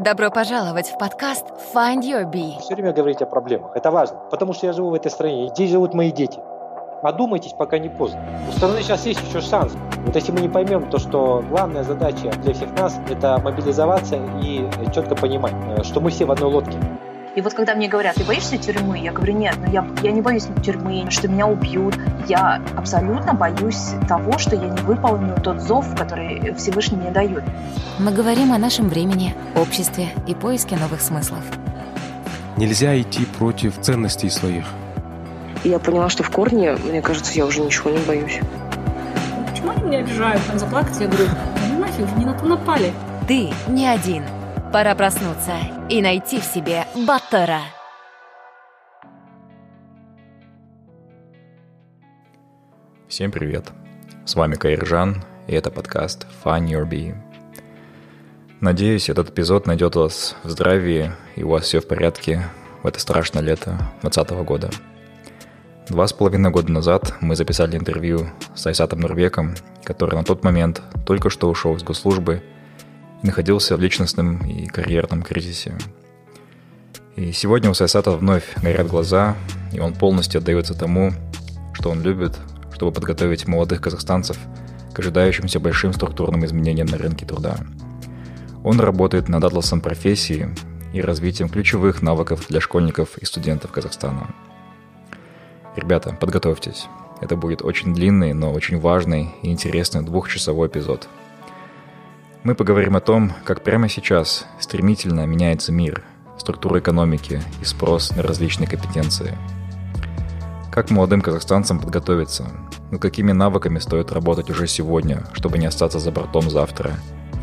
[0.00, 1.44] Добро пожаловать в подкаст
[1.74, 2.58] Find Your Bee.
[2.58, 3.72] Все время говорить о проблемах.
[3.76, 5.48] Это важно, потому что я живу в этой стране.
[5.48, 6.40] Здесь живут мои дети.
[7.02, 8.18] Одумайтесь, пока не поздно.
[8.48, 9.74] У страны сейчас есть еще шанс.
[10.06, 14.66] Вот если мы не поймем то, что главная задача для всех нас– это мобилизоваться и
[14.94, 16.78] четко понимать, э, что мы все в одной лодке.
[17.36, 18.98] И вот когда мне говорят, ты боишься тюрьмы?
[18.98, 21.96] Я говорю, нет, ну я, я не боюсь тюрьмы, что меня убьют.
[22.28, 27.44] Я абсолютно боюсь того, что я не выполню тот зов, который Всевышний мне дает.
[28.00, 31.44] Мы говорим о нашем времени, обществе и поиске новых смыслов.
[32.56, 34.64] Нельзя идти против ценностей своих.
[35.62, 38.40] И я поняла, что в корне, мне кажется, я уже ничего не боюсь.
[39.50, 40.42] Почему они меня обижают?
[40.46, 41.28] Там заплакать, я говорю,
[41.70, 42.92] ну нафиг, не на то напали.
[43.28, 44.24] Ты не один.
[44.72, 45.56] Пора проснуться
[45.88, 47.58] и найти в себе Баттера.
[53.08, 53.72] Всем привет!
[54.24, 57.16] С вами Кайржан, и это подкаст Find Your Bee.
[58.60, 62.44] Надеюсь, этот эпизод найдет вас в здравии, и у вас все в порядке
[62.84, 63.70] в это страшное лето
[64.02, 64.70] 2020 года.
[65.88, 70.80] Два с половиной года назад мы записали интервью с Айсатом Нурбеком, который на тот момент
[71.04, 72.44] только что ушел из госслужбы–
[73.22, 75.74] находился в личностном и карьерном кризисе.
[77.16, 79.36] И сегодня у Сайсата вновь горят глаза,
[79.72, 81.12] и он полностью отдается тому,
[81.74, 82.36] что он любит,
[82.72, 84.38] чтобы подготовить молодых казахстанцев
[84.94, 87.58] к ожидающимся большим структурным изменениям на рынке труда.
[88.64, 90.48] Он работает над атласом профессии
[90.92, 94.34] и развитием ключевых навыков для школьников и студентов Казахстана.
[95.76, 96.86] Ребята, подготовьтесь.
[97.20, 101.08] Это будет очень длинный, но очень важный и интересный двухчасовой эпизод–
[102.42, 106.02] мы поговорим о том, как прямо сейчас стремительно меняется мир,
[106.38, 109.36] структура экономики и спрос на различные компетенции.
[110.72, 112.50] Как молодым казахстанцам подготовиться?
[112.90, 116.94] Над какими навыками стоит работать уже сегодня, чтобы не остаться за бортом завтра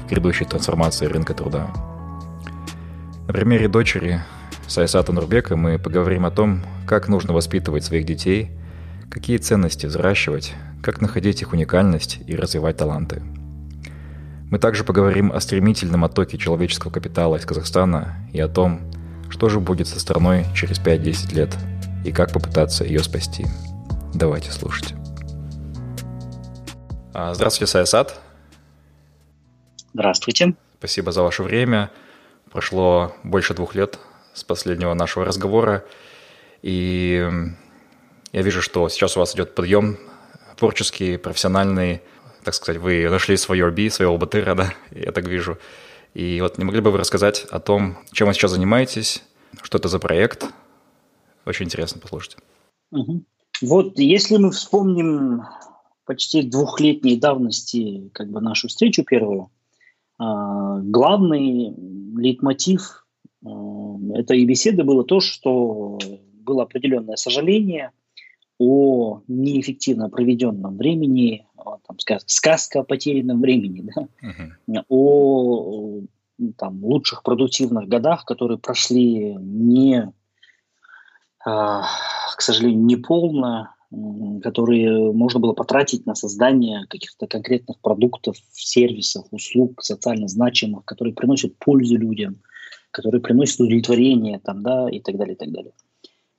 [0.06, 1.68] в грядущей трансформации рынка труда?
[3.28, 4.22] На примере дочери
[4.66, 8.50] Сайсата Нурбека мы поговорим о том, как нужно воспитывать своих детей,
[9.12, 13.22] какие ценности взращивать, как находить их уникальность и развивать таланты–
[14.50, 18.80] мы также поговорим о стремительном оттоке человеческого капитала из Казахстана и о том,
[19.30, 21.56] что же будет со страной через 5-10 лет
[22.06, 23.46] и как попытаться ее спасти.
[24.14, 24.94] Давайте слушать.
[27.14, 28.22] А, здравствуйте, Саясат.
[29.94, 30.54] Здравствуйте.
[30.80, 31.92] Спасибо за ваше время.
[32.52, 34.00] Прошло больше двух лет
[34.34, 35.84] с последнего нашего разговора.
[36.62, 37.30] И
[38.32, 39.98] я вижу, что сейчас у вас идет подъем
[40.56, 42.02] творческий, профессиональный,
[42.48, 45.58] так сказать, вы нашли свой RB, своего батыра, да, я так вижу.
[46.14, 49.22] И вот не могли бы вы рассказать о том, чем вы сейчас занимаетесь,
[49.62, 50.46] что это за проект?
[51.46, 52.38] Очень интересно послушать.
[52.92, 53.26] Угу.
[53.64, 55.42] Вот если мы вспомним
[56.06, 59.52] почти двухлетней давности как бы нашу встречу первую,
[60.18, 61.74] а, главный
[62.16, 63.06] лейтмотив
[63.46, 63.50] а,
[64.14, 66.00] этой беседы было то, что
[66.46, 67.92] было определенное сожаление
[68.60, 71.46] о неэффективно проведенном времени,
[71.88, 74.84] там, сказка о потерянном времени, да, uh-huh.
[74.90, 76.02] о
[76.58, 80.12] там, лучших продуктивных годах, которые прошли не,
[81.46, 81.84] а,
[82.36, 83.70] к сожалению, не полно,
[84.44, 91.58] которые можно было потратить на создание каких-то конкретных продуктов, сервисов, услуг социально значимых, которые приносят
[91.58, 92.42] пользу людям,
[92.92, 95.72] которые приносят удовлетворение там, да, и так далее, и так далее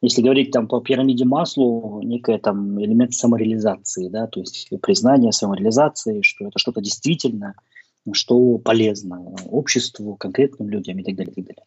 [0.00, 6.22] если говорить там по пирамиде Маслу, некий там элемент самореализации, да, то есть признание самореализации,
[6.22, 7.54] что это что-то действительно,
[8.12, 11.64] что полезно обществу, конкретным людям и так далее, и так далее.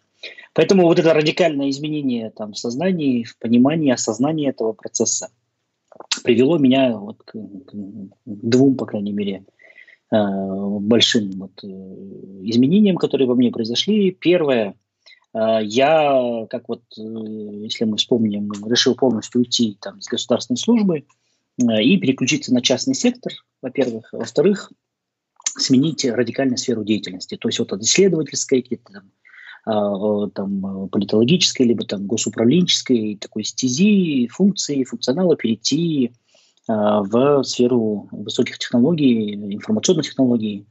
[0.53, 5.29] Поэтому вот это радикальное изменение там в сознании, в понимании, осознании этого процесса
[6.23, 7.73] привело меня вот к, к
[8.25, 9.43] двум, по крайней мере,
[10.11, 10.17] э,
[10.79, 14.11] большим вот, э, изменениям, которые во мне произошли.
[14.11, 14.75] Первое–
[15.33, 21.05] я, как вот, э, если мы вспомним, решил полностью уйти там, из государственной службы
[21.57, 23.31] э, и переключиться на частный сектор,
[23.61, 24.09] во-первых.
[24.11, 24.71] Во-вторых,
[25.57, 27.37] сменить радикально сферу деятельности.
[27.37, 29.03] То есть вот от исследовательской, какие-то
[29.63, 36.13] там, там, политологической, либо там госуправленческой такой стези, функции, функционала перейти
[36.67, 40.65] в сферу высоких технологий, информационных технологий,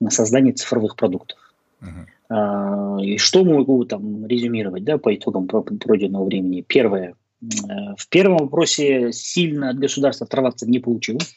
[0.00, 1.38] на создание цифровых продуктов.
[1.80, 2.06] Uh-huh.
[2.28, 6.64] А, и что могу там резюмировать да, по итогам пройденного времени?
[6.66, 7.14] Первое.
[7.42, 11.36] Э, в первом вопросе сильно от государства оторваться не получилось,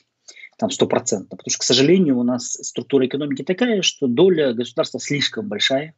[0.57, 5.47] там стопроцентно, потому что, к сожалению, у нас структура экономики такая, что доля государства слишком
[5.47, 5.93] большая,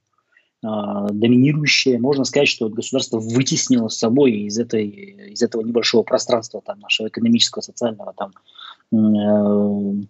[0.63, 1.97] а, доминирующая.
[1.97, 7.07] Можно сказать, что государство вытеснило с собой из, этой, из этого небольшого пространства там, нашего
[7.07, 8.31] экономического, социального там,
[8.93, 10.03] э,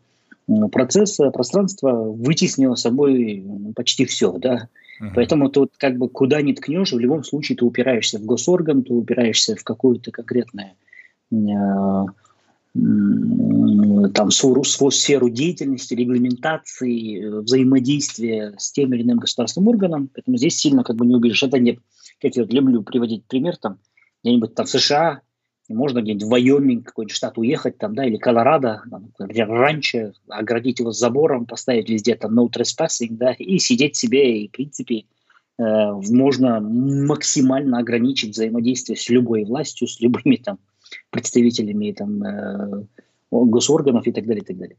[0.72, 3.46] процесса, пространства вытеснило собой
[3.76, 4.70] почти все, да,
[5.02, 5.10] Uh-huh.
[5.16, 8.94] Поэтому тут как бы куда ни ткнешь, в любом случае ты упираешься в госорган, ты
[8.94, 10.74] упираешься в какую-то конкретную
[11.32, 12.06] э,
[14.14, 20.10] там свою, свою сферу деятельности, регламентации, э, взаимодействия с тем или иным государственным органом.
[20.14, 21.44] Поэтому здесь сильно как бы не убежишь.
[21.44, 21.80] Это не,
[22.22, 23.80] как я люблю приводить пример, там,
[24.24, 25.22] где-нибудь там в США,
[25.74, 30.80] можно где-нибудь в Вайоминг, какой-нибудь штат уехать, там, да, или Колорадо, там, где раньше, оградить
[30.80, 35.06] его забором, поставить везде там no trespassing, да, и сидеть себе, и, в принципе,
[35.58, 35.64] э,
[36.12, 40.60] можно максимально ограничить взаимодействие с любой властью, с любыми там
[41.10, 42.84] представителями там, э,
[43.32, 44.78] госорганов и так далее, и так далее.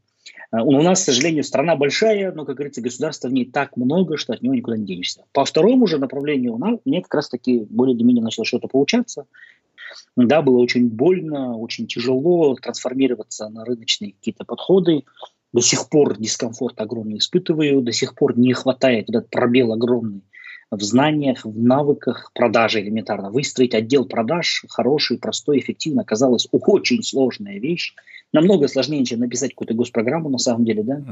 [0.51, 4.17] Э, у нас, к сожалению, страна большая, но, как говорится, государства в ней так много,
[4.17, 5.23] что от него никуда не денешься.
[5.31, 9.25] По второму же направлению у нас, мне как раз-таки более-менее начало что-то получаться.
[10.15, 15.03] Да, было очень больно, очень тяжело трансформироваться на рыночные какие-то подходы.
[15.51, 20.23] До сих пор дискомфорт огромный испытываю, до сих пор не хватает этот пробел огромный
[20.71, 23.29] в знаниях, в навыках продажи элементарно.
[23.29, 27.93] Выстроить отдел продаж хороший, простой, эффективно оказалось очень сложная вещь.
[28.31, 30.83] Намного сложнее, чем написать какую-то госпрограмму на самом деле.
[30.83, 31.03] Да?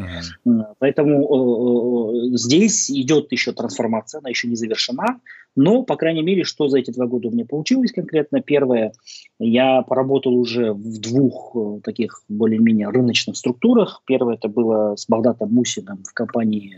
[0.46, 0.64] Uh-huh.
[0.80, 5.20] Поэтому э, э, здесь идет еще трансформация, она еще не завершена.
[5.56, 8.42] Но, по крайней мере, что за эти два года у меня получилось конкретно?
[8.42, 8.94] Первое,
[9.38, 14.02] я поработал уже в двух э, таких более-менее рыночных структурах.
[14.06, 16.76] Первое это было с Багдатом Мусиным в компании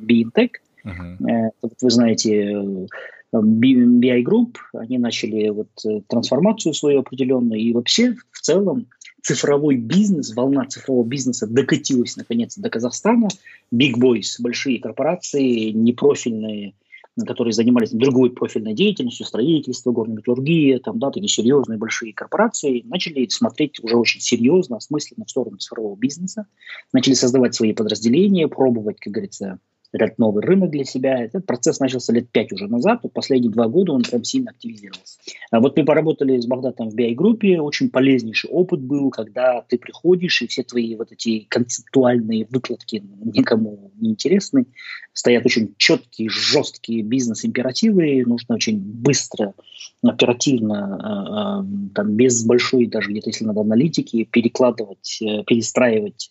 [0.00, 0.50] BINTEC.
[0.84, 1.50] Uh-huh.
[1.80, 2.88] Вы знаете,
[3.32, 5.70] BI Group, они начали вот
[6.08, 8.86] трансформацию свою определенную, и вообще в целом
[9.22, 13.28] цифровой бизнес, волна цифрового бизнеса докатилась наконец до Казахстана.
[13.72, 16.74] Big Boys, большие корпорации, непрофильные,
[17.26, 23.78] которые занимались другой профильной деятельностью, строительство, горнометаллургия, там, да, такие серьезные большие корпорации, начали смотреть
[23.84, 26.46] уже очень серьезно, осмысленно в сторону цифрового бизнеса,
[26.92, 29.58] начали создавать свои подразделения, пробовать, как говорится,
[29.92, 31.22] этот новый рынок для себя.
[31.22, 35.18] Этот процесс начался лет пять уже назад, вот последние два года он прям сильно активизировался.
[35.50, 40.40] А вот мы поработали с Багдатом в BI-группе, очень полезнейший опыт был, когда ты приходишь,
[40.42, 44.66] и все твои вот эти концептуальные выкладки никому не интересны,
[45.12, 49.54] стоят очень четкие, жесткие бизнес-императивы, нужно очень быстро,
[50.02, 56.30] оперативно, э, э, там, без большой даже где-то, если надо, аналитики, перекладывать, э, перестраивать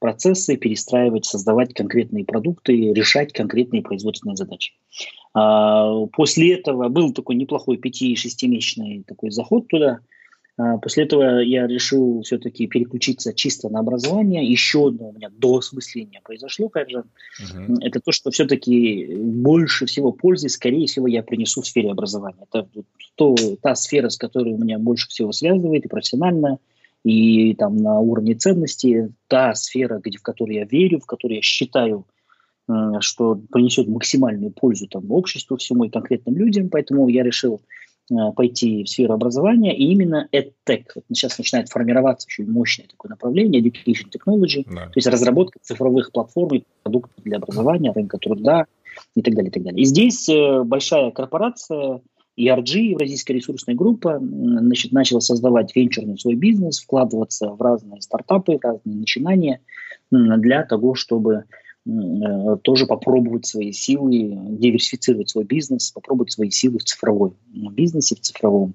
[0.00, 4.72] процессы, перестраивать, создавать конкретные продукты, решать конкретные производственные задачи.
[5.34, 10.00] А, после этого был такой неплохой 5-6-месячный такой заход туда.
[10.56, 14.44] А, после этого я решил все-таки переключиться чисто на образование.
[14.44, 17.10] Еще одно у меня доосмысление произошло, конечно.
[17.40, 17.76] Uh-huh.
[17.80, 22.46] Это то, что все-таки больше всего пользы, скорее всего, я принесу в сфере образования.
[22.50, 22.66] Это
[23.14, 26.58] то, та сфера, с которой у меня больше всего связывает и профессионально,
[27.04, 31.42] и там на уровне ценностей та сфера, где, в которой я верю, в которой я
[31.42, 32.06] считаю,
[32.68, 36.68] э, что принесет максимальную пользу там, обществу, всему и конкретным людям.
[36.68, 37.62] Поэтому я решил
[38.10, 40.84] э, пойти в сферу образования, и именно EdTech.
[40.94, 44.86] Вот сейчас начинает формироваться очень мощное такое направление, Education Technology, да.
[44.86, 48.66] то есть разработка цифровых платформ и продуктов для образования, рынка труда
[49.14, 49.48] и так далее.
[49.48, 49.80] И, так далее.
[49.80, 52.02] и здесь э, большая корпорация,
[52.40, 58.96] ERG, Евразийская ресурсная группа, значит, начала создавать венчурный свой бизнес, вкладываться в разные стартапы, разные
[58.96, 59.60] начинания
[60.10, 61.44] для того, чтобы
[61.86, 61.90] э,
[62.62, 67.32] тоже попробовать свои силы, диверсифицировать свой бизнес, попробовать свои силы в цифровой
[67.72, 68.74] бизнесе, в цифровом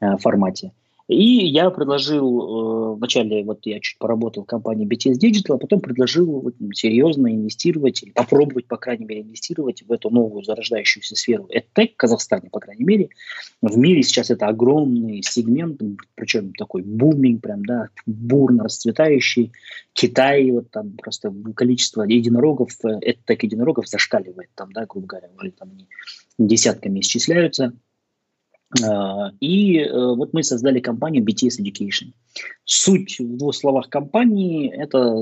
[0.00, 0.72] э, формате.
[1.10, 5.80] И я предложил, э, вначале вот я чуть поработал в компании BTS Digital, а потом
[5.80, 11.48] предложил вот, серьезно инвестировать, или попробовать, по крайней мере, инвестировать в эту новую зарождающуюся сферу
[11.52, 13.08] EdTech в Казахстане, по крайней мере.
[13.60, 15.80] В мире сейчас это огромный сегмент,
[16.14, 19.50] причем такой буминг, прям, да, бурно расцветающий.
[19.92, 25.70] Китай, вот там просто количество единорогов, EdTech единорогов зашкаливает, там, да, грубо говоря, уже там
[26.38, 27.72] десятками исчисляются.
[28.82, 32.12] А, и э, вот мы создали компанию BTS Education.
[32.64, 35.12] Суть в двух словах компании– это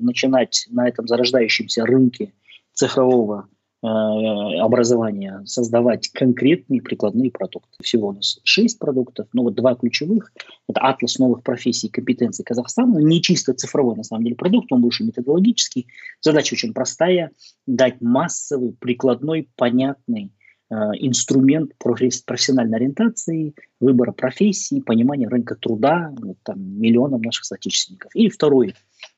[0.00, 2.34] начинать на этом зарождающемся рынке
[2.74, 3.48] цифрового
[3.82, 7.82] э, образования создавать конкретные прикладные продукты.
[7.82, 10.30] Всего у нас шесть продуктов, но вот два ключевых–
[10.68, 12.98] это атлас новых профессий и компетенций Казахстана.
[12.98, 15.86] Не чисто цифровой, на самом деле, продукт, он больше методологический.
[16.20, 17.30] Задача очень простая–
[17.66, 26.60] дать массовый, прикладной, понятный Э, инструмент профессиональной ориентации, выбора профессии, понимания рынка труда вот, там,
[26.60, 28.10] миллионам наших соотечественников.
[28.14, 28.74] И второй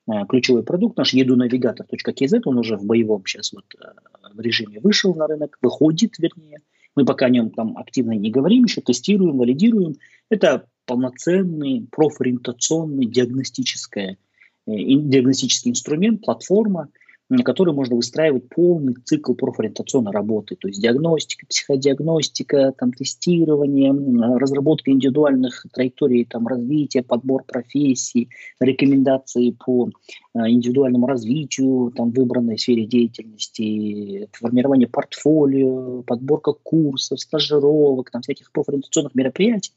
[0.07, 5.27] э, ключевой продукт, наш едунавигатор.kz, он уже в боевом сейчас вот э, режиме вышел на
[5.27, 6.61] рынок, выходит, вернее.
[6.97, 9.97] Мы пока о нем там активно не говорим, еще тестируем, валидируем.
[10.31, 14.19] Это полноценный профориентационный диагностический,
[14.67, 16.89] диагностический инструмент, платформа,
[17.29, 23.93] на которой можно выстраивать полный цикл профориентационной работы, то есть диагностика, психодиагностика, там, тестирование,
[24.39, 28.31] разработка индивидуальных траекторий там, развития, подбор профессий,
[28.61, 29.91] рекомендации по
[30.35, 39.15] э, индивидуальному развитию там, выбранной сфере деятельности, формирование портфолио, подборка курсов, стажировок, там, всяких профориентационных
[39.15, 39.73] мероприятий.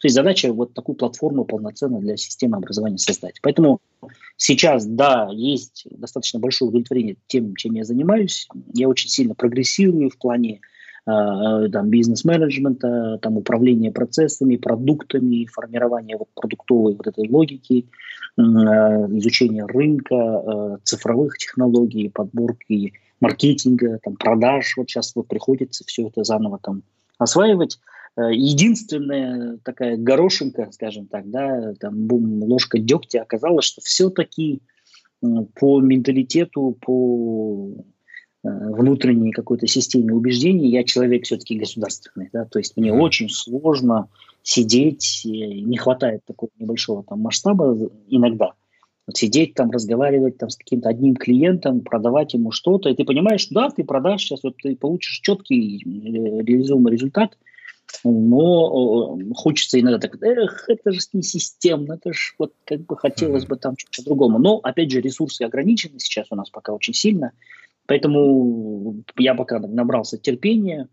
[0.00, 3.38] То есть задача вот такую платформу полноценно для системы образования создать.
[3.42, 3.80] Поэтому
[4.38, 8.48] сейчас, да, есть достаточно большое удовлетворение тем, чем я занимаюсь.
[8.72, 10.62] Я очень сильно прогрессирую в плане
[11.06, 17.86] э, там, бизнес-менеджмента, там, управления процессами, продуктами, формирования вот, продуктовой вот этой логики,
[18.38, 24.78] э, изучения рынка, э, цифровых технологий, подборки маркетинга, там, продаж.
[24.78, 26.84] Вот сейчас вот приходится все это заново там
[27.18, 27.78] осваивать.
[28.20, 34.60] Э, единственная такая горошинка, скажем так, да, там бум, ложка дегтя оказалось, что все-таки
[35.22, 37.70] э, по менталитету, по
[38.44, 43.00] э, внутренней какой-то системе убеждений я человек все-таки государственный, да, то есть мне mm-hmm.
[43.00, 44.08] очень сложно
[44.42, 47.76] сидеть, не хватает такого небольшого там масштаба
[48.08, 48.52] иногда,
[49.06, 53.48] вот сидеть там, разговаривать там с каким-то одним клиентом, продавать ему что-то, и ты понимаешь,
[53.48, 57.38] да, ты продашь сейчас, вот ты получишь четкий реализуемый результат–
[58.04, 62.96] но э, хочется иногда так, эх, это же не системно, это же вот как бы
[62.96, 64.38] хотелось бы там что-то другому.
[64.38, 67.32] Но, опять же, ресурсы ограничены сейчас у нас пока очень сильно,
[67.86, 70.88] поэтому я пока набрался терпения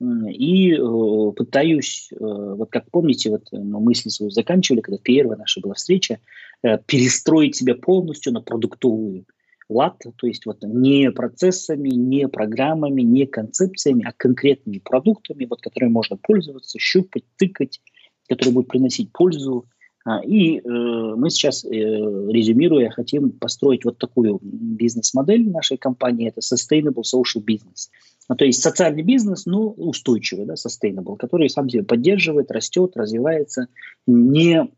[0.00, 5.60] и э, пытаюсь, э, вот как помните, вот мы мысли свою заканчивали, когда первая наша
[5.60, 6.20] была встреча,
[6.62, 9.26] э, перестроить себя полностью на продуктовую
[9.70, 15.90] лад, то есть вот не процессами, не программами, не концепциями, а конкретными продуктами, вот, которыми
[15.90, 17.80] можно пользоваться, щупать, тыкать,
[18.28, 19.66] которые будут приносить пользу.
[20.04, 26.40] А, и э, мы сейчас, э, резюмируя, хотим построить вот такую бизнес-модель нашей компании, это
[26.40, 27.90] Sustainable Social Business.
[28.28, 33.66] Ну, то есть социальный бизнес, но устойчивый, да, sustainable, который сам себя поддерживает, растет, развивается,
[34.06, 34.70] не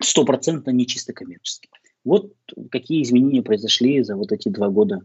[0.00, 1.68] стопроцентно не чисто коммерчески.
[2.04, 2.32] Вот
[2.70, 5.02] какие изменения произошли за вот эти два года.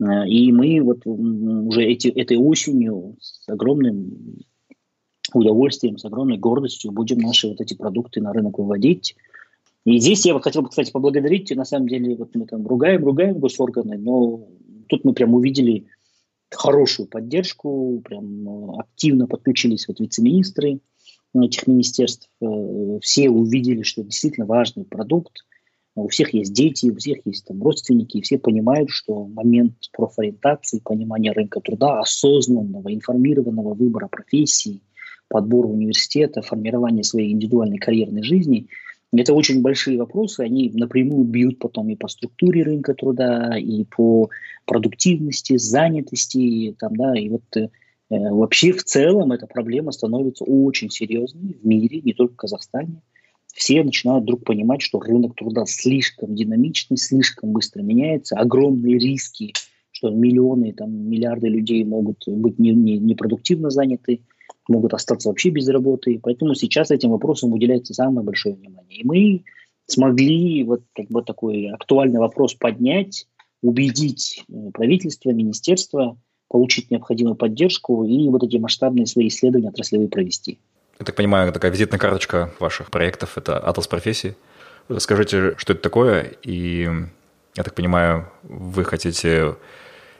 [0.00, 4.44] Э, и мы вот уже эти, этой осенью с огромным
[5.32, 9.16] удовольствием, с огромной гордостью будем наши вот эти продукты на рынок выводить.
[9.84, 13.04] И здесь я вот хотел бы, кстати, поблагодарить, на самом деле, вот мы там ругаем,
[13.04, 14.48] ругаем госорганы, но
[14.88, 15.86] тут мы прям увидели
[16.50, 20.80] хорошую поддержку, прям э, активно подключились вот вице-министры
[21.34, 22.46] этих министерств, э,
[23.02, 25.44] все увидели, что действительно важный продукт,
[25.96, 30.80] у всех есть дети, у всех есть там родственники, и все понимают, что момент профориентации,
[30.80, 34.80] понимания рынка труда, осознанного, информированного выбора профессии,
[35.28, 38.68] подбора университета, формирования своей индивидуальной карьерной жизни–
[39.20, 44.28] это очень большие вопросы, они напрямую бьют потом и по структуре рынка труда, и по
[44.66, 47.68] продуктивности, занятости, там, да, и вот э,
[48.08, 53.02] вообще в целом эта проблема становится очень серьезной в мире, не только в Казахстане
[53.54, 59.52] все начинают вдруг понимать, что рынок труда слишком динамичный, слишком быстро меняется, огромные риски,
[59.92, 64.22] что миллионы, там, миллиарды людей могут быть не, не, непродуктивно заняты,
[64.68, 66.18] могут остаться вообще без работы.
[66.20, 69.00] Поэтому сейчас этим вопросам уделяется самое большое внимание.
[69.00, 69.44] И мы
[69.86, 73.28] смогли вот как бы такой актуальный вопрос поднять,
[73.62, 76.18] убедить э, правительство, министерство,
[76.48, 80.58] получить необходимую поддержку и вот эти масштабные свои исследования отраслевые провести
[81.00, 84.34] я так понимаю, такая визитная карточка ваших проектов– это атлас профессий.
[84.88, 86.88] Расскажите, что это такое, и,
[87.56, 89.56] я так понимаю, вы хотите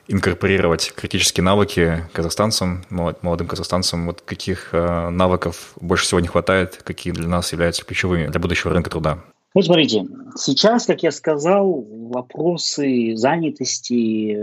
[0.09, 4.07] инкорпорировать критические навыки казахстанцам, молодым казахстанцам.
[4.07, 8.73] Вот каких э, навыков больше всего не хватает, какие для нас являются ключевыми для будущего
[8.73, 9.19] рынка труда?
[9.55, 10.05] Вот смотрите,
[10.37, 14.37] сейчас, как я сказал, вопросы занятости,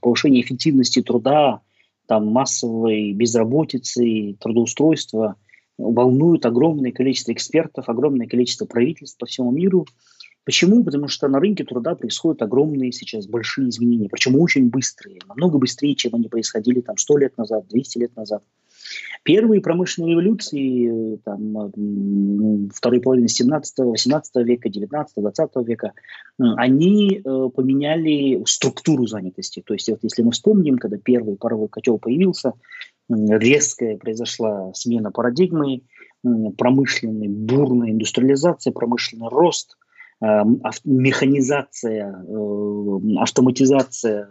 [0.00, 1.60] повышения эффективности труда,
[2.06, 5.36] там, массовой безработицы, трудоустройства–
[5.80, 9.86] волнует огромное количество экспертов, огромное количество правительств по всему миру.
[10.44, 10.84] Почему?
[10.84, 15.94] Потому что на рынке труда происходят огромные сейчас большие изменения, причем очень быстрые, намного быстрее,
[15.94, 18.42] чем они происходили там 100 лет назад, 200 лет назад.
[19.22, 21.70] Первые промышленные революции там,
[22.72, 25.92] второй половины 17 18 века, 19 20 века,
[26.38, 29.62] они э, поменяли структуру занятости.
[29.64, 32.54] То есть вот если мы вспомним, когда первый паровой котел появился,
[33.10, 35.82] резкая произошла смена парадигмы,
[36.56, 39.76] промышленная, бурная индустриализация, промышленный рост,
[40.22, 40.26] э,
[40.84, 44.28] механизация, э, автоматизация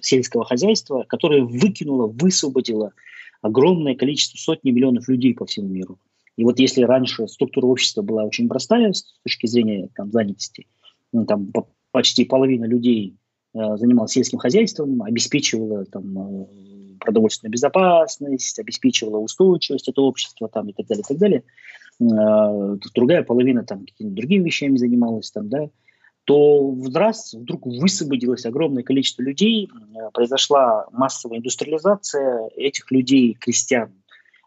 [0.00, 2.92] сельского хозяйства, которая выкинула, высвободила
[3.40, 5.98] огромное количество, сотни миллионов людей по всему миру.
[6.36, 10.66] И вот если раньше структура общества была очень простая с точки зрения там, занятости,
[11.12, 11.52] ну, там
[11.90, 13.16] почти половина людей
[13.54, 16.48] занималась сельским хозяйством, обеспечивала там
[17.04, 21.42] продовольственную безопасность, обеспечивала устойчивость этого общества там, и так далее, и так далее.
[22.94, 25.68] Другая половина там какими-то другими вещами занималась там, да,
[26.24, 29.68] то в раз вдруг высвободилось огромное количество людей,
[30.12, 33.92] произошла массовая индустриализация этих людей, крестьян,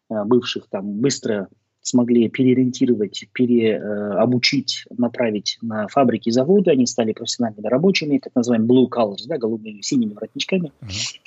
[0.10, 1.48] бывших там, быстро
[1.82, 8.90] смогли переориентировать, переобучить, направить на фабрики и заводы, они стали профессиональными рабочими, так называемыми blue
[8.90, 10.74] collars, да, голубыми, синими воротничками.
[10.82, 11.20] Uh-huh.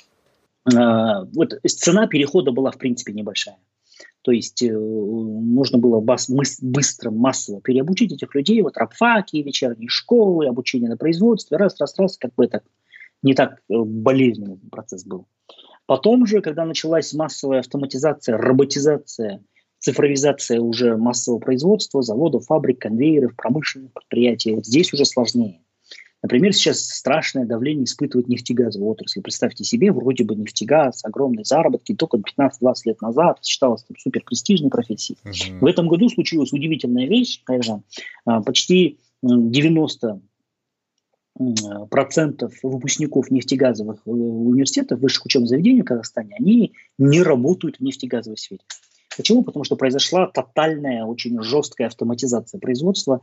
[0.65, 3.57] Вот цена перехода была, в принципе, небольшая.
[4.21, 6.29] То есть э, нужно было бас,
[6.61, 12.17] быстро, массово переобучить этих людей, вот рабфаки, вечерние школы, обучение на производстве, раз, раз, раз,
[12.17, 12.61] как бы это
[13.23, 15.25] не так э, болезненный процесс был.
[15.87, 19.43] Потом же, когда началась массовая автоматизация, роботизация
[19.79, 24.53] цифровизация уже массового производства, заводов, фабрик, конвейеров, промышленных предприятий.
[24.53, 25.61] Вот здесь уже сложнее.
[26.23, 29.21] Например, сейчас страшное давление испытывает нефтегазовая отрасль.
[29.21, 34.69] Представьте себе, вроде бы нефтегаз, огромные заработки, только 15-20 лет назад считалось там, супер престижной
[34.69, 35.17] профессией.
[35.25, 35.65] Угу.
[35.65, 37.83] В этом году случилась удивительная вещь, конечно,
[38.45, 40.21] почти 90
[41.89, 48.37] процентов выпускников нефтегазовых э, университетов, высших учебных заведений в Казахстане, они не работают в нефтегазовой
[48.37, 48.61] сфере.
[49.17, 49.43] Почему?
[49.43, 53.21] Потому что произошла тотальная, очень жесткая автоматизация производства.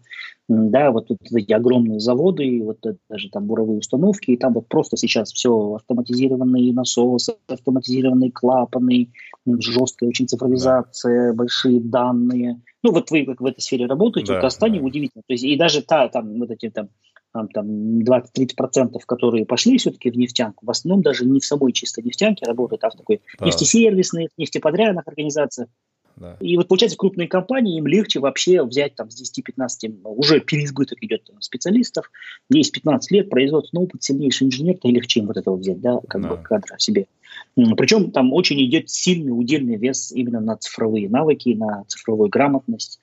[0.48, 2.78] Да, вот тут эти огромные заводы, вот
[3.08, 9.12] даже там буровые установки, и там вот просто сейчас все автоматизированные насосы, автоматизированные клапаны,
[9.46, 11.36] жесткая очень цифровизация, да.
[11.36, 12.60] большие данные.
[12.82, 14.86] Ну вот вы как в этой сфере работаете, да, в Казахстане да.
[14.86, 15.22] удивительно.
[15.26, 16.90] То есть и даже та, там вот эти там
[17.32, 22.04] там, там 20-30%, которые пошли все-таки в нефтянку, в основном даже не в самой чистой
[22.04, 23.46] нефтянке работают, а в такой да.
[23.46, 25.68] нефтесервисных, нефтеподрядных организациях.
[26.16, 26.36] Да.
[26.40, 31.30] И вот получается, крупные компании, им легче вообще взять там с 10-15, уже переизбыток идет
[31.40, 32.10] специалистов,
[32.50, 36.22] есть 15 лет, производственный опыт, сильнейший инженер, то легче им вот этого взять, да, как
[36.22, 36.28] да.
[36.28, 37.06] бы кадра себе.
[37.54, 43.00] Причем там очень идет сильный удельный вес именно на цифровые навыки, на цифровую грамотность,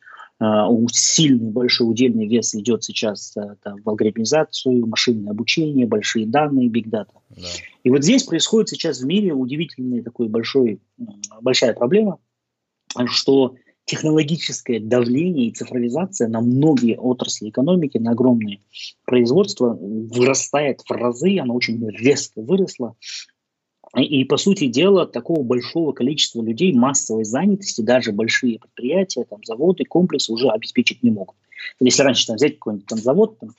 [0.92, 7.14] сильный большой удельный вес идет сейчас это, в алгоритмизацию, машинное обучение, большие данные, биг дата.
[7.30, 7.48] Да.
[7.84, 10.82] И вот здесь происходит сейчас в мире удивительная такой большой,
[11.42, 12.20] большая проблема,
[13.08, 18.62] что технологическое давление и цифровизация на многие отрасли экономики, на огромные
[19.06, 22.96] производства вырастает в разы, оно очень резко выросло,
[24.02, 29.86] и, по сути дела, такого большого количества людей, массовой занятости, даже большие предприятия, там, заводы,
[29.86, 31.36] комплексы уже обеспечить не могут.
[31.80, 33.50] Если раньше там, взять какой-нибудь там, завод, там,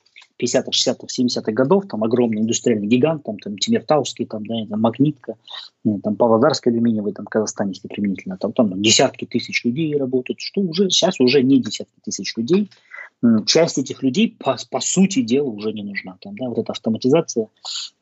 [0.42, 5.36] 50-х, 60-х, 70-х годов, там огромный индустриальный гигант, там, там Тимиртауский, там, да, там, Магнитка,
[5.84, 10.60] там, Павлодарский алюминиевый, там, Казахстане, если применительно, там, там, там десятки тысяч людей работают, что
[10.60, 12.70] уже сейчас уже не десятки тысяч людей,
[13.46, 16.16] часть этих людей, по, по сути дела, уже не нужна.
[16.20, 17.48] Там, да, вот эта автоматизация,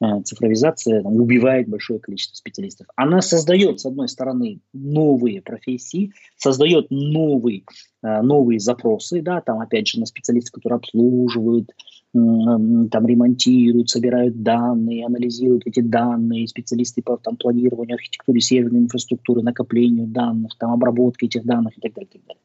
[0.01, 2.87] э, цифровизация там, убивает большое количество специалистов.
[2.97, 7.63] Она создает, с одной стороны, новые профессии, создает новые, э,
[8.05, 11.71] новые запросы, да, там, опять же, на специалистов, которые обслуживают,
[12.13, 20.07] там ремонтируют, собирают данные, анализируют эти данные, специалисты по там, планированию, архитектуре серверной инфраструктуры, накоплению
[20.07, 22.09] данных, там, обработке этих данных и так далее.
[22.13, 22.41] И так далее.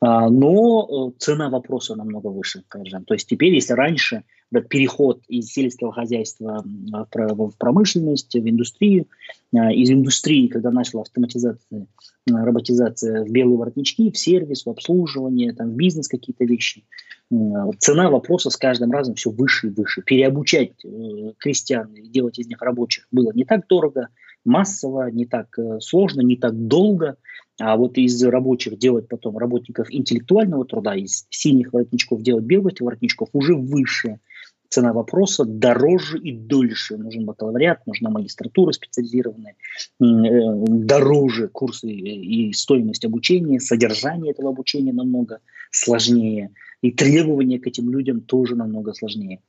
[0.00, 3.04] А, но э, цена вопроса намного выше, скажем.
[3.04, 9.06] То есть теперь, если раньше этот переход из сельского хозяйства в промышленность, в индустрию,
[9.54, 11.86] а, из индустрии, когда начала автоматизация,
[12.26, 16.84] роботизация в белые воротнички, в сервис, в обслуживание, там, в бизнес какие-то вещи,
[17.78, 20.02] цена вопроса с каждым разом все выше и выше.
[20.02, 24.08] Переобучать э, крестьян и делать из них рабочих было не так дорого,
[24.44, 27.16] массово, не так э, сложно, не так долго.
[27.58, 33.30] А вот из рабочих делать потом работников интеллектуального труда, из синих воротничков делать белых воротничков
[33.32, 34.20] уже выше
[34.68, 36.96] цена вопроса дороже и дольше.
[36.96, 39.54] Нужен бакалавриат, нужна магистратура специализированная, э,
[40.00, 46.50] дороже курсы и стоимость обучения, содержание этого обучения намного сложнее–
[46.82, 49.40] и требования к этим людям тоже намного сложнее.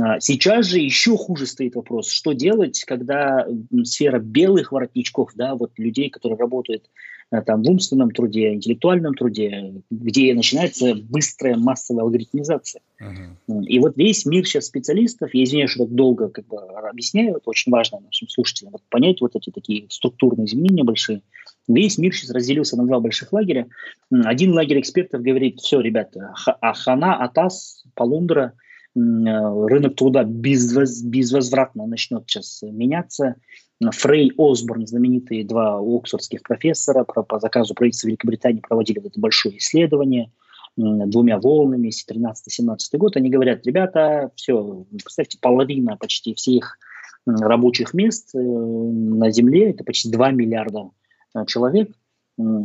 [0.00, 3.46] А, сейчас же еще хуже стоит вопрос, что делать, когда
[3.84, 6.88] сфера белых воротничков, да, вот людей, которые работают
[7.30, 12.80] там, в умственном труде, интеллектуальном труде, где начинается быстрая массовая алгоритмизация.
[13.00, 13.64] Uh-huh.
[13.64, 17.50] И вот весь мир сейчас специалистов, я извиняюсь, что так долго как бы объясняю, это
[17.50, 21.22] очень важно нашим слушателям, вот понять вот эти такие структурные изменения большие,
[21.68, 23.68] Весь мир сейчас разделился на два больших лагеря.
[24.10, 28.54] Один лагерь экспертов говорит, все, ребята, Ахана, Атас, Полундра,
[28.94, 33.36] рынок труда безвоз, безвозвратно начнет сейчас меняться.
[33.80, 40.32] Фрей Осборн, знаменитые два оксфордских профессора, про, по заказу правительства Великобритании проводили это большое исследование.
[40.76, 46.78] двумя волнами, если 13-17 год, они говорят, ребята, все, представьте, половина почти всех
[47.26, 50.90] рабочих мест э, на Земле, это почти 2 миллиарда
[51.34, 51.90] э, человек,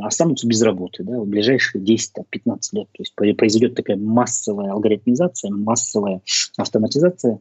[0.02, 2.88] останутся без работы да, в ближайшие 10-15 лет.
[2.92, 6.22] То есть произойдет такая массовая алгоритмизация, массовая
[6.58, 7.40] автоматизация.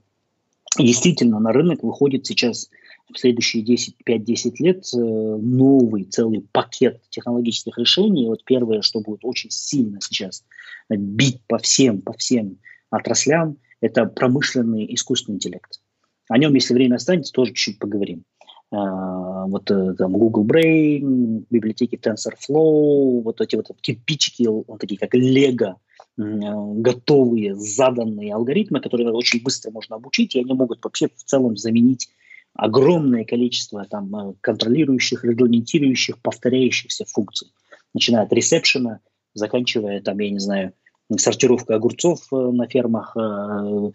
[0.79, 2.71] Действительно, на рынок выходит сейчас
[3.13, 8.27] в следующие 10, 5-10 лет э, новый целый пакет технологических решений.
[8.29, 10.45] Вот первое, что будет очень сильно сейчас
[10.89, 12.59] бить по всем, по всем
[12.91, 15.81] отраслям, это промышленный искусственный интеллект.
[16.29, 18.25] О нем, если время останется, тоже чуть-чуть поговорим.
[18.71, 25.15] А, вот э, там Google Brain, библиотеки TensorFlow, вот эти вот типички, вот такие как
[25.15, 25.75] Lego,
[26.17, 32.09] готовые, заданные алгоритмы, которые очень быстро можно обучить, и они могут вообще в целом заменить
[32.55, 37.53] огромное количество там, э, контролирующих, регламентирующих, повторяющихся функций,
[37.95, 39.01] начиная от ресепшена,
[39.35, 40.73] заканчивая, там, я не знаю,
[41.17, 43.91] сортировкой огурцов э, на фермах, э,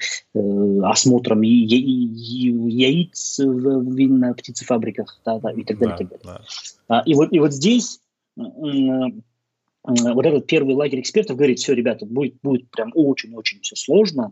[0.83, 5.97] осмотром яиц в винно-птицефабриках да, да, и так далее.
[5.97, 6.41] Да, и, так далее.
[6.89, 7.03] Да.
[7.05, 7.99] И, вот, и вот здесь
[8.35, 14.31] вот этот первый лагерь экспертов говорит, все, ребята, будет, будет прям очень-очень все сложно,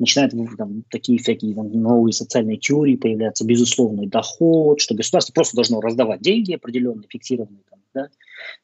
[0.00, 5.80] начинают там, такие всякие там, новые социальные теории появляться, безусловный доход, что государство просто должно
[5.80, 8.08] раздавать деньги определенные, фиксированные, там, да,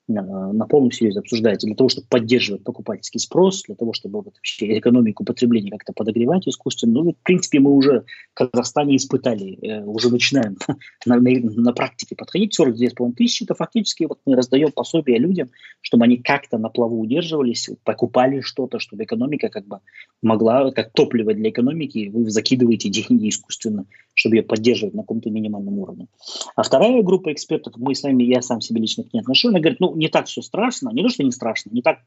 [0.09, 4.79] на, полном серьезе обсуждается, для того, чтобы поддерживать покупательский спрос, для того, чтобы вот, вообще
[4.79, 7.03] экономику потребления как-то подогревать искусственно.
[7.03, 10.57] Ну, в принципе, мы уже в Казахстане испытали, э, уже начинаем
[11.07, 12.59] на, на, на практике подходить.
[12.59, 17.71] 42,5 тысячи, это фактически вот мы раздаем пособия людям, чтобы они как-то на плаву удерживались,
[17.85, 19.81] покупали что-то, чтобы экономика как бы
[20.23, 25.79] могла, как топливо для экономики, вы закидываете деньги искусственно, чтобы ее поддерживать на каком-то минимальном
[25.79, 26.07] уровне.
[26.55, 29.61] А вторая группа экспертов, мы с вами, я сам себе лично к ней отношу, она
[29.70, 31.98] говорит, ну, не так все страшно, не то, что не страшно, не так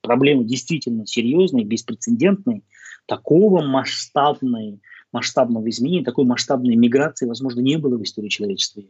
[0.00, 2.62] проблемы действительно серьезные, беспрецедентные,
[3.06, 4.80] такого масштабной,
[5.12, 8.84] масштабного изменения, такой масштабной миграции, возможно, не было в истории человечества.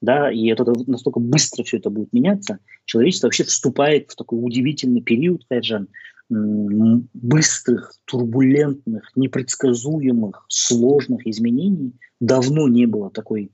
[0.00, 5.00] Да, и это настолько быстро все это будет меняться, человечество вообще вступает в такой удивительный
[5.00, 5.88] период, Кайджан,
[6.30, 11.92] быстрых, турбулентных, непредсказуемых, сложных изменений.
[12.20, 13.52] Давно не было такой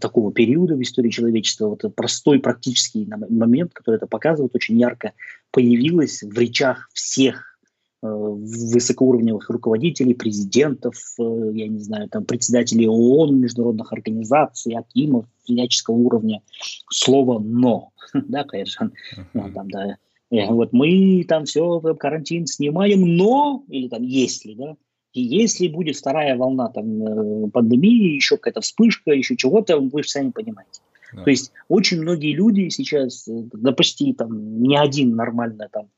[0.00, 5.12] такого периода в истории человечества, вот простой практический момент, который это показывает очень ярко,
[5.50, 7.58] появилось в речах всех
[8.02, 15.94] э, высокоуровневых руководителей, президентов, э, я не знаю, там, председателей ООН, международных организаций, акимов всяческого
[15.94, 16.42] уровня,
[16.90, 17.90] слово «но».
[18.14, 18.90] да, конечно,
[19.34, 19.96] ну, там, да,
[20.30, 24.76] э, вот мы там все, карантин снимаем, но, или там если, да,
[25.16, 30.08] и если будет вторая волна там, э, пандемии, еще какая-то вспышка, еще чего-то, вы же
[30.10, 30.82] сами понимаете.
[31.14, 31.24] Да.
[31.24, 35.88] То есть очень многие люди сейчас, э, да почти там не один нормально там,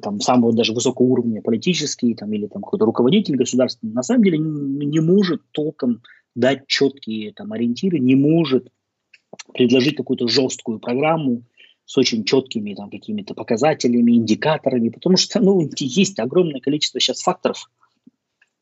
[0.00, 4.38] там самого даже высокого уровня политический там, или там какой-то руководитель государства, на самом деле
[4.38, 6.02] не, не может толком
[6.36, 8.68] дать четкие там, ориентиры, не может
[9.52, 11.42] предложить какую-то жесткую программу
[11.86, 17.68] с очень четкими там, какими-то показателями, индикаторами, потому что ну, есть огромное количество сейчас факторов,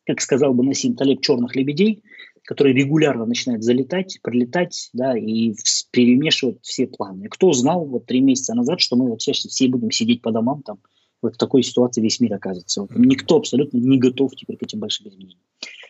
[0.07, 2.03] как сказал бы Насим Талеб, черных лебедей,
[2.45, 5.55] которые регулярно начинают залетать, прилетать, да, и
[5.91, 7.29] перемешивать все планы.
[7.29, 10.63] Кто знал вот три месяца назад, что мы вот сейчас все будем сидеть по домам,
[10.63, 10.79] там,
[11.23, 12.83] вот в такой ситуации весь мир оказывается.
[12.83, 15.41] Вот никто абсолютно не готов теперь к этим большим изменениям.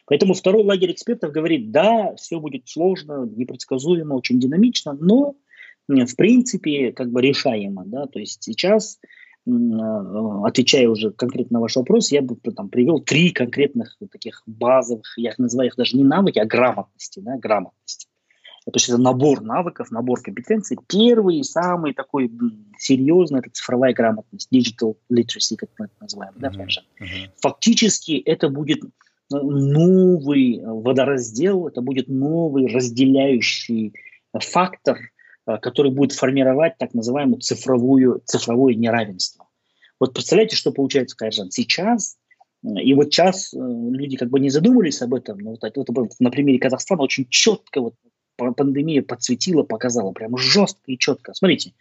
[0.07, 5.35] Поэтому второй лагерь экспертов говорит, да, все будет сложно, непредсказуемо, очень динамично, но
[5.89, 8.99] в принципе как бы решаемо, да, то есть сейчас
[9.47, 15.31] отвечая уже конкретно на ваш вопрос, я бы там привел три конкретных таких базовых, я
[15.31, 18.09] их называю их даже не навыки, а грамотности, да, грамотности.
[18.65, 20.77] То есть это набор навыков, набор компетенций.
[20.89, 22.29] Первый, самый такой
[22.79, 26.33] серьезный, это цифровая грамотность, digital literacy, как мы это называем.
[26.35, 26.41] Uh-huh.
[26.41, 27.31] Да, uh-huh.
[27.41, 28.89] Фактически это будет э,
[29.31, 33.95] новый водораздел, это будет новый разделяющий
[34.33, 35.16] фактор– Э,
[35.47, 39.47] который будет формировать так называемую цифровую, цифровое неравенство.
[40.01, 42.17] Вот представляете, что получается, Кайжан, сейчас,
[42.63, 46.31] и вот сейчас э, люди как бы не задумывались об этом, но вот, вот на
[46.31, 47.95] примере Казахстана очень четко вот
[48.37, 51.33] пандемия подсветила, показала, прям жестко и четко.
[51.33, 51.73] Смотрите,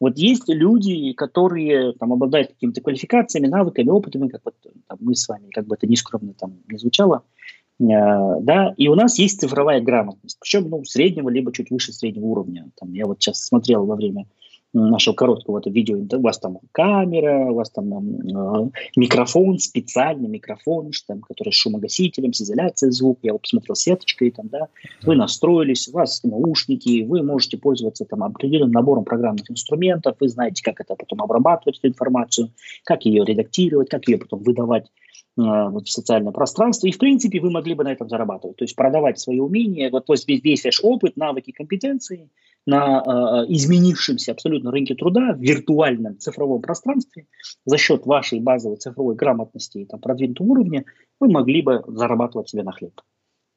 [0.00, 4.54] вот есть люди, которые там обладают какими-то квалификациями, навыками, опытами, как вот
[4.86, 7.22] там, мы с вами, как бы это нескромно там не звучало,
[7.63, 12.26] Э, да, и у нас есть цифровая грамотность, причем ну, среднего либо чуть выше среднего
[12.26, 12.70] уровня.
[12.78, 14.26] Там, я вот сейчас смотрел во время
[14.74, 20.90] нашего короткого это видео, у вас там камера, у вас там э, микрофон, специальный микрофон,
[21.06, 24.68] там, который с шумогасителем, с изоляцией звука, я его посмотрел сеточкой, там, да,
[25.02, 30.62] вы настроились, у вас наушники, вы можете пользоваться там определенным набором программных инструментов, вы знаете,
[30.62, 32.50] как это потом обрабатывать эту информацию,
[32.84, 34.86] как ее редактировать, как ее потом выдавать.
[34.86, 35.03] э,
[35.36, 39.18] в социальное пространство, и, в принципе, вы могли бы на этом зарабатывать, то есть продавать
[39.18, 42.30] свои умения, вот весь, весь ваш опыт, навыки, компетенции–
[42.66, 47.26] на э, изменившемся абсолютно рынке труда в виртуальном цифровом пространстве
[47.64, 50.84] за счет вашей базовой цифровой грамотности и там, продвинутого уровня
[51.20, 53.00] вы могли бы зарабатывать себе на хлеб.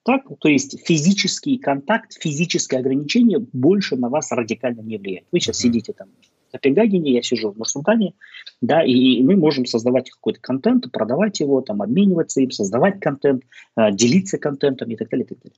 [0.03, 0.23] Так?
[0.39, 5.27] То есть физический контакт, физическое ограничение больше на вас радикально не влияет.
[5.31, 6.09] Вы сейчас сидите там
[6.51, 8.13] Копенгагене, я сижу в Нур-Султане,
[8.61, 13.43] да, и мы можем создавать какой-то контент, продавать его, там, обмениваться им, создавать контент,
[13.75, 15.57] э, делиться контентом и так далее, и так далее.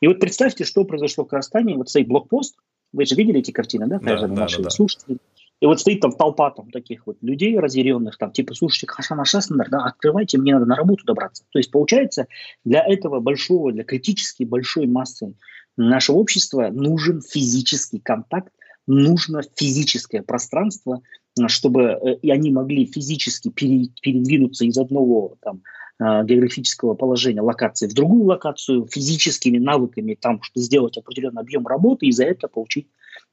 [0.00, 1.76] И вот представьте, что произошло в Казахстане.
[1.76, 2.56] Вот стоит блокпост,
[2.92, 5.18] вы же видели эти картины, да, да, да, наши да, слушатели?
[5.60, 9.68] И вот стоит там толпа там таких вот людей разъяренных, там типа, слушайте, Хашан Ашаснар,
[9.68, 11.44] да, открывайте, мне надо на работу добраться.
[11.50, 12.28] То есть получается,
[12.64, 15.34] для этого большого, для критически большой массы
[15.76, 18.52] нашего общества нужен физический контакт,
[18.88, 21.00] нужно физическое пространство,
[21.46, 25.62] чтобы э, и они могли физически передвинуться из одного там,
[26.00, 32.06] Э, географического положения локации в другую локацию, физическими навыками там, что сделать определенный объем работы
[32.06, 32.86] и за это получить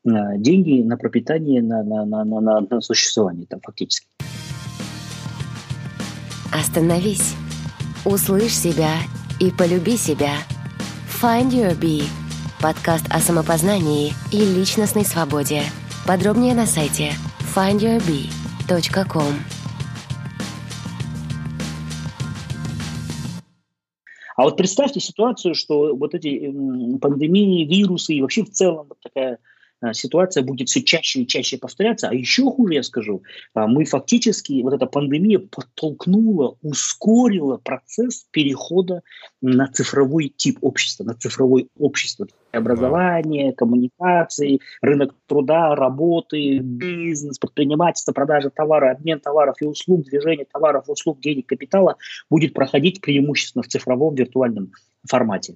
[0.04, 4.08] э, деньги на пропитание, на, на, на, на, на, на существование там фактически.
[6.52, 7.36] Остановись,
[8.04, 8.94] услышь себя
[9.40, 10.34] и полюби себя.
[11.22, 12.04] Find Your Bee–
[12.62, 15.62] подкаст о самопознании и личностной свободе.
[16.08, 17.12] Подробнее на сайте
[17.56, 19.34] findyourbee.com.
[24.36, 26.52] А вот представьте ситуацию, что вот эти
[27.00, 29.40] пандемии, вирусы и вообще в целом вот такая
[29.94, 32.10] ситуация будет все чаще и чаще повторяться.
[32.10, 39.02] А еще хуже, я скажу, а, мы фактически, вот эта пандемия подтолкнула, ускорила процесс перехода
[39.42, 42.28] на цифровой тип общества, на цифровое общество.
[42.52, 50.86] Образование, коммуникации, рынок труда, работы, бизнес, предпринимательство, продажа товара, обмен товаров и услуг, движение товаров,
[50.88, 51.98] услуг, денег, капитала
[52.30, 54.72] будет проходить преимущественно в цифровом виртуальном
[55.08, 55.56] формате.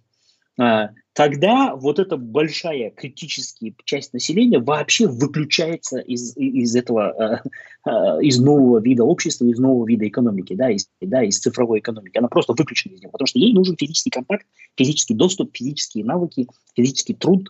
[1.14, 7.42] Тогда вот эта большая критическая часть населения вообще выключается из, из этого,
[7.86, 11.80] э, э, из нового вида общества, из нового вида экономики, да, из, да, из цифровой
[11.80, 12.18] экономики.
[12.18, 14.46] Она просто выключена из него, потому что ей нужен физический контакт,
[14.78, 17.50] физический доступ, физические навыки, физический труд,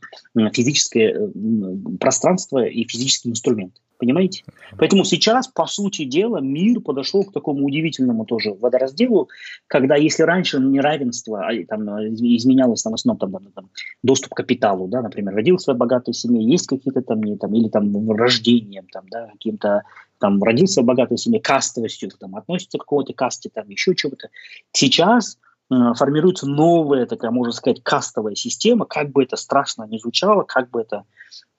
[0.53, 3.73] физическое э, пространство и физический инструмент.
[3.99, 4.45] Понимаете?
[4.77, 9.27] Поэтому сейчас, по сути дела, мир подошел к такому удивительному тоже водоразделу,
[9.67, 13.69] когда если раньше неравенство а, там, изменялось там, в основном там, там, там,
[14.03, 17.69] доступ к капиталу, да, например, родился в богатой семье, есть какие-то там, не, там или
[17.69, 19.83] там рождением, там, да, каким-то
[20.19, 24.29] там родился в богатой семье, кастовостью, там, относится к какой-то касте, там, еще чего-то.
[24.71, 25.37] Сейчас
[25.71, 30.69] Э, формируется новая такая, можно сказать, кастовая система, как бы это страшно не звучало, как
[30.71, 31.03] бы это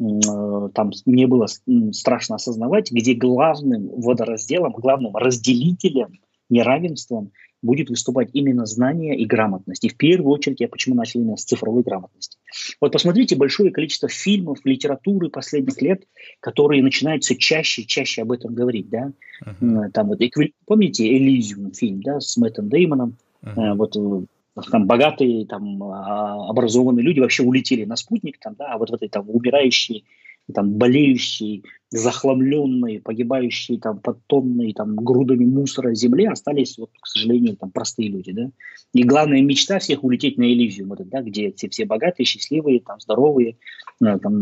[0.00, 1.46] э, там не было
[1.92, 7.31] страшно осознавать, где главным водоразделом, главным разделителем, неравенством
[7.62, 9.85] будет выступать именно знание и грамотность.
[9.85, 12.38] И в первую очередь я почему начал именно с цифровой грамотности.
[12.81, 16.05] Вот посмотрите большое количество фильмов, литературы последних лет,
[16.40, 18.88] которые начинают все чаще и чаще об этом говорить.
[18.88, 19.12] Да?
[19.44, 19.90] Uh-huh.
[19.90, 20.20] Там вот,
[20.66, 23.16] помните Элизиум фильм да, с Мэттом Деймоном?
[23.42, 23.75] Uh-huh.
[23.75, 24.27] Вот э,
[24.70, 28.94] там богатые, там а, образованные люди вообще улетели на спутник, там, да, а вот в
[28.94, 30.05] этой там умирающей,
[30.50, 37.56] там болеющей, захламленной, погибающей там под тонной там грудами мусора земле остались, вот, к сожалению,
[37.56, 38.50] там простые люди, да.
[38.92, 43.00] И главная мечта всех улететь на Элизиум, вот, да, где все, все богатые, счастливые, там
[43.00, 43.56] здоровые,
[44.02, 44.40] э, там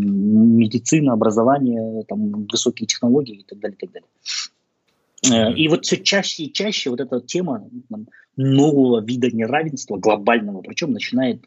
[0.59, 4.09] медицина, образование, там высокие технологии и так далее, и так далее.
[5.27, 7.69] Э, и вот все чаще и чаще вот эта тема
[8.37, 11.45] нового вида неравенства, глобального, причем начинает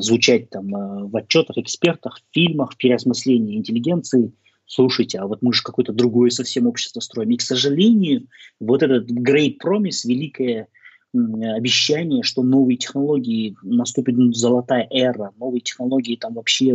[0.00, 4.32] звучать там э, в отчетах, экспертах, фильмах, в переосмыслении интеллигенции.
[4.66, 7.30] Слушайте, а вот мы же какое-то другое совсем общество строим.
[7.30, 8.26] И, к сожалению,
[8.60, 10.68] вот этот great promise, великое
[11.14, 16.74] обещание, что новые технологии, наступит золотая эра, новые технологии там вообще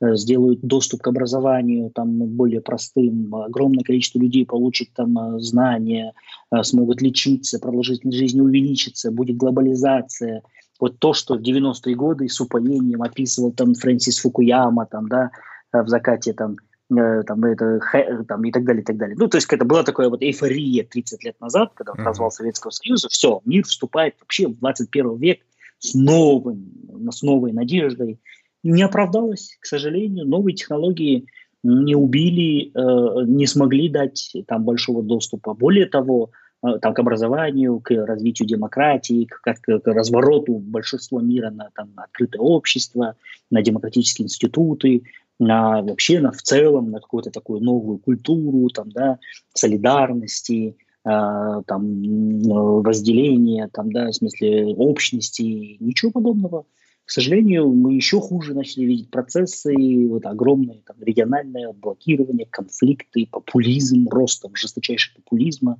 [0.00, 6.12] Э, сделают доступ к образованию там более простым, огромное количество людей получит там э, знания,
[6.52, 10.42] э, смогут лечиться, продолжительность жизни увеличится, будет глобализация.
[10.78, 15.30] Вот то, что в 90-е годы с упоением описывал там Фрэнсис Фукуяма там, да,
[15.72, 16.56] в закате там,
[16.88, 17.80] там, это,
[18.26, 19.16] там, и так далее, и так далее.
[19.18, 22.70] Ну, то есть это была такая вот эйфория 30 лет назад, когда он развал Советского
[22.70, 25.40] Союза, все, мир вступает вообще в 21 век
[25.78, 28.18] с новым, с новой надеждой,
[28.62, 30.26] не оправдалось, к сожалению.
[30.26, 31.26] Новые технологии
[31.62, 35.54] не убили, э, не смогли дать там большого доступа.
[35.54, 41.50] Более того, э, там, к образованию, к развитию демократии, к, к, к развороту большинства мира
[41.50, 43.14] на там, открытое общество,
[43.50, 45.04] на демократические институты,
[45.38, 49.18] на вообще на в целом на какую-то такую новую культуру, там, да,
[49.54, 56.64] солидарности, э, там, разделения, там, да, в смысле общности, ничего подобного.
[57.04, 59.72] К сожалению, мы еще хуже начали видеть процессы,
[60.08, 65.78] вот огромное там, региональное блокирование, конфликты, популизм, рост там, жесточайшего популизма,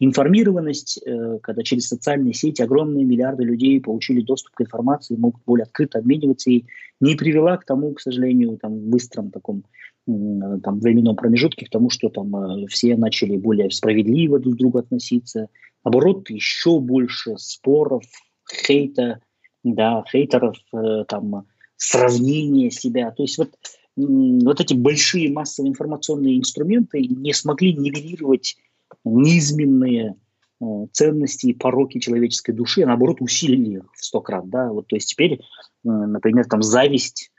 [0.00, 5.64] информированность, э, когда через социальные сети огромные миллиарды людей получили доступ к информации, могут более
[5.64, 6.64] открыто обмениваться, и
[7.00, 9.64] не привела к тому, к сожалению, там, быстром таком
[10.06, 14.78] там, временном промежутке, к тому, что там э, все начали более справедливо друг к другу
[14.78, 15.48] относиться.
[15.84, 18.04] Наоборот, еще больше споров,
[18.50, 19.20] хейта,
[19.64, 23.10] да, хейтеров, э, там, сравнение себя.
[23.10, 23.50] То есть вот,
[23.96, 28.56] вот эти большие массовые информационные инструменты не смогли нивелировать
[29.04, 30.16] низменные
[30.60, 34.48] э, ценности и пороки человеческой души, а наоборот усилили их в сто крат.
[34.48, 34.72] Да?
[34.72, 35.38] Вот, то есть теперь, э,
[35.84, 37.30] например, там зависть,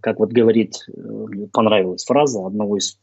[0.00, 0.86] как вот говорит,
[1.52, 3.00] понравилась фраза одного из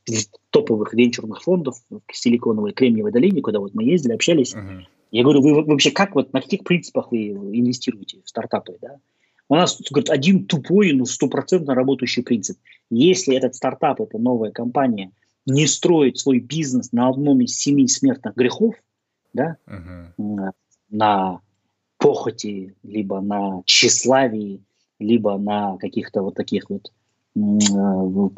[0.50, 4.86] топовых венчурных фондов в Силиконовой Кремниевой долине, куда вот мы ездили, общались, uh-huh.
[5.12, 8.98] Я говорю, вы вообще как вот, на каких принципах вы инвестируете в стартапы, да?
[9.50, 12.58] У нас говорит, один тупой, но стопроцентно работающий принцип.
[12.90, 15.12] Если этот стартап, это новая компания,
[15.46, 18.76] не строит свой бизнес на одном из семи смертных грехов,
[19.34, 20.52] да, uh-huh.
[20.90, 21.42] на
[21.98, 24.62] похоти, либо на тщеславии,
[25.00, 26.92] либо на каких-то вот таких вот
[27.36, 27.40] э,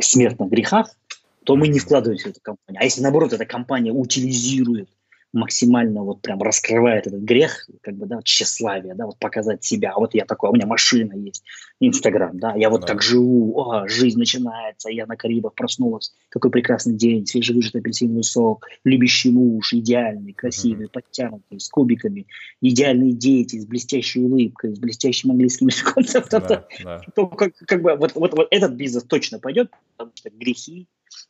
[0.02, 0.96] смертных грехах,
[1.44, 2.82] то мы не вкладываемся в эту компанию.
[2.82, 4.89] А если наоборот эта компания утилизирует
[5.34, 10.00] максимально вот прям раскрывает этот грех, как бы, да, тщеславие, да, вот показать себя, а
[10.00, 11.43] вот я такой, а у меня машина есть,
[11.80, 12.88] Инстаграм, да, я вот да.
[12.88, 18.67] так живу, о, жизнь начинается, я на Карибах проснулась, какой прекрасный день, свежевыжатый апельсиновый сок,
[18.84, 20.91] любящий муж, идеальный, красивый, mm-hmm.
[20.91, 22.28] подтянутый, с кубиками,
[22.62, 27.02] идеальные дети, с блестящей улыбкой, с блестящим английским языком, да, да.
[27.15, 30.88] то как, как бы вот, вот, вот этот бизнес точно пойдет, потому что грехи,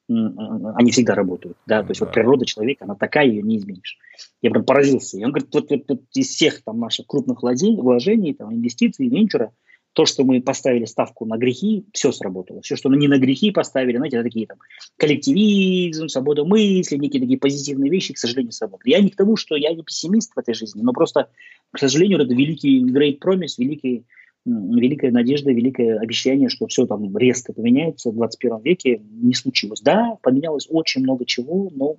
[0.08, 2.06] они всегда работают, да, то есть да.
[2.06, 3.98] вот природа человека, она такая, ее не изменишь.
[4.42, 5.18] Я прям поразился.
[5.18, 9.52] И он говорит, вот, вот, вот из всех там наших крупных вложений, там, инвестиций, венчура,
[9.94, 12.62] то, что мы поставили ставку на грехи, все сработало.
[12.62, 14.58] Все, что мы не на грехи поставили, знаете, это такие там
[14.98, 18.92] коллективизм, свобода мысли, некие такие позитивные вещи, к сожалению, сработали.
[18.92, 21.30] Я не к тому, что я не пессимист в этой жизни, но просто,
[21.72, 24.06] к сожалению, это великий great promise, великий
[24.46, 29.82] великая надежда, великое обещание, что все там резко поменяется в 21 веке, не случилось.
[29.82, 31.98] Да, поменялось очень много чего, но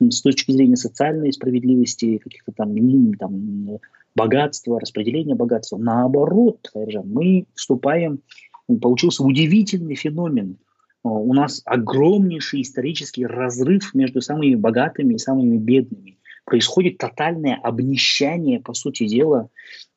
[0.00, 2.74] с точки зрения социальной справедливости, каких-то там,
[3.14, 3.78] там
[4.16, 6.70] богатства, распределения богатства, наоборот,
[7.04, 8.20] мы вступаем,
[8.80, 10.56] получился удивительный феномен.
[11.04, 18.74] У нас огромнейший исторический разрыв между самыми богатыми и самыми бедными происходит тотальное обнищание, по
[18.74, 19.48] сути дела,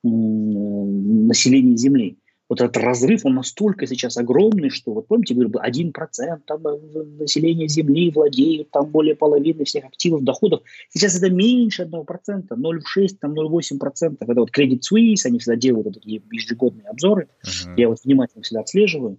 [0.03, 2.17] населения Земли.
[2.49, 6.77] Вот этот разрыв, он настолько сейчас огромный, что, вот помните, говорю, один процент там, э,
[7.19, 10.61] населения Земли владеют там более половины всех активов, доходов.
[10.89, 14.29] Сейчас это меньше одного процента, 0,6, там 0,8 процентов.
[14.29, 17.27] Это вот Credit Suisse, они всегда делают вот такие ежегодные обзоры.
[17.45, 17.73] Uh-huh.
[17.75, 19.17] Я вот внимательно всегда отслеживаю.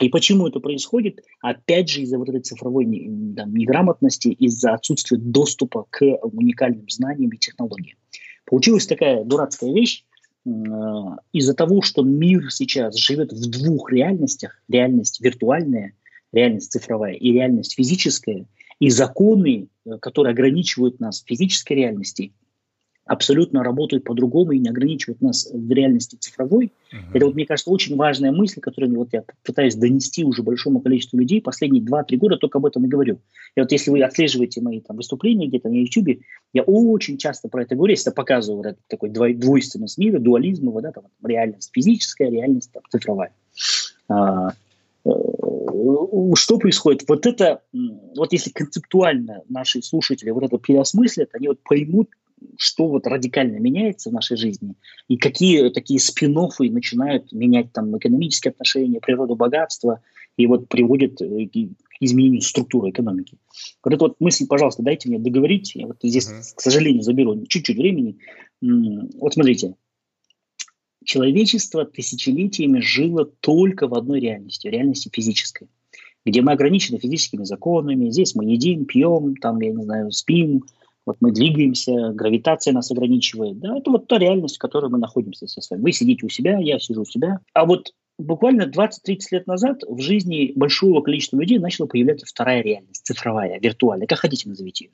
[0.00, 1.20] И почему это происходит?
[1.40, 2.84] Опять же, из-за вот этой цифровой
[3.36, 7.96] там, неграмотности, из-за отсутствия доступа к уникальным знаниям и технологиям.
[8.44, 10.04] Получилась такая дурацкая вещь.
[10.46, 10.50] Э,
[11.32, 15.94] из-за того, что мир сейчас живет в двух реальностях, реальность виртуальная,
[16.32, 18.46] реальность цифровая и реальность физическая,
[18.80, 22.32] и законы, э, которые ограничивают нас в физической реальности,
[23.06, 26.72] абсолютно работают по-другому и не ограничивают нас в реальности цифровой.
[26.92, 26.98] Uh-huh.
[27.12, 31.18] Это, вот, мне кажется, очень важная мысль, которую вот я пытаюсь донести уже большому количеству
[31.18, 31.42] людей.
[31.42, 33.18] Последние 2-3 года только об этом и говорю.
[33.56, 36.20] И вот если вы отслеживаете мои там, выступления где-то на YouTube,
[36.54, 40.68] я очень часто про это говорю, если я показываю вот этот такой двойственность мира, дуализм
[40.68, 43.32] его, да, там, реальность физическая, реальность там, цифровая.
[44.08, 44.50] А,
[45.04, 45.10] э,
[46.36, 47.04] что происходит?
[47.06, 47.60] Вот это,
[48.16, 52.08] вот если концептуально наши слушатели вот это переосмыслят, они вот поймут,
[52.56, 54.74] что вот радикально меняется в нашей жизни
[55.08, 60.00] и какие такие спин начинают менять там экономические отношения, природу богатства
[60.36, 61.68] и вот приводят э, к
[62.00, 63.38] изменению структуры экономики.
[63.84, 65.72] Вот эту вот мысль, пожалуйста, дайте мне договорить.
[65.74, 66.54] Я вот здесь, uh-huh.
[66.56, 68.18] к сожалению, заберу чуть-чуть времени.
[68.60, 69.74] Вот смотрите,
[71.04, 75.68] человечество тысячелетиями жило только в одной реальности, реальности физической,
[76.24, 80.64] где мы ограничены физическими законами, здесь мы едим, пьем, там, я не знаю, спим,
[81.06, 83.58] вот мы двигаемся, гравитация нас ограничивает.
[83.58, 85.82] Да, это вот та реальность, в которой мы находимся со вами.
[85.82, 87.40] Вы сидите у себя, я сижу у себя.
[87.52, 88.90] А вот буквально 20-30
[89.32, 94.48] лет назад в жизни большого количества людей начала появляться вторая реальность, цифровая, виртуальная, как хотите
[94.48, 94.90] назовите ее,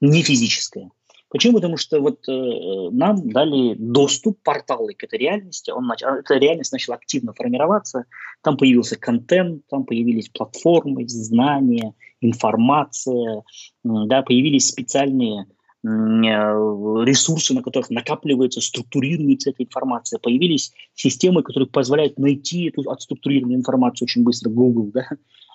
[0.00, 0.90] не физическая.
[1.30, 1.54] Почему?
[1.54, 5.70] Потому что вот э, нам дали доступ, порталы к этой реальности.
[5.70, 6.02] Он нач...
[6.02, 8.06] Эта реальность начала активно формироваться.
[8.42, 13.42] Там появился контент, там появились платформы, знания, информация,
[13.84, 15.44] да, появились специальные
[15.84, 20.18] э, ресурсы, на которых накапливается, структурируется эта информация.
[20.18, 25.06] Появились системы, которые позволяют найти эту отструктурированную информацию очень быстро, Google, да,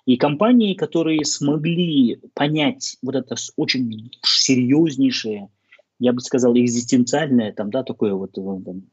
[0.06, 5.50] и компании, которые смогли понять вот это очень серьезнейшее
[6.04, 8.84] я бы сказал, экзистенциальное, там, да, такое вот э, там,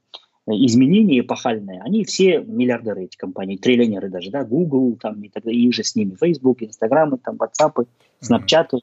[0.46, 5.60] изменение эпохальное, они все миллиардеры, эти компании, триллионеры даже, да, Google, там, и, так далее,
[5.60, 7.88] и же с ними, Facebook, Instagram, там, WhatsApp,
[8.22, 8.80] Snapchat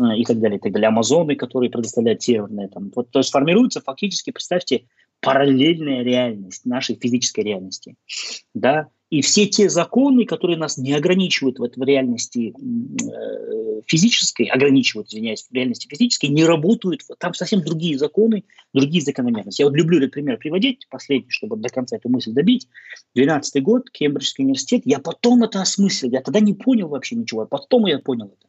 [0.00, 0.16] mm-hmm.
[0.16, 3.80] и так далее, и так далее, Амазоны, которые предоставляют северные, там, вот, то есть формируется
[3.80, 4.82] фактически, представьте,
[5.20, 7.96] параллельная реальность нашей физической реальности,
[8.54, 15.08] да, и все те законы, которые нас не ограничивают в, в реальности э, физической, ограничивают,
[15.08, 17.02] извиняюсь, в реальности физической, не работают.
[17.18, 18.44] Там совсем другие законы,
[18.74, 19.62] другие закономерности.
[19.62, 22.68] Я вот люблю этот пример приводить, последний, чтобы до конца эту мысль добить.
[23.14, 24.82] 12 год, Кембриджский университет.
[24.84, 26.10] Я потом это осмыслил.
[26.10, 28.48] Я тогда не понял вообще ничего, потом я понял это.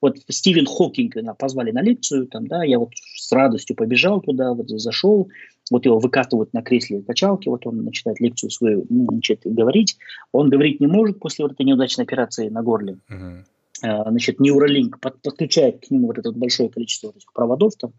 [0.00, 4.54] Вот Стивен Хокинг меня позвали на лекцию, там, да, я вот с радостью побежал туда,
[4.54, 5.28] вот зашел,
[5.70, 9.96] вот его выкатывают на кресле качалки, вот он начинает лекцию свою ну, начинает говорить.
[10.32, 12.98] Он говорить не может после вот этой неудачной операции на горле.
[13.10, 13.44] Uh-huh.
[13.82, 17.92] Значит, Neuralink под, подключает к нему вот это большое количество вот этих проводов там,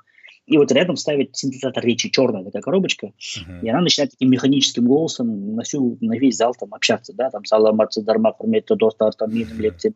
[0.46, 3.62] и вот рядом ставит синтезатор речи, черная такая коробочка, uh-huh.
[3.62, 7.46] и она начинает таким механическим голосом на, всю, на весь зал там общаться, да, там
[7.46, 9.94] саламатся дарма методо там миним лекции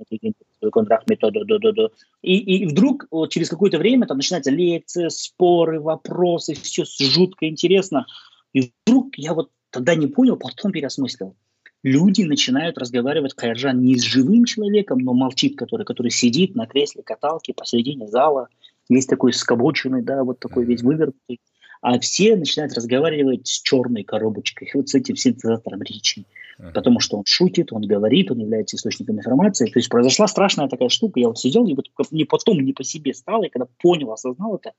[0.72, 1.92] контракт методо до до до
[2.22, 8.06] и и вдруг вот, через какое-то время там начинается лекция, споры, вопросы, все жутко интересно,
[8.54, 11.36] и вдруг я вот тогда не понял, потом переосмыслил.
[11.84, 17.04] Люди начинают разговаривать Кайржан не с живым человеком, но молчит, который, который сидит на кресле
[17.04, 18.48] каталки посередине зала,
[18.90, 21.40] есть такой скобоченный, да, вот такой весь вывернутый,
[21.82, 26.26] а все начинают разговаривать с черной коробочкой, вот с этим синтезатором речи.
[26.58, 26.72] Uh-huh.
[26.72, 29.66] Потому что он шутит, он говорит, он является источником информации.
[29.66, 31.20] То есть произошла страшная такая штука.
[31.20, 34.56] Я вот сидел, и вот мне потом не по себе стало, и когда понял, осознал
[34.56, 34.72] это,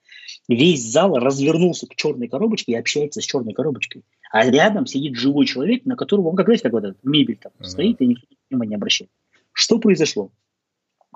[0.48, 4.04] весь зал развернулся к черной коробочке и общается с черной коробочкой.
[4.32, 7.52] А рядом сидит живой человек, на которого, он как, знаете, как вот эта мебель там
[7.58, 7.64] uh-huh.
[7.64, 9.10] стоит, и никто внимания не обращает.
[9.52, 10.32] Что произошло?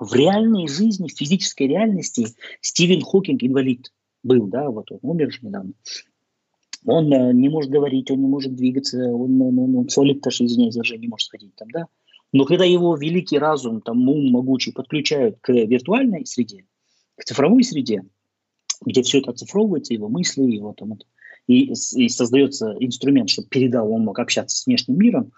[0.01, 2.25] В реальной жизни, в физической реальности
[2.59, 3.93] Стивен Хокинг инвалид
[4.23, 5.73] был, да, вот он умер же недавно.
[6.87, 10.43] Он э, не может говорить, он не может двигаться, он, он, он, он солид даже,
[10.43, 11.85] извиняюсь, даже не может сходить там, да.
[12.33, 16.65] Но когда его великий разум, там, ум могучий подключают к виртуальной среде,
[17.15, 18.03] к цифровой среде,
[18.83, 20.97] где все это оцифровывается, его мысли, его там,
[21.45, 25.31] и, и создается инструмент, чтобы передал, он мог общаться с внешним миром,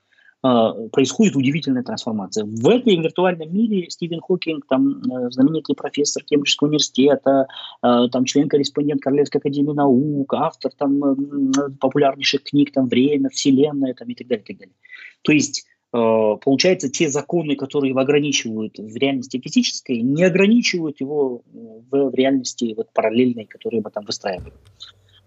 [0.44, 2.44] происходит удивительная трансформация.
[2.44, 7.48] В этом виртуальном мире Стивен Хокинг, там, э, знаменитый профессор Кембриджского университета,
[7.82, 14.16] э, там, член-корреспондент Королевской академии наук, автор там, популярнейших книг там, «Время», «Вселенная» там, и
[14.16, 14.44] так далее.
[14.44, 14.76] И так далее.
[15.22, 15.98] То есть э,
[16.42, 22.74] получается, те законы, которые его ограничивают в реальности физической, не ограничивают его в, в реальности
[22.76, 24.54] вот, параллельной, которую мы там выстраиваем.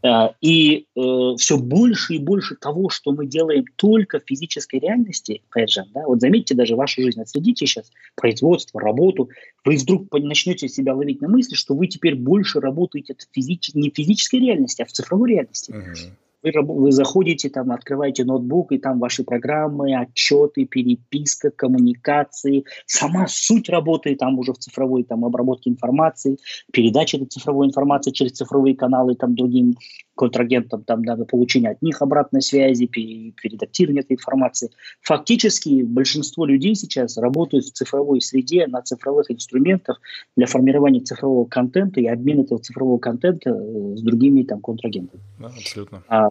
[0.06, 5.42] Э, и э, все больше и больше того, что мы делаем только в физической реальности,
[5.50, 9.30] опять же, да, вот заметьте даже вашу жизнь, отследите сейчас производство, работу,
[9.64, 13.74] вы вдруг начнете себя ловить на мысли, что вы теперь больше работаете в физич...
[13.74, 15.72] не в физической реальности, а в цифровой реальности.
[15.72, 16.10] Uh-huh.
[16.46, 22.64] Вы, вы заходите, там, открываете ноутбук, и там ваши программы, отчеты, переписка, коммуникации.
[22.86, 26.38] Сама суть работы там уже в цифровой там, обработке информации,
[26.72, 29.76] передача этой цифровой информации через цифровые каналы там, другим
[30.16, 34.70] контрагентам, там, да, получение от них обратной связи, передактирование этой информации.
[35.02, 40.00] Фактически большинство людей сейчас работают в цифровой среде, на цифровых инструментах
[40.36, 45.22] для формирования цифрового контента и обмена этого цифрового контента э, с другими там, контрагентами.
[45.38, 46.02] Да, абсолютно.
[46.08, 46.30] А,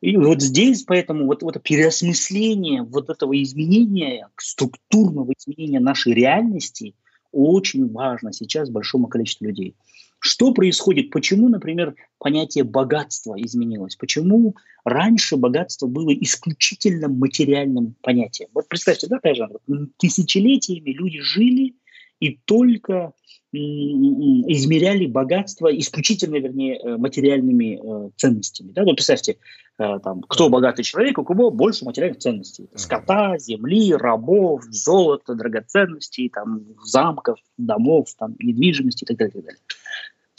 [0.00, 6.94] и вот здесь поэтому вот, вот переосмысление вот этого изменения, структурного изменения нашей реальности
[7.32, 9.76] очень важно сейчас большому количеству людей.
[10.20, 11.10] Что происходит?
[11.10, 13.96] Почему, например, понятие богатства изменилось?
[13.96, 14.54] Почему
[14.84, 18.50] раньше богатство было исключительно материальным понятием?
[18.52, 19.50] Вот представьте, да, Тайжан,
[19.96, 21.74] тысячелетиями люди жили
[22.20, 23.12] и только
[23.52, 28.70] измеряли богатство исключительно, вернее, э, материальными э, ценностями.
[28.70, 28.84] Да?
[28.84, 29.38] Вот представьте,
[29.78, 32.68] э, там, кто богатый человек, у кого больше материальных ценностей.
[32.76, 39.32] Скота, земли, рабов, золота, драгоценностей, там, замков, домов, там, недвижимости и так далее.
[39.32, 39.60] И так далее.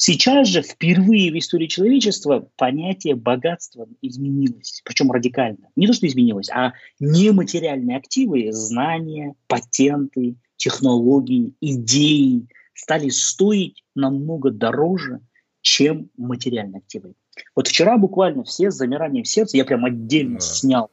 [0.04, 5.70] Сейчас же впервые в истории человечества понятие богатства изменилось, причем радикально.
[5.76, 15.20] Не то, что изменилось, а нематериальные активы, знания, патенты, технологии, идеи стали стоить намного дороже,
[15.62, 17.14] чем материальные активы.
[17.56, 20.42] Вот вчера буквально все с замиранием сердца, я прям отдельно да.
[20.42, 20.90] снял,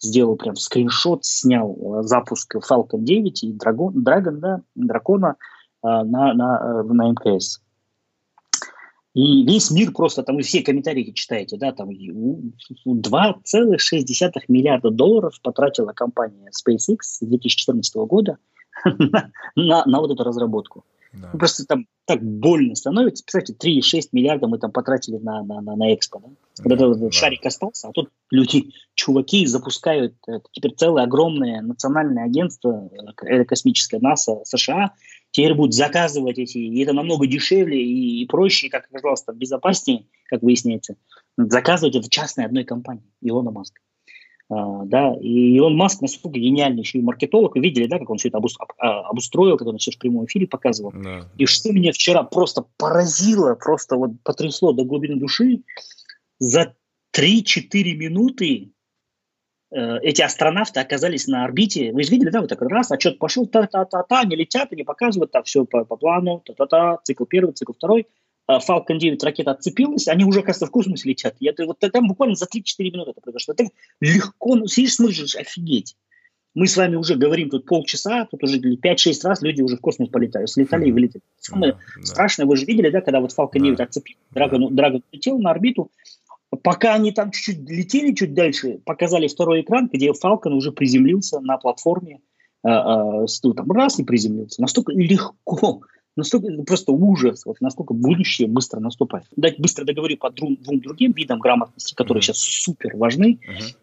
[0.00, 5.36] сделал прям скриншот, снял э, запуск Falcon 9 и Dragon, Dragon да, Дракона
[5.82, 7.60] э, на, на, э, на МКС.
[9.16, 12.44] И весь мир просто, там вы все комментарии читаете, да, там 2,6
[14.48, 18.36] миллиарда долларов потратила компания SpaceX с 2014 года
[18.84, 20.84] на, на, на вот эту разработку.
[21.20, 21.28] Да.
[21.38, 23.24] Просто там так больно становится.
[23.24, 26.20] Представьте, 3,6 миллиарда мы там потратили на, на, на, на экспо.
[26.20, 26.28] Да?
[26.58, 27.10] Вот да, этот да.
[27.10, 32.90] шарик остался, а тут люди, чуваки запускают это, теперь целое огромное национальное агентство
[33.22, 34.92] э, космическое НАСА США
[35.30, 40.06] теперь будут заказывать эти, и это намного дешевле и, и проще, как оказалось, там, безопаснее,
[40.26, 40.96] как выясняется,
[41.36, 43.80] заказывать это частной одной компании, Илона Маска.
[44.48, 47.56] А, да, и Илон Маск настолько гениальный еще и маркетолог.
[47.56, 48.38] Вы видели, да, как он все это
[48.78, 50.92] а, обустроил, как он все в прямом эфире показывал.
[50.92, 55.62] Да, и что меня вчера просто поразило, просто вот потрясло до глубины души,
[56.38, 56.76] за
[57.16, 58.70] 3-4 минуты
[59.72, 61.92] э, эти астронавты оказались на орбите.
[61.92, 65.46] Вы же видели, да, вот так раз, отчет пошел, та-та-та-та, они летят, они показывают, так,
[65.46, 68.06] все по, по плану, та-та-та, цикл первый, цикл второй.
[68.48, 71.36] Э, Falcon 9 ракета отцепилась, они уже, кажется, в космосе летят.
[71.40, 73.54] Я, вот там буквально за 3-4 минуты это произошло.
[73.54, 73.68] Это
[74.00, 75.96] легко, ну, сидишь, смотришь, офигеть.
[76.54, 80.08] Мы с вами уже говорим тут полчаса, тут уже 5-6 раз люди уже в космос
[80.08, 81.22] полетали, слетали и вылетели.
[81.38, 83.84] Самое да, страшное, вы же видели, да, когда вот Falcon 9 да.
[83.84, 85.90] отцепил, Dragon, Dragon летел на орбиту,
[86.62, 91.58] пока они там чуть-чуть летели чуть дальше, показали второй экран, где Falcon уже приземлился на
[91.58, 92.20] платформе,
[92.64, 94.62] э, э, ну, там раз и приземлился.
[94.62, 95.82] Настолько легко
[96.16, 99.26] настолько просто ужас, вот насколько будущее быстро наступает.
[99.36, 102.24] Дать быстро договорю по двум, двум другим видам грамотности, которые mm-hmm.
[102.24, 103.38] сейчас супер важны.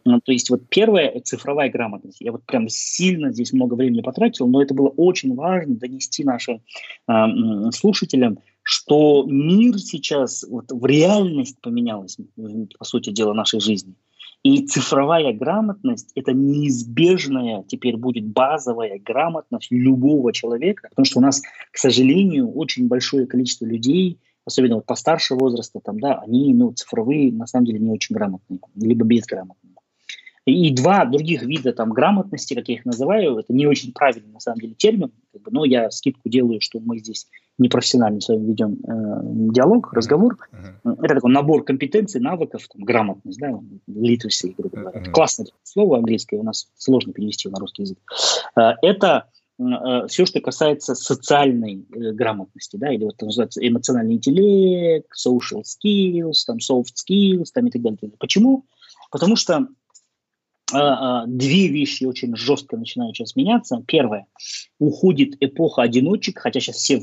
[0.05, 0.19] Mm-hmm.
[0.23, 2.19] То есть вот первая цифровая грамотность.
[2.19, 6.61] Я вот прям сильно здесь много времени потратил, но это было очень важно донести нашим
[7.07, 7.13] э,
[7.71, 12.17] слушателям, что мир сейчас вот в реальность поменялась,
[12.79, 13.93] по сути дела, нашей жизни.
[14.43, 21.41] И цифровая грамотность– это неизбежная теперь будет базовая грамотность любого человека, потому что у нас,
[21.71, 27.31] к сожалению, очень большое количество людей, особенно вот постарше возраста, там, да, они ну, цифровые,
[27.31, 29.73] на самом деле, не очень грамотные, либо безграмотные.
[30.45, 34.41] И два других вида там грамотности, как я их называю, это не очень правильный на
[34.41, 37.27] самом деле термин, как бы, но я скидку делаю, что мы здесь
[37.57, 40.37] непрофессионально с вами ведем э, диалог, разговор.
[40.51, 40.97] Uh-huh.
[41.03, 45.01] Это такой набор компетенций, навыков, там, грамотность, да, literacy, грубо говоря.
[45.01, 45.11] Uh-huh.
[45.11, 47.99] Классное слово английское, у нас сложно перевести на русский язык.
[48.57, 49.29] Э, это
[49.59, 55.61] э, все, что касается социальной э, грамотности, да, или вот это называется эмоциональный интеллект, social
[55.61, 57.99] skills, там, soft skills, там и так далее.
[58.19, 58.65] Почему?
[59.11, 59.67] Потому что
[60.71, 63.83] две вещи очень жестко начинают сейчас меняться.
[63.85, 64.27] Первое,
[64.79, 67.01] уходит эпоха одиночек, хотя сейчас все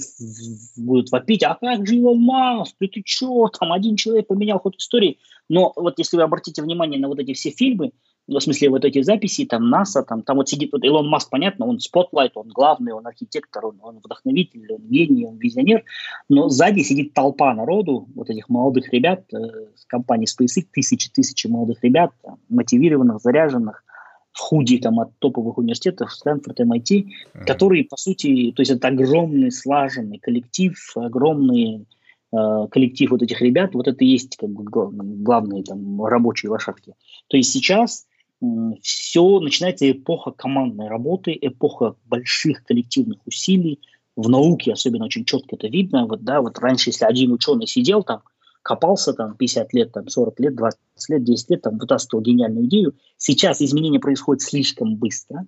[0.76, 4.76] будут вопить, а как же Илон Маск, ты, ты что, там один человек поменял ход
[4.76, 5.18] истории.
[5.48, 7.92] Но вот если вы обратите внимание на вот эти все фильмы,
[8.38, 11.66] в смысле вот эти записи, там НАСА, там, там вот сидит вот Илон Маск, понятно,
[11.66, 15.84] он spotlight, он главный, он архитектор, он, он вдохновитель, он гений, он визионер,
[16.28, 19.36] но сзади сидит толпа народу, вот этих молодых ребят э,
[19.74, 23.84] с компании SpaceX, тысячи-тысячи молодых ребят, там, мотивированных, заряженных,
[24.32, 27.44] в худи там от топовых университетов, Стэнфорд, MIT, mm-hmm.
[27.46, 31.86] которые, по сути, то есть это огромный слаженный коллектив, огромный
[32.32, 36.94] э, коллектив вот этих ребят, вот это и есть как бы главные там рабочие лошадки.
[37.28, 38.06] То есть сейчас
[38.82, 43.80] все, начинается эпоха командной работы, эпоха больших коллективных усилий.
[44.16, 46.06] В науке особенно очень четко это видно.
[46.06, 48.22] Вот, да, вот раньше, если один ученый сидел там,
[48.62, 50.78] копался там 50 лет, там 40 лет, 20
[51.08, 52.94] лет, 10 лет, там вытаскивал гениальную идею.
[53.16, 55.46] Сейчас изменения происходят слишком быстро.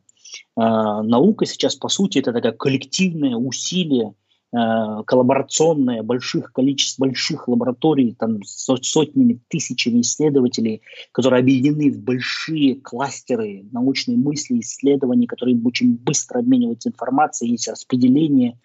[0.57, 8.15] А, наука сейчас, по сути, это такое коллективное усилие Э, коллаборационная больших количеств больших лабораторий
[8.19, 10.83] там с сотнями тысячами исследователей
[11.13, 18.59] которые объединены в большие кластеры научной мысли исследований которые очень быстро обмениваются информацией есть распределение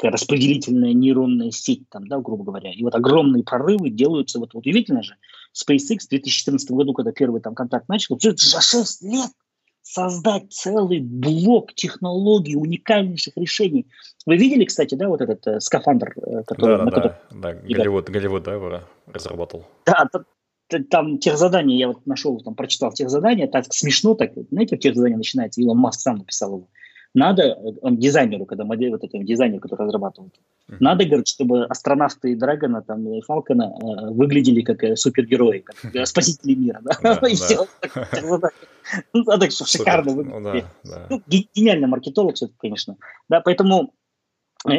[0.00, 2.72] распределительная нейронная сеть там да грубо говоря.
[2.72, 4.38] И вот огромные прорывы делаются.
[4.38, 5.16] Вот, вот удивительно же
[5.54, 9.30] SpaceX в 2014 году когда первый там контакт начал за 6 лет
[9.82, 13.86] создать целый блок технологий, уникальнейших решений.
[14.26, 16.78] Вы видели, кстати, да, вот этот э, скафандр, э, который...
[16.78, 17.12] Да, да, который...
[17.30, 19.66] да, Голливуд, Голливуд, да, его разработал.
[19.84, 20.08] Да,
[20.90, 24.94] там тех задания, я вот нашел, там прочитал тех задания, так смешно, так, знаете, тех
[24.94, 26.68] задания начинается, Илон Маск сам написал его.
[27.14, 30.32] Надо, дизайнеру, когда модель, вот этого дизайнер, который разрабатывает,
[30.68, 30.76] uh-huh.
[30.80, 36.06] надо, говорит, чтобы астронавты Драгона, там, и Фалкона э, выглядели как э, супергерои, как э,
[36.06, 37.66] спасители мира, да, и все.
[39.12, 40.64] Ну, так что шикарно выглядит.
[41.08, 42.96] Ну, гениальный маркетолог все конечно.
[43.28, 43.94] Да, поэтому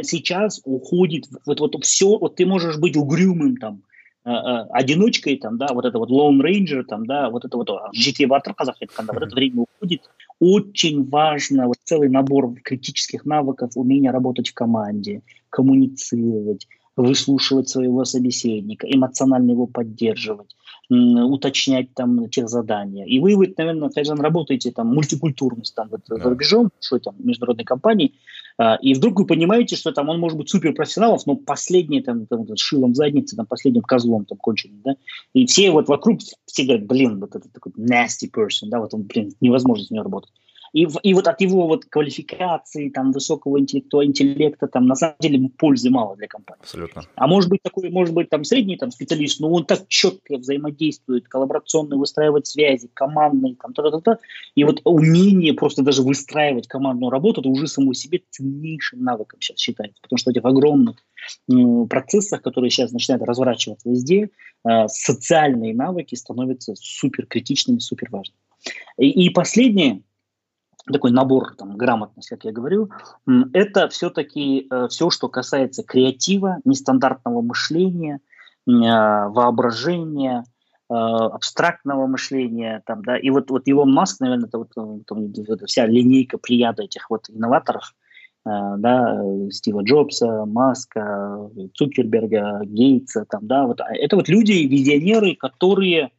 [0.02, 3.84] сейчас уходит вот, вот все, вот ты можешь быть угрюмым там,
[4.24, 8.54] одиночкой, там, да, вот это вот Lone Ranger, там, да, вот это вот житие батыр
[8.54, 10.04] казах айтқанда, вот это время уходит,
[10.40, 18.88] очень важно вот целый набор критических навыков, умение работать в команде, коммуницировать, выслушивать своего собеседника,
[18.90, 20.56] эмоционально его поддерживать,
[20.90, 23.06] уточнять там тех задания.
[23.06, 26.18] И вы, вы наверное, Кайзан, работаете там мультикультурность там вот, да.
[26.18, 28.20] за рубежом, что там международной компании, а,
[28.82, 32.94] и вдруг вы понимаете, что там он может быть суперпрофессионалом, но последний там, там шилом
[32.94, 34.96] в заднице, там последним козлом там конченым, да,
[35.34, 39.04] и все вот вокруг все говорят, блин, вот это такой nasty person, да, вот он,
[39.04, 40.32] блин, невозможно с ним работать.
[40.74, 45.50] И, и вот от его вот квалификации, там, высокого интеллекта, интеллекта, там, на самом деле,
[45.58, 46.62] пользы мало для компании.
[46.62, 47.04] Абсолютно.
[47.16, 51.28] А может быть, такой, может быть, там, средний там, специалист, но он так четко взаимодействует,
[51.28, 54.18] коллаборационно выстраивать связи, командные, там, та -та -та -та.
[54.56, 59.60] И вот умение просто даже выстраивать командную работу, это уже само себе ценнейшим навыком сейчас
[59.60, 60.02] считается.
[60.02, 60.96] Потому что этих огромных
[61.90, 64.30] процессах, которые сейчас начинают разворачиваться везде,
[64.68, 68.40] э, социальные навыки становятся супер критичными, супер важными.
[68.98, 70.02] И, и последнее,
[70.92, 72.90] такой набор там, грамотности, как я говорю,
[73.54, 78.20] это все-таки э, все, что касается креатива, нестандартного мышления,
[78.68, 80.44] э, воображения,
[80.90, 82.84] э, абстрактного мышления.
[82.86, 84.72] Там, да, и вот, вот Илон Маск, наверное, это вот,
[85.08, 85.34] там,
[85.66, 87.94] вся линейка прияда этих вот инноваторов,
[88.46, 89.22] да,
[89.52, 96.12] Стива Джобса, Маска, Цукерберга, Гейтса, там, да, вот, а это вот люди, визионеры, которые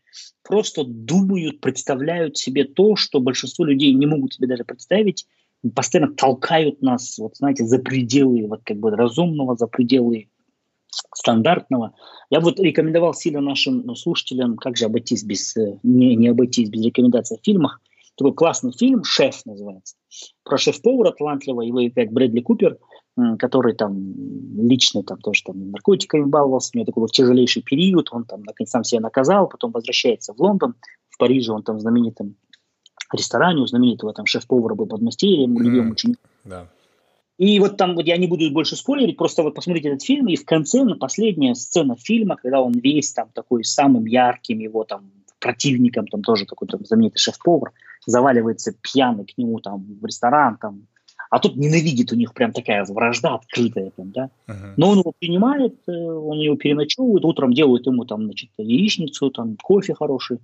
[0.43, 5.27] просто думают, представляют себе то, что большинство людей не могут себе даже представить,
[5.75, 10.29] постоянно толкают нас, вот знаете, за пределы вот как бы разумного, за пределы
[11.15, 11.95] стандартного.
[12.31, 16.85] Я вот рекомендовал сильно нашим слушателям, как же обойтись без, э, не, не обойтись без
[16.85, 17.81] рекомендаций в фильмах.
[18.17, 19.97] Такой классный фильм «Шеф» называется.
[20.45, 22.79] Про шеф-повара талантливого, его играет Брэдли Купер–
[23.39, 23.95] который там
[24.57, 28.71] лично там тоже там наркотиками баловался, у него такой был тяжелейший период, он там наконец
[28.71, 30.75] сам себя наказал, потом возвращается в Лондон,
[31.11, 32.37] в Париже он там в знаменитом
[33.13, 36.31] ресторане, у знаменитого там шеф-повара был подмастерьем, любимым mm, учеником.
[36.45, 36.69] Да.
[37.37, 40.37] И вот там, вот я не буду больше спойлерить, просто вот посмотрите этот фильм, и
[40.37, 45.11] в конце, на последняя сцена фильма, когда он весь там такой самым ярким его там
[45.41, 47.73] противником, там тоже такой там знаменитый шеф-повар,
[48.07, 50.87] заваливается пьяный к нему там в ресторан, там
[51.35, 54.31] а тут ненавидит у них прям такая вражда открытая там, да.
[54.47, 54.75] Uh-huh.
[54.77, 59.57] Но он его принимает, э, он его переночевывает, утром делают ему там, значит, яичницу, там,
[59.61, 60.39] кофе хороший.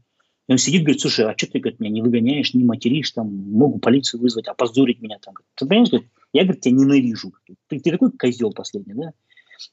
[0.49, 3.28] И он сидит, говорит, слушай, а что ты, говорит, меня не выгоняешь, не материшь, там,
[3.53, 5.34] могу полицию вызвать, опозорить меня там.
[5.55, 7.34] Ты понимаешь, говорит, я, говорит, тебя ненавижу.
[7.68, 9.12] Ты, ты такой козел последний, да?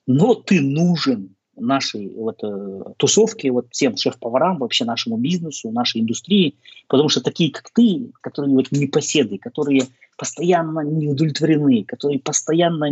[0.06, 6.56] Но ты нужен нашей вот, э, тусовке, вот всем шеф-поварам, вообще нашему бизнесу, нашей индустрии,
[6.88, 9.84] потому что такие, как ты, которые вот непоседы, которые
[10.18, 12.90] постоянно не удовлетворены, которые постоянно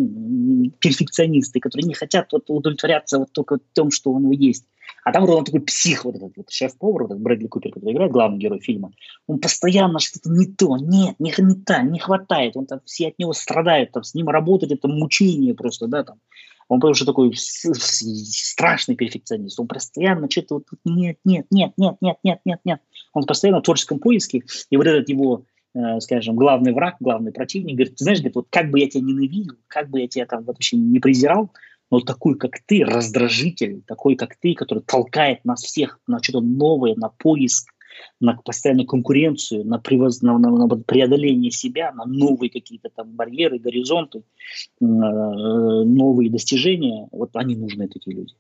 [0.79, 4.65] перфекционисты, которые не хотят вот удовлетворяться вот только тем, что у него есть.
[5.03, 8.11] А там он такой псих, вот этот вот шеф-повар, вот этот Брэдли Купер, который играет
[8.11, 8.91] главный герой фильма,
[9.27, 13.19] он постоянно что-то не то, нет, не, не та, не хватает, он там все от
[13.19, 16.19] него страдают, там с ним работать это мучение просто, да, там.
[16.67, 19.59] Он потому что такой страшный перфекционист.
[19.59, 22.81] Он постоянно что-то вот нет, нет, нет, нет, нет, нет, нет, нет.
[23.13, 24.43] Он постоянно в творческом поиске.
[24.69, 25.45] И вот этот его
[25.75, 29.03] Э, скажем, главный враг, главный противник, говорит, ты знаешь, говорит, вот как бы я тебя
[29.03, 31.51] ненавидел, как бы я тебя там вообще не презирал,
[31.91, 36.95] но такой, как ты, раздражитель, такой, как ты, который толкает нас всех на что-то новое,
[36.95, 37.73] на поиск,
[38.19, 43.59] на постоянную конкуренцию, на, превоз, на, на, на преодоление себя, на новые какие-то там барьеры,
[43.59, 48.33] горизонты, э, новые достижения, вот они нужны, такие люди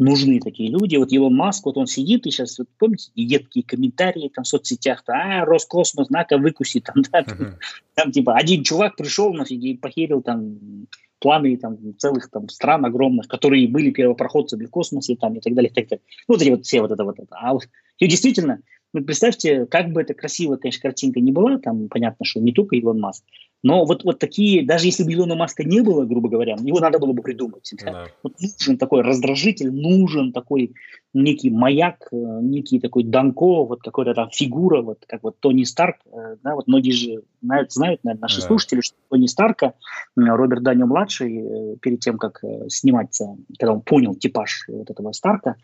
[0.00, 0.96] нужны такие люди.
[0.96, 5.04] Вот Илон Маск, вот он сидит и сейчас, вот, помните, едкие комментарии там в соцсетях,
[5.06, 7.54] а, Роскосмос, на-ка выкуси, там, да, uh-huh.
[7.94, 10.86] там, типа, один чувак пришел нафиг и похерил там
[11.20, 15.70] планы там целых там стран огромных, которые были первопроходцами в космосе там и так далее,
[15.70, 16.02] и так далее.
[16.26, 17.36] Ну, вот эти вот все вот это вот это.
[17.38, 18.60] А вот, и действительно,
[18.92, 22.76] ну, представьте, как бы это красиво, конечно, картинка не была, там понятно, что не только
[22.76, 23.24] Илон Маск,
[23.62, 26.98] но вот, вот такие, даже если бы Илона Маска не было, грубо говоря, его надо
[26.98, 27.70] было бы придумать.
[27.84, 28.06] Да?
[28.22, 30.72] Вот нужен такой раздражитель, нужен такой
[31.12, 35.96] некий маяк, э, некий такой Данко, вот какая-то там фигура, вот как вот Тони Старк,
[36.06, 38.46] э, да, вот многие же знают, знают наверное, наши да.
[38.46, 39.74] слушатели, что Тони Старка,
[40.16, 45.56] Роберт Данио младший, э, перед тем, как сниматься, когда он понял типаж вот этого Старка,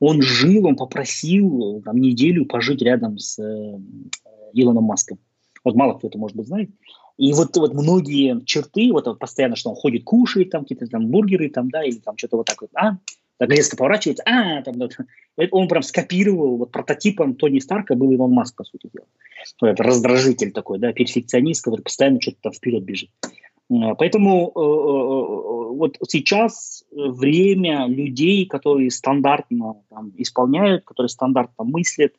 [0.00, 3.78] он жил, он попросил там, неделю пожить рядом с э,
[4.52, 5.18] Илоном Маском.
[5.64, 6.70] Вот мало кто это, может быть, знает.
[7.16, 11.48] И вот, вот многие черты, вот, постоянно, что он ходит, кушает там какие-то там бургеры,
[11.48, 12.98] там, да, или там что-то вот так вот, а,
[13.38, 14.88] так резко поворачивается, а, там, да,
[15.50, 19.06] он прям скопировал, вот прототипом Тони Старка был Иван Маск, по сути дела.
[19.60, 23.10] Вот раздражитель такой, да, перфекционист, который постоянно что-то там вперед бежит.
[23.70, 32.12] Э, поэтому э, э, вот сейчас время людей, которые стандартно там, исполняют, которые стандартно мыслят,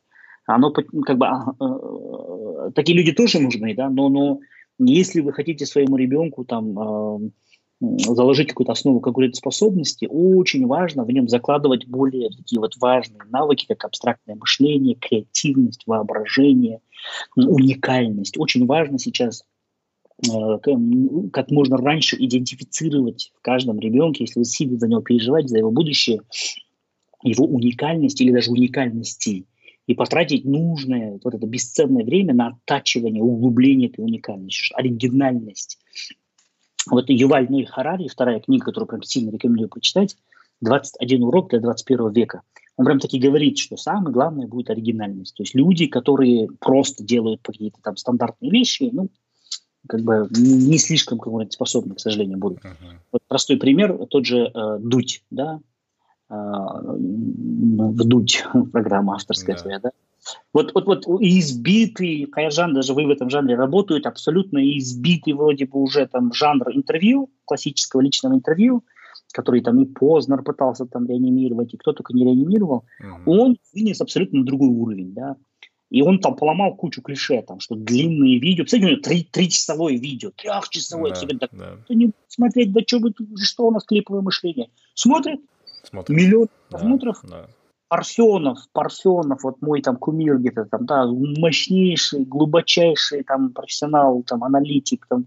[0.47, 4.39] оно как бы а, такие люди тоже нужны, да, но, но
[4.77, 7.31] если вы хотите своему ребенку там
[7.81, 13.85] заложить какую-то основу конкурентоспособности, очень важно в нем закладывать более такие вот важные навыки, как
[13.85, 16.79] абстрактное мышление, креативность, воображение,
[17.35, 18.37] уникальность.
[18.37, 19.43] Очень важно сейчас
[20.21, 25.71] как можно раньше идентифицировать в каждом ребенке, если вы сильно за него переживаете, за его
[25.71, 26.21] будущее,
[27.21, 29.45] его уникальность или даже уникальности,
[29.87, 35.77] и потратить нужное, вот это бесценное время на оттачивание, углубление этой уникальности, оригинальность.
[36.89, 40.15] Вот Юваль Нуль Харари, вторая книга, которую прям сильно рекомендую почитать,
[40.63, 42.41] «21 урок для 21 века».
[42.77, 45.35] Он прям таки говорит, что самое главное будет оригинальность.
[45.35, 49.09] То есть люди, которые просто делают какие-то там стандартные вещи, ну,
[49.87, 52.59] как бы не слишком конкурентоспособны, к сожалению, будут.
[52.59, 52.97] Uh-huh.
[53.11, 55.59] Вот простой пример, тот же э, Дудь, да,
[56.29, 59.79] э, Вдудь, программа авторская yeah.
[59.81, 59.91] да.
[60.53, 65.79] Вот, вот, вот избитый, Каяжан, даже вы в этом жанре работают, абсолютно избитый вроде бы
[65.79, 68.83] уже там жанр интервью, классического личного интервью,
[69.33, 73.23] который там и Познер пытался там реанимировать, и кто только не реанимировал, uh-huh.
[73.25, 75.35] он вынес абсолютно на другой уровень, да.
[75.89, 78.65] И он там поломал кучу клише, там, что длинные видео.
[78.65, 81.11] Кстати, у него три, тричасовое видео, трехчасовое.
[81.11, 81.77] Да, тебе так, да.
[81.89, 84.69] не смотреть, да что, вы, что у нас клиповое мышление.
[84.95, 85.39] Смотрит,
[85.83, 86.17] Смотрит.
[86.17, 87.19] миллион да, просмотров.
[87.23, 87.47] Да.
[87.87, 95.05] Парфенов, Парфенов, вот мой там кумир где-то там, да, мощнейший, глубочайший там профессионал, там аналитик,
[95.07, 95.25] там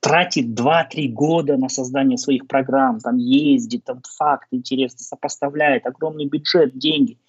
[0.00, 6.76] тратит 2-3 года на создание своих программ, там ездит, там факты интересно сопоставляет, огромный бюджет,
[6.78, 7.18] деньги–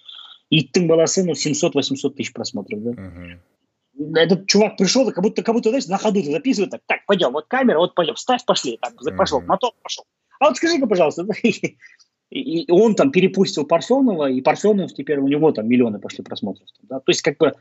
[0.51, 2.83] и ты Баласыну 700-800 тысяч просмотров.
[2.83, 2.91] Да?
[2.91, 4.17] Uh-huh.
[4.17, 7.47] Этот чувак пришел, как будто, как будто, знаешь, на ходу записывает, так, так, пойдем, вот
[7.47, 9.45] камера, вот пойдем, ставь, пошли, так, пошел, uh-huh.
[9.45, 10.05] мотор пошел.
[10.39, 11.25] А вот скажи-ка, пожалуйста,
[12.31, 16.67] и он там перепустил Парфенова, и Парфенов теперь у него там миллионы пошли просмотров.
[16.83, 16.99] Да?
[16.99, 17.53] То есть как бы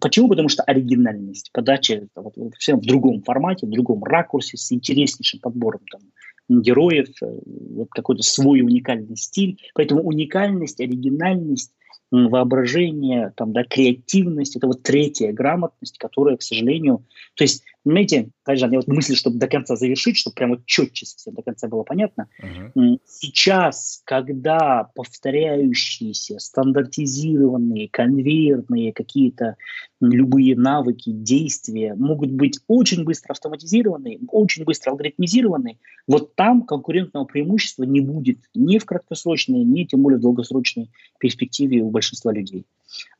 [0.00, 0.28] почему?
[0.28, 5.80] Потому что оригинальность подачи вот, всем в другом формате, в другом ракурсе, с интереснейшим подбором
[5.90, 6.00] там,
[6.48, 7.38] героев, э,
[7.74, 9.58] вот какой-то свой уникальный стиль.
[9.74, 11.72] Поэтому уникальность, оригинальность
[12.12, 17.04] воображение, там, да, креативность, это вот третья грамотность, которая, к сожалению,
[17.34, 21.34] то есть, понимаете, Тайжан, я вот мысль, чтобы до конца завершить, чтобы прямо четче совсем
[21.34, 22.28] до конца было понятно.
[22.42, 22.98] Uh-huh.
[23.06, 29.56] Сейчас, когда повторяющиеся, стандартизированные, конвейерные какие-то
[30.00, 37.84] любые навыки, действия могут быть очень быстро автоматизированы, очень быстро алгоритмизированы, вот там конкурентного преимущества
[37.84, 42.66] не будет ни в краткосрочной, ни тем более в долгосрочной перспективе у большинства людей.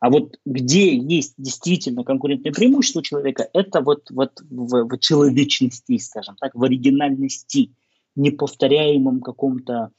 [0.00, 6.36] А вот где есть действительно конкурентное преимущество человека, это вот, вот в, в человечности, скажем
[6.40, 7.72] так, в оригинальности,
[8.16, 9.90] неповторяемом каком-то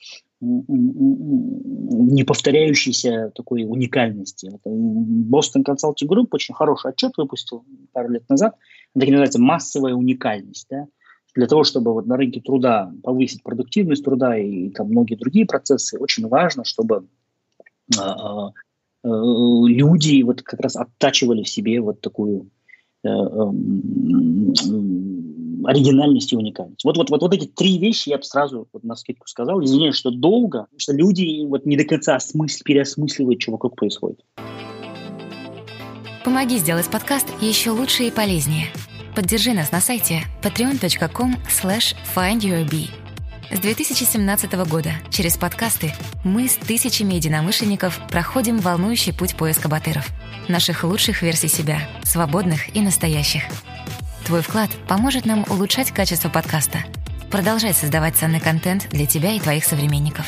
[0.42, 4.52] неповторяющейся такой уникальности.
[4.66, 7.64] Boston Consulting Group очень хороший отчет выпустил
[7.94, 8.58] пару лет назад.
[8.94, 10.68] Он так называется «Массовая уникальность».
[10.70, 10.88] Да?
[11.34, 15.46] Для того, чтобы вот на рынке труда повысить продуктивность труда и, и там многие другие
[15.46, 17.08] процессы, очень важно, чтобы
[17.98, 18.52] а, а, Э,
[19.04, 22.50] люди вот как раз оттачивали в себе вот такую
[23.04, 24.54] э, эм,
[25.66, 26.84] оригинальность и уникальность.
[26.84, 29.64] Вот, вот, вот, вот эти три вещи я бы сразу вот на скидку сказал.
[29.64, 34.24] Извиняюсь, что долго, потому что люди вот не до конца осмысл, переосмысливают, что вокруг происходит.
[36.24, 38.68] Помоги сделать подкаст еще лучше и полезнее.
[39.16, 43.03] Поддержи нас на сайте patreon.com slash findyourbee.
[43.54, 45.94] С 2017 года через подкасты
[46.24, 50.10] мы с тысячами единомышленников проходим волнующий путь поиска батыров.
[50.48, 53.44] Наших лучших версий себя, свободных и настоящих.
[54.26, 56.80] Твой вклад поможет нам улучшать качество подкаста,
[57.30, 60.26] продолжать создавать ценный контент для тебя и твоих современников.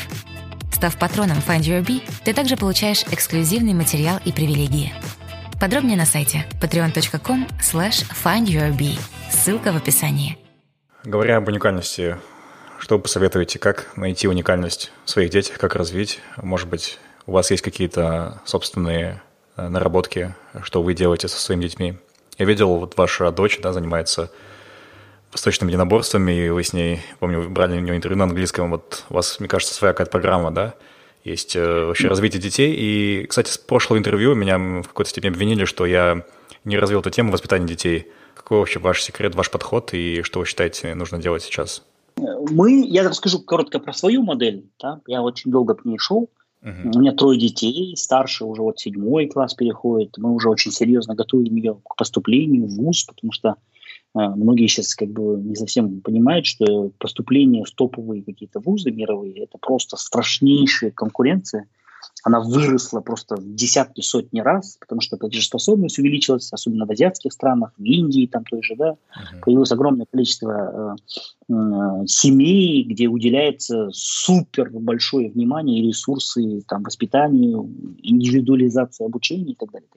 [0.72, 4.94] Став патроном Find Your Bee, ты также получаешь эксклюзивный материал и привилегии.
[5.60, 9.00] Подробнее на сайте patreon.com slash findyourbee.
[9.30, 10.38] Ссылка в описании.
[11.02, 12.18] Говоря об уникальности
[12.78, 16.20] что вы посоветуете, как найти уникальность в своих детях, как развить?
[16.36, 19.22] Может быть, у вас есть какие-то собственные
[19.56, 21.98] э, наработки, что вы делаете со своими детьми?
[22.38, 24.30] Я видел, вот ваша дочь да, занимается
[25.32, 29.14] восточными единоборствами, и вы с ней, помню, брали у нее интервью на английском, вот у
[29.14, 30.74] вас, мне кажется, своя какая-то программа, да?
[31.24, 32.72] Есть э, вообще развитие детей.
[32.72, 36.24] И, кстати, с прошлого интервью меня в какой-то степени обвинили, что я
[36.64, 38.12] не развил эту тему воспитания детей.
[38.34, 41.82] Какой вообще ваш секрет, ваш подход и что вы считаете нужно делать сейчас?
[42.16, 44.70] Мы, я расскажу коротко про свою модель.
[44.80, 45.00] Да?
[45.06, 46.30] Я очень долго к ней шел.
[46.62, 46.96] Uh-huh.
[46.96, 50.16] У меня трое детей, старший уже вот седьмой класс переходит.
[50.16, 53.56] Мы уже очень серьезно готовим ее к поступлению в ВУЗ, потому что
[54.14, 59.42] а, многие сейчас как бы не совсем понимают, что поступление в топовые какие-то вузы мировые–
[59.44, 61.68] это просто страшнейшая конкуренция.
[62.22, 67.72] Она выросла просто в десятки, сотни раз, потому что платежеспособность увеличилась, особенно в азиатских странах,
[67.76, 69.40] в Индии там той же, да, uh-huh.
[69.42, 70.96] появилось огромное количество
[71.48, 77.70] э, э, семей, где уделяется супер большое внимание и ресурсы там воспитанию,
[78.02, 79.88] индивидуализации обучения и так далее.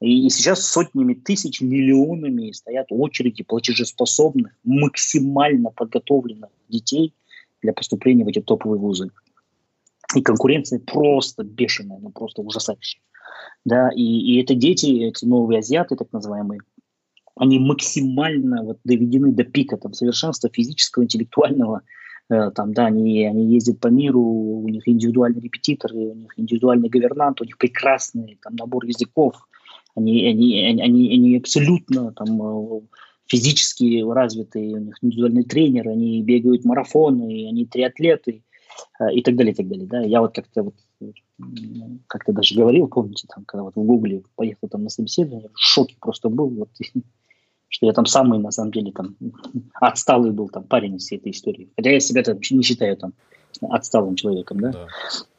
[0.00, 7.14] И сейчас сотнями тысяч, миллионами стоят очереди платежеспособных, максимально подготовленных детей
[7.62, 9.10] для поступления в эти топовые вузы.
[10.14, 13.00] И конкуренция просто бешеная, ну просто ужасающая.
[13.64, 16.60] Да, и, и это дети, эти новые азиаты, так называемые,
[17.36, 21.82] они максимально вот доведены до пика там, совершенства физического, интеллектуального.
[22.30, 26.88] Э, там, да, они, они ездят по миру, у них индивидуальные репетиторы, у них индивидуальный
[26.88, 29.34] говернант, у них прекрасный там, набор языков,
[29.96, 32.80] они, они, они, они абсолютно там, э,
[33.26, 38.42] физически развитые, у них индивидуальный тренер, они бегают марафоны, они триатлеты
[39.12, 39.86] и так далее, и так далее.
[39.86, 40.00] Да?
[40.00, 40.74] Я вот как-то вот
[42.06, 45.96] как-то даже говорил, помните, там, когда вот в Гугле поехал там на собеседование, в шоке
[46.00, 46.68] просто был, вот,
[47.68, 49.16] что я там самый, на самом деле, там,
[49.74, 51.70] отсталый был там парень из всей этой истории.
[51.76, 53.12] Хотя я себя там не считаю там
[53.62, 54.72] отсталым человеком, да.
[54.72, 54.86] да.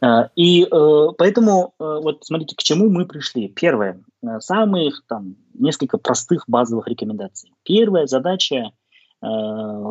[0.02, 3.50] А, и э, поэтому э, вот смотрите, к чему мы пришли.
[3.50, 7.52] Первое, э, самых там несколько простых базовых рекомендаций.
[7.64, 8.72] Первая задача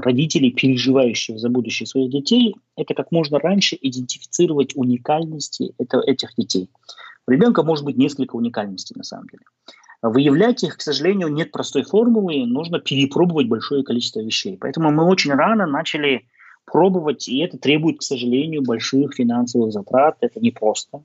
[0.01, 6.69] родителей, переживающих за будущее своих детей, это как можно раньше идентифицировать уникальности это, этих детей.
[7.27, 9.45] У ребенка может быть несколько уникальностей на самом деле.
[10.03, 14.59] Выявлять их, к сожалению, нет простой формулы, нужно перепробовать большое количество вещей.
[14.61, 16.27] Поэтому мы очень рано начали
[16.67, 21.03] пробовать, и это требует, к сожалению, больших финансовых затрат, это непросто.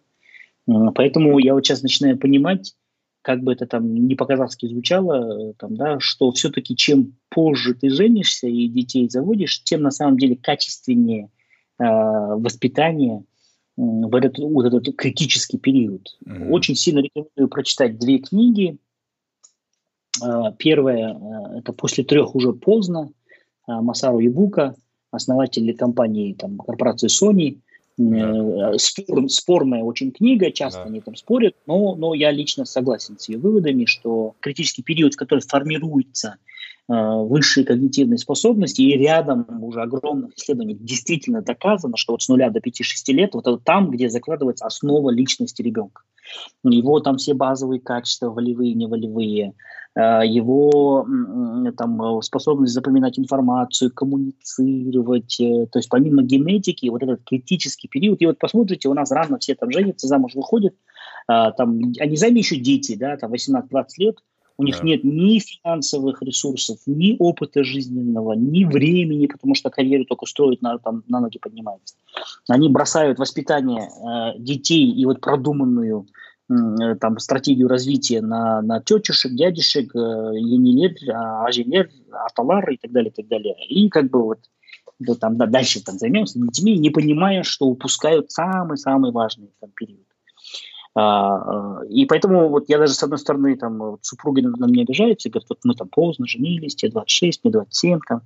[0.67, 2.75] Поэтому я вот сейчас начинаю понимать,
[3.22, 8.47] как бы это там не по-казахски звучало, там, да, что все-таки чем позже ты женишься
[8.47, 11.30] и детей заводишь, тем на самом деле качественнее
[11.78, 13.24] э, воспитание э,
[13.76, 16.17] в этот, вот этот критический период.
[16.26, 16.49] Mm-hmm.
[16.49, 18.78] Очень сильно рекомендую прочитать две книги.
[20.24, 23.11] Э, первая э, это «После трех уже поздно»
[23.67, 24.76] э, Масару Ибука–
[25.11, 27.59] основатель компании, там, корпорации Sony.
[28.00, 28.76] Да.
[28.76, 30.86] Э, спор, спорная очень книга, часто да.
[30.86, 35.41] они там спорят, но, но я лично согласен с ее выводами, что критический период, который
[35.41, 36.38] формируется
[36.89, 42.59] высшие когнитивные способности, и рядом уже огромных исследований действительно доказано, что вот с нуля до
[42.59, 42.73] 5-6
[43.09, 46.01] лет вот это там, где закладывается основа личности ребенка.
[46.63, 49.53] Его там все базовые качества, волевые, неволевые,
[49.95, 51.05] Э, его
[51.77, 55.39] там, э, способность запоминать информацию, коммуницировать.
[55.39, 58.21] Э, то есть помимо генетики, вот этот критический период.
[58.21, 60.73] И вот посмотрите, у нас рано все там женятся, замуж выходят,
[61.27, 64.15] там, они сами еще дети, да, там 18-20 лет,
[64.60, 64.84] у них да.
[64.84, 70.78] нет ни финансовых ресурсов, ни опыта жизненного, ни времени, потому что карьеру только строят, на,
[70.78, 71.95] там, на ноги поднимаются.
[72.47, 76.05] Они бросают воспитание э, детей и вот продуманную
[76.49, 80.95] Э, там, стратегию развития на, на тетюшек, дядюшек, э, енилер,
[81.45, 83.55] ажелер, аталар и так далее, и так далее.
[83.68, 84.39] И как бы вот
[84.97, 90.07] да, там, да, дальше там займемся детьми, не понимая, что упускают самый-самый важный там, период.
[91.00, 94.84] А, а, и поэтому вот я даже с одной стороны там вот, супруги на меня
[94.84, 98.22] обижаются, говорят, вот мы там поздно женились, тебе 26, мне 27, там,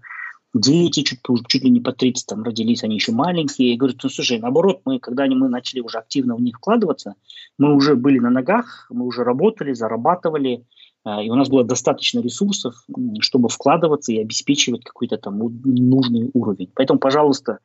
[0.55, 3.71] дети чуть, чуть ли не по 30 там родились, они еще маленькие.
[3.71, 7.13] Я говорю, ну слушай, наоборот, мы, когда мы начали уже активно в них вкладываться,
[7.59, 10.65] мы уже были на ногах, мы уже работали, зарабатывали,
[11.05, 12.73] э, и у нас было достаточно ресурсов,
[13.19, 16.71] чтобы вкладываться и обеспечивать какой-то там нужный уровень.
[16.73, 17.59] Поэтому, пожалуйста,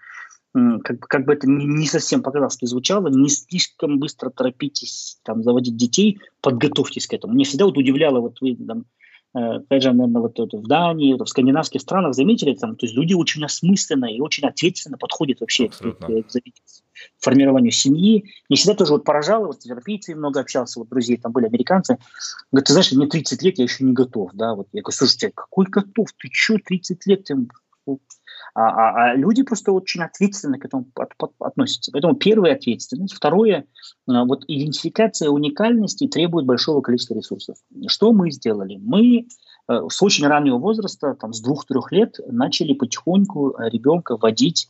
[0.85, 6.21] как, как бы это не совсем по-казахски звучало, не слишком быстро торопитесь там, заводить детей,
[6.41, 7.35] подготовьтесь к этому.
[7.35, 8.85] Мне всегда вот удивляло, вот вы там,
[9.33, 13.15] опять же, наверное, вот это в Дании, в скандинавских странах заметили, там, то есть люди
[13.15, 16.41] очень осмысленно и очень ответственно подходят вообще к, к, к
[17.19, 18.25] формированию семьи.
[18.49, 21.99] Мне всегда тоже вот поражало, вот с европейцами много общался, вот друзей там были американцы,
[22.51, 25.31] говорят, ты знаешь, мне 30 лет, я еще не готов, да, вот я говорю, слушайте,
[25.35, 27.37] какой готов, ты что, 30 лет, ты
[28.59, 31.93] а, а, а люди просто очень ответственно к этому от, от, относятся.
[31.93, 33.15] Поэтому первая ответственность.
[33.15, 33.67] Второе,
[34.09, 37.57] а, вот идентификация уникальности требует большого количества ресурсов.
[37.87, 38.77] Что мы сделали?
[38.83, 39.29] Мы
[39.69, 44.69] э, с очень раннего возраста, там, с двух-трех лет, начали потихоньку ребенка вводить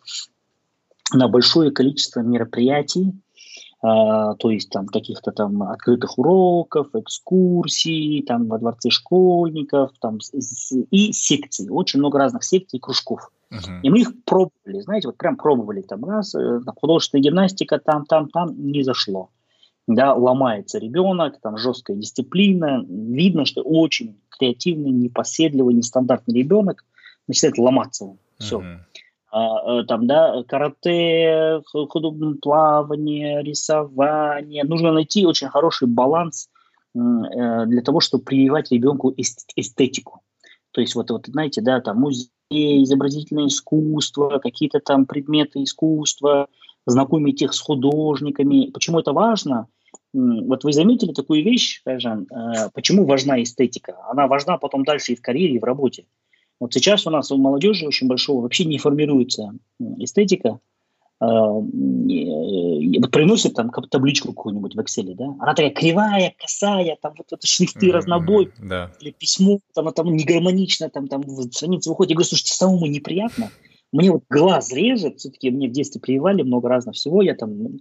[1.14, 3.14] на большое количество мероприятий,
[3.80, 10.18] а, то есть там каких-то там открытых уроков, экскурсий, там во дворце школьников, там
[10.90, 13.30] и секций, очень много разных секций и кружков.
[13.52, 13.80] Uh-huh.
[13.82, 18.28] И мы их пробовали, знаете, вот прям пробовали там раз, э, художественная гимнастика там, там,
[18.28, 19.30] там не зашло.
[19.86, 26.84] Да, ломается ребенок, там жесткая дисциплина, видно, что очень креативный, непоседливый, нестандартный ребенок
[27.26, 28.16] начинает ломаться.
[28.38, 28.60] Все.
[28.60, 28.78] Uh-huh.
[29.30, 31.62] А, э, там, да, карате,
[32.42, 34.64] плавание, рисование.
[34.64, 36.48] Нужно найти очень хороший баланс
[36.94, 36.98] э,
[37.66, 40.20] для того, чтобы прививать ребенку эстетику.
[40.78, 46.46] То есть вот, вот знаете, да, там музей, изобразительное искусство, какие-то там предметы искусства,
[46.86, 48.70] знакомить их с художниками.
[48.70, 49.66] Почему это важно?
[50.12, 53.96] Вот вы заметили такую вещь, Жан, э, почему важна эстетика?
[54.08, 56.06] Она важна потом дальше и в карьере, и в работе.
[56.60, 59.54] Вот сейчас у нас у молодежи очень большого вообще не формируется
[59.98, 60.60] эстетика.
[61.20, 67.32] Э, вот приносит там табличку какую-нибудь в Excel, да, она такая кривая, косая, там вот
[67.32, 68.92] это шрифты mm-hmm, разнобой, да.
[69.00, 72.10] или письмо, там, оно там не гармонично, там, там страница выходит.
[72.10, 73.50] Я говорю, слушайте, самому неприятно.
[73.90, 77.78] Мне вот глаз режет, все-таки мне в детстве прививали много разного всего, я там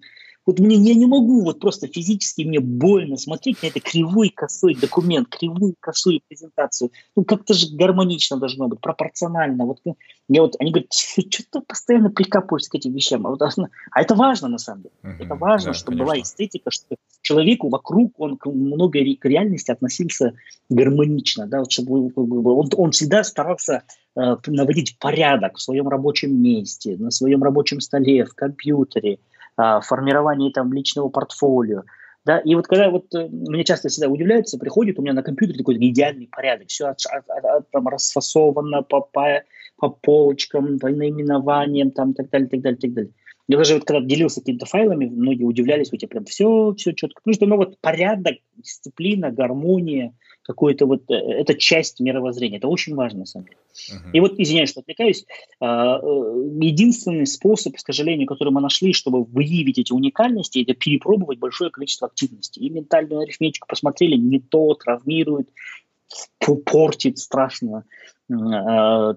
[0.48, 4.76] вот мне я не могу, вот просто физически мне больно смотреть на это кривой косой
[4.76, 6.92] документ, кривую косую презентацию.
[7.18, 9.66] Ну, как-то же гармонично должно быть, пропорционально.
[9.66, 9.98] Вот ну,
[10.30, 13.28] я вот, они говорят, что ты постоянно прикапываешься к этим вещам.
[13.28, 14.96] А, вот, а это важно, на самом деле.
[15.04, 16.06] Угу, это важно, да, чтобы конечно.
[16.06, 20.34] была эстетика, чтобы человеку вокруг, он к многой к реальности относился
[20.70, 23.84] гармонично, да, вот, чтобы он, он всегда старался
[24.16, 29.20] э, наводить порядок в своем рабочем месте, на своем рабочем столе, в компьютере,
[29.58, 31.84] а, формировании там личного портфолио.
[32.26, 35.60] Да, и вот когда вот э, мне часто всегда удивляются, приходит у меня на компьютере
[35.60, 39.44] такой идеальный порядок, все от, от, от, там расфасовано по, по,
[39.78, 43.12] по полочкам, по наименованиям, там, так далее, так далее, так далее.
[43.48, 47.22] Я даже вот когда делился какими-то файлами, многие удивлялись, у тебя прям все, все четко.
[47.22, 50.14] Потому что, ну, вот порядок, дисциплина, гармония,
[50.48, 52.58] какой-то вот, э, это часть мировоззрения.
[52.58, 53.58] Это очень важно, на самом деле.
[53.58, 54.12] Uh-huh.
[54.14, 55.26] И вот, извиняюсь, что отвлекаюсь,
[55.60, 61.38] а, э, единственный способ, к сожалению, который мы нашли, чтобы выявить эти уникальности, это перепробовать
[61.38, 62.66] большое количество активностей.
[62.66, 65.50] И ментальную арифметику посмотрели, не то, травмирует,
[66.66, 67.84] портит страшно
[68.30, 68.34] э,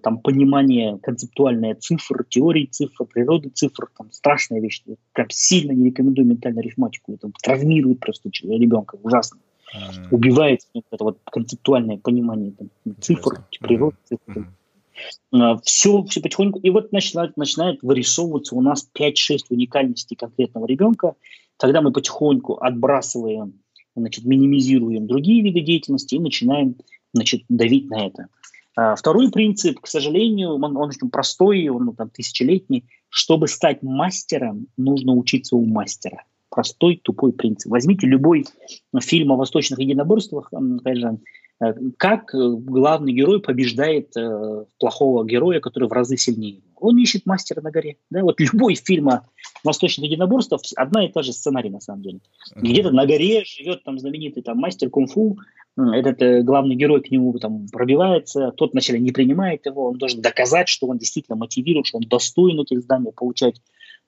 [0.02, 4.82] там понимание концептуальное цифр, теории цифр, природы цифр, там страшная вещь.
[5.12, 9.38] Прям сильно не рекомендую ментальную арифметику, это травмирует просто ребенка, ужасно.
[9.74, 10.08] Mm-hmm.
[10.10, 12.68] Убивает это вот концептуальное понимание там,
[13.00, 14.48] цифр, природы цифр.
[15.32, 15.60] Mm-hmm.
[15.64, 16.58] Все, все потихоньку.
[16.58, 21.14] И вот начинает, начинает вырисовываться у нас 5-6 уникальностей конкретного ребенка.
[21.56, 23.54] Тогда мы потихоньку отбрасываем,
[23.94, 26.76] значит, минимизируем другие виды деятельности и начинаем
[27.12, 28.26] значит, давить на это.
[28.76, 32.84] А, второй принцип, к сожалению, он, он очень простой, он там, тысячелетний.
[33.08, 36.24] Чтобы стать мастером, нужно учиться у мастера.
[36.51, 37.70] Простой, тупой принцип.
[37.70, 38.44] Возьмите любой
[39.01, 40.51] фильм о восточных единоборствах,
[40.84, 41.20] Кайжан,
[41.62, 46.62] э, как главный герой побеждает э, плохого героя, который в разы сильнее.
[46.76, 47.96] Он ищет мастера на горе.
[48.11, 48.22] Да?
[48.22, 49.26] Вот любой фильм о
[49.62, 52.20] восточных единоборствах, одна и та же сценарий на самом деле.
[52.57, 55.38] Где-то на горе живет там знаменитый там, мастер кунг-фу,
[55.76, 60.20] этот э, главный герой к нему там пробивается, тот вначале не принимает его, он должен
[60.20, 63.61] доказать, что он действительно мотивирует, что он достоин этих знаний получать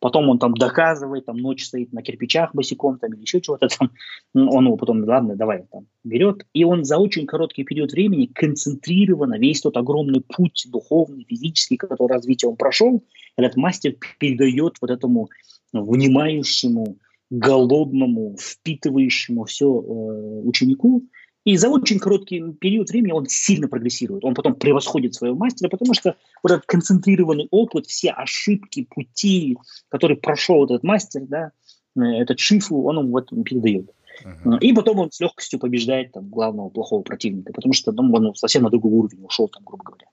[0.02, 3.92] потом он там доказывает, там ночь стоит на кирпичах босиком там или еще чего-то там,
[4.34, 9.38] он его потом, ладно, давай, там, берет, и он за очень короткий период времени концентрированно
[9.38, 13.04] весь тот огромный путь духовный, физический, который развитие он прошел,
[13.36, 15.28] этот мастер передает вот этому
[15.72, 16.98] внимающему,
[17.30, 21.04] голодному, впитывающему все э, ученику,
[21.44, 24.24] и за очень короткий период времени он сильно прогрессирует.
[24.24, 30.18] Он потом превосходит своего мастера, потому что вот этот концентрированный опыт, все ошибки, пути, которые
[30.18, 31.50] прошел этот мастер, да,
[31.96, 33.90] э, этот шифу, он ему вот передает.
[34.24, 34.58] Uh-huh.
[34.60, 38.62] И потом он с легкостью побеждает там, главного плохого противника, потому что там, он совсем
[38.62, 40.06] на другой уровень ушел, там, грубо говоря.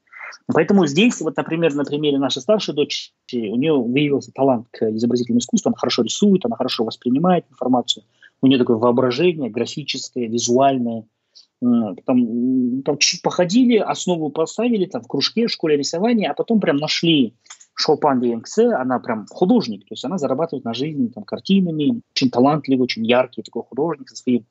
[0.47, 5.39] Поэтому здесь, вот, например, на примере нашей старшей дочери, у нее выявился талант к изобразительному
[5.39, 8.03] искусству, она хорошо рисует, она хорошо воспринимает информацию,
[8.41, 11.05] у нее такое воображение графическое, визуальное,
[11.61, 16.77] там, там чуть походили, основу поставили там в кружке, в школе рисования, а потом прям
[16.77, 17.33] нашли
[17.73, 22.83] Шопан Янксе, она прям художник, то есть она зарабатывает на жизнь там, картинами, очень талантливый,
[22.83, 24.45] очень яркий такой художник со своим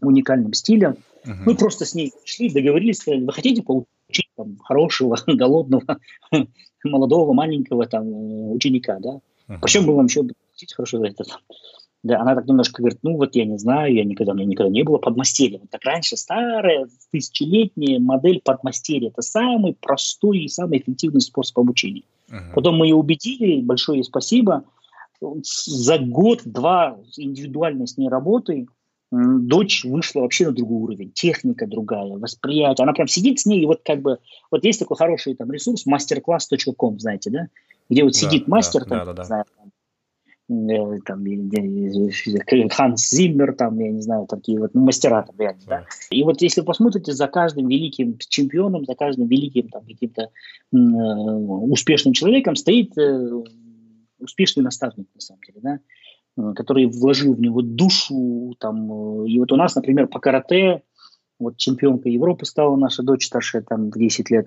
[0.00, 0.96] уникальным стилем.
[1.24, 1.34] Uh-huh.
[1.46, 5.98] Мы просто с ней шли, договорились, сказали, вы хотите получить там, хорошего, голодного,
[6.84, 9.20] молодого, маленького там, ученика, да?
[9.48, 9.58] Uh-huh.
[9.60, 10.22] Причем мы вам еще
[10.76, 11.24] хорошо за это
[12.02, 14.70] да, она так немножко говорит, ну вот я не знаю, я никогда, у меня никогда
[14.70, 15.58] не было подмастерья.
[15.60, 19.08] Вот так раньше старая, тысячелетняя модель подмастерья.
[19.08, 22.02] Это самый простой и самый эффективный способ обучения.
[22.28, 22.54] Uh-huh.
[22.54, 24.64] Потом мы ее убедили, большое ей спасибо.
[25.20, 28.66] за год-два индивидуальной с ней работы
[29.12, 32.82] дочь вышла вообще на другой уровень, техника другая, восприятие.
[32.82, 34.18] Она прям сидит с ней, и вот как бы,
[34.50, 37.48] вот есть такой хороший там ресурс, masterclass.com, знаете, да,
[37.90, 39.44] где вот да, сидит мастер, да, там, да, да, знаю,
[40.48, 41.24] там,
[42.70, 45.78] Ханс Зиммер, там, я не знаю, такие вот ну, мастера там реально, да.
[45.78, 45.86] да.
[46.10, 52.12] И вот если посмотрите за каждым великим чемпионом, за каждым великим там каким-то э, успешным
[52.12, 53.42] человеком стоит э,
[54.18, 55.78] успешный наставник, на самом деле, да.
[56.36, 58.54] Э, который вложил в него душу.
[58.58, 60.82] Там, э, и вот у нас, например, по карате,
[61.38, 64.46] вот чемпионка Европы стала наша дочь старшая, там, в 10 лет.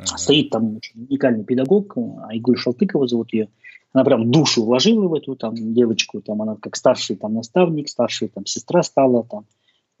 [0.00, 0.16] Uh-huh.
[0.16, 1.96] Стоит там очень уникальный педагог,
[2.28, 3.48] Айгуль Шалтыкова зовут ее.
[3.92, 8.28] Она прям душу вложила в эту там девочку, там она как старший там наставник, старшая
[8.28, 9.46] там сестра стала, там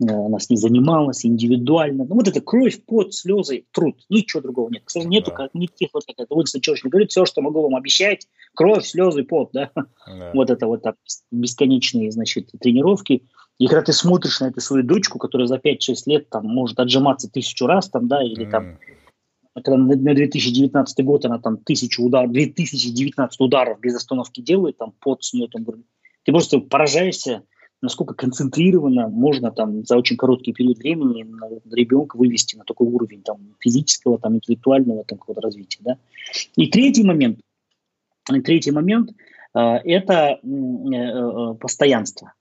[0.02, 2.04] Э, она с ней занималась индивидуально.
[2.04, 3.96] Ну, вот это кровь, пот, слезы, труд.
[4.08, 4.82] Ничего другого нет.
[4.84, 7.76] К сожалению, нету как, никаких вот как это Уинстон Черчилль говорит, все, что могу вам
[7.76, 9.70] обещать, кровь, слезы, пот, да.
[9.74, 10.30] да.
[10.34, 10.96] Вот это вот так,
[11.30, 13.24] бесконечные, значит, тренировки.
[13.58, 17.30] И когда ты смотришь на эту свою дочку, которая за 5-6 лет там может отжиматься
[17.30, 18.50] тысячу раз, там, да, или mm.
[18.50, 18.78] там
[19.62, 25.24] когда на 2019 год она там тысячу ударов, 2019 ударов без остановки делает, там пот
[25.24, 27.42] с нее там, ты просто поражаешься,
[27.82, 31.26] насколько концентрированно можно там за очень короткий период времени
[31.72, 35.78] ребенка вывести на такой уровень там, физического, там, интеллектуального там, какого-то развития.
[35.80, 35.98] Да?
[36.56, 37.40] И третий момент,
[38.44, 39.10] третий момент
[39.54, 42.32] э, это э, э, постоянство.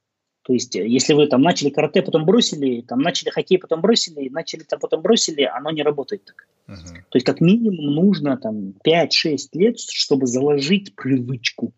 [0.50, 4.64] То есть, если вы там начали карате, потом бросили, там начали хоккей, потом бросили, начали
[4.64, 6.48] там потом бросили, оно не работает так.
[6.68, 6.96] Uh-huh.
[7.10, 11.72] То есть, как минимум нужно там 5-6 лет, чтобы заложить привычку.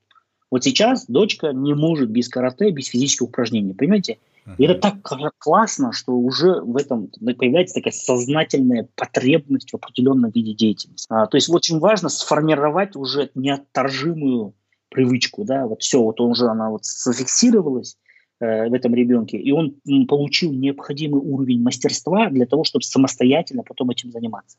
[0.50, 4.20] Вот сейчас дочка не может без карате, без физических упражнений, понимаете?
[4.58, 5.02] И это так
[5.38, 11.08] классно, что уже в этом появляется такая сознательная потребность в определенном виде деятельности.
[11.10, 14.54] А, то есть очень важно сформировать уже неотторжимую
[14.88, 18.11] привычку, да, вот все, вот он уже, она вот зафиксировалась э,
[18.42, 19.76] в этом ребенке, и он
[20.08, 24.58] получил необходимый уровень мастерства для того, чтобы самостоятельно потом этим заниматься.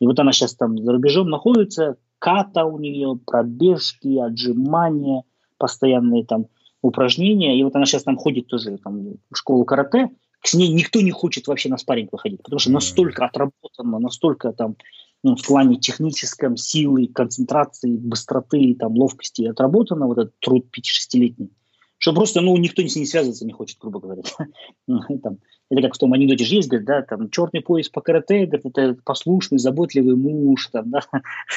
[0.00, 5.24] И вот она сейчас там за рубежом находится, ката у нее, пробежки, отжимания,
[5.58, 6.46] постоянные там
[6.80, 7.58] упражнения.
[7.58, 10.10] И вот она сейчас там ходит тоже там, в школу карате.
[10.42, 14.76] С ней никто не хочет вообще на спарринг выходить, потому что настолько отработано, настолько там
[15.22, 21.50] ну, в плане техническом, силы, концентрации, быстроты, там, ловкости отработано вот этот труд 5-6-летний,
[21.98, 24.22] что просто, ну, никто с ней связываться не хочет, грубо говоря.
[24.86, 25.38] Ну, там,
[25.70, 28.66] это как в том анекдоте же есть, говорит, да, там, черный пояс по карате, говорит,
[28.66, 31.00] это послушный, заботливый муж, там, да,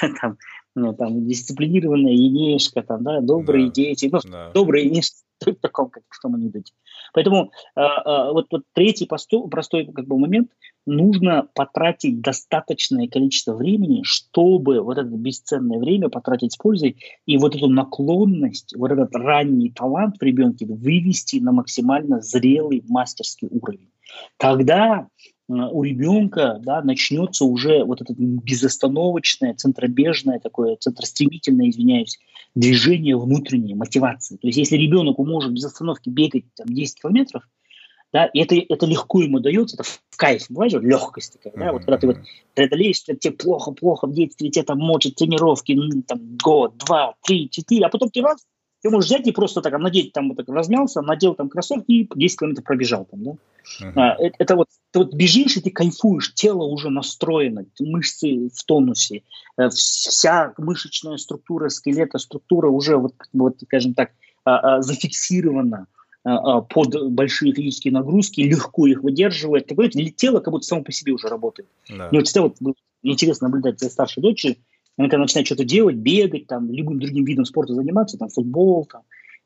[0.22, 0.38] там,
[0.76, 4.52] ну, там, дисциплинированная енешка, там, да, добрые да, дети, ну, да.
[4.54, 5.02] добрые не
[5.46, 6.74] в таком, как в том анекдоте.
[7.14, 10.52] Поэтому э, э, вот, вот третий простой, простой как бы, момент,
[10.86, 17.56] нужно потратить достаточное количество времени, чтобы вот это бесценное время потратить с пользой и вот
[17.56, 23.90] эту наклонность, вот этот ранний талант в ребенке вывести на максимально зрелый мастерский уровень.
[24.38, 25.08] Тогда
[25.48, 32.20] у ребенка да, начнется уже вот это безостановочное, центробежное такое, центростремительное, извиняюсь,
[32.56, 34.38] движение внутреннее, мотивации.
[34.38, 37.44] То есть если ребенок может без остановки бегать там, 10 километров,
[38.14, 41.72] да, и это, это легко ему дается, это в кайф, бывает же, легкость такая, да,
[41.72, 42.18] вот когда ты вот
[42.54, 47.86] преодолеешь, тебе плохо-плохо в детстве, тебе там мочат тренировки, ну, там, год, два, три, четыре,
[47.86, 48.46] а потом ты раз,
[48.82, 52.10] ты можешь взять и просто так надеть, там вот так размялся, надел там кроссовки и
[52.14, 53.32] 10 километров пробежал там, да.
[53.32, 53.94] Uh-huh.
[53.96, 58.64] А, это, это вот ты вот бежишь и ты кайфуешь, тело уже настроено, мышцы в
[58.66, 59.22] тонусе,
[59.58, 64.12] э, вся мышечная структура скелета, структура уже вот, вот скажем так,
[64.44, 65.88] а, а, зафиксирована
[66.24, 69.66] под большие физические нагрузки, легко их выдерживает.
[69.66, 71.68] Такое тело как будто само по себе уже работает.
[71.90, 72.10] Да.
[72.12, 74.58] Мне вот всегда вот интересно наблюдать за старшей дочерью,
[75.02, 79.02] она когда начинает что-то делать, бегать, там, любым другим видом спорта заниматься, там, футбол, там,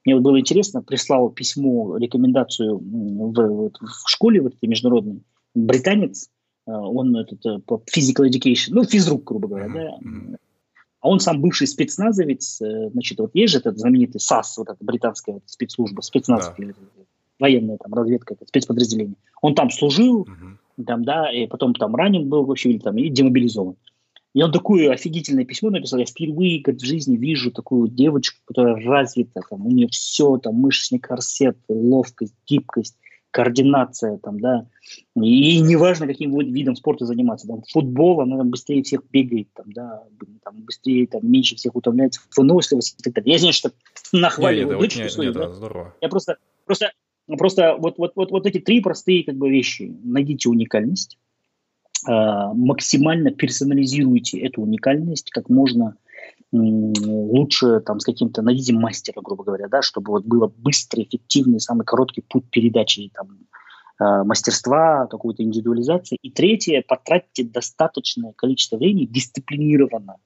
[0.05, 5.23] мне вот было интересно, прислал письмо, рекомендацию в, в, в школе вот этой международной,
[5.55, 6.29] британец,
[6.67, 9.97] э, он этот, э, по physical education, ну, физрук, грубо говоря, да,
[11.05, 14.83] а он сам бывший спецназовец, э, значит, вот есть же этот знаменитый САС, вот эта
[14.83, 16.73] британская спецслужба, спецназ, да.
[17.39, 19.15] военная там разведка, спецподразделение.
[19.39, 20.83] Он там служил, uh-huh.
[20.83, 23.75] там, да, и потом там ранен был вообще, или там, и демобилизован.
[24.35, 25.97] И он такое офигительное письмо написал.
[25.97, 30.55] Я впервые говорит, в жизни вижу такую девочку, которая развита, там, у нее все, там,
[30.55, 32.97] мышечный корсет, ловкость, гибкость,
[33.31, 34.67] координация, там, да.
[35.15, 37.47] И неважно, каким видом спорта заниматься.
[37.47, 40.03] Там, футбол, она там, быстрее всех бегает, там, да,
[40.43, 43.31] там, быстрее, там, меньше всех утомляется, выносливость и так далее.
[43.31, 43.71] Я знаю, что
[44.11, 45.49] нахваливаю дочку свою, да?
[45.53, 45.95] Здорово.
[46.01, 46.35] Я просто,
[46.65, 46.91] просто,
[47.37, 49.95] просто вот, вот, вот, вот эти три простые как бы вещи.
[50.03, 51.17] Найдите уникальность,
[52.07, 55.95] максимально персонализируйте эту уникальность как можно
[56.51, 61.85] лучше там с каким-то, найдите мастера, грубо говоря, да, чтобы вот было быстрый, эффективный, самый
[61.85, 63.39] короткий путь передачи там,
[63.99, 66.17] э, мастерства, какую-то индивидуализацию.
[66.21, 70.17] И третье, потратьте достаточное количество времени дисциплинированно.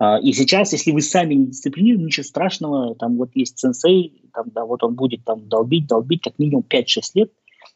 [0.00, 4.46] Э, и сейчас, если вы сами не дисциплинированы, ничего страшного, там вот есть сенсей, там,
[4.50, 7.32] да, вот он будет там долбить, долбить как минимум 5-6 лет,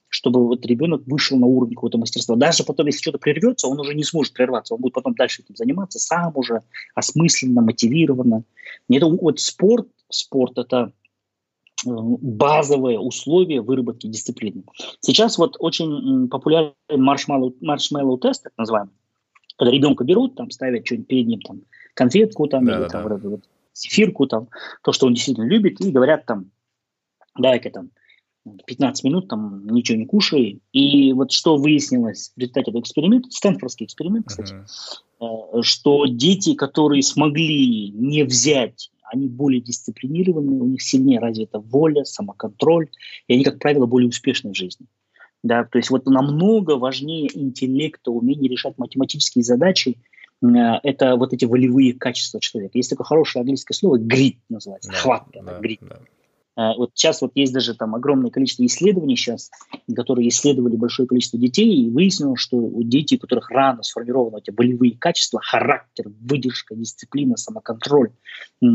[0.09, 2.37] чтобы вот ребенок вышел на уровень какого-то мастерства.
[2.37, 5.57] Даже потом, если что-то прервется, он уже не сможет прерваться, он будет потом дальше этим
[5.57, 6.63] заниматься сам уже,
[6.95, 8.45] осмысленно, мотивированно.
[8.89, 10.93] Это вот спорт, спорт– это
[11.85, 14.63] э, базовое условие выработки дисциплины.
[15.01, 18.95] Сейчас вот очень популярный маршмеллоу, маршмеллоу тест, так называемый,
[19.59, 21.63] когда ребенка берут, там ставят что-нибудь перед ним, там,
[21.95, 23.17] конфетку там, да, или да, там, да.
[23.29, 23.41] Вот,
[23.75, 24.49] зефирку, там,
[24.83, 26.51] то, что он действительно любит, и говорят там,
[27.37, 27.91] дай-ка там
[28.67, 30.61] 15 минут там ничего не кушай.
[30.73, 34.55] И вот что выяснилось в результате этого эксперимента, Стэнфордский эксперимент, кстати,
[35.21, 35.63] uh-huh.
[35.63, 42.89] что дети, которые смогли не взять, они более дисциплинированные, у них сильнее развита воля, самоконтроль,
[43.29, 44.87] и они, как правило, более успешны в жизни.
[45.43, 49.99] Да, то есть вот намного важнее интеллекта, умение решать математические задачи,
[50.43, 50.47] э,
[50.83, 52.79] это вот эти волевые качества человека.
[52.79, 55.81] Есть такое хорошее английское слово «грит» называется, да, хватка, да, грит.
[55.83, 56.01] Да.
[56.57, 59.51] Э, вот сейчас вот есть даже там огромное количество исследований сейчас,
[59.95, 64.51] которые исследовали большое количество детей, и выяснилось, что у детей, у которых рано сформированы эти
[64.51, 68.11] болевые качества, характер, выдержка, дисциплина, самоконтроль,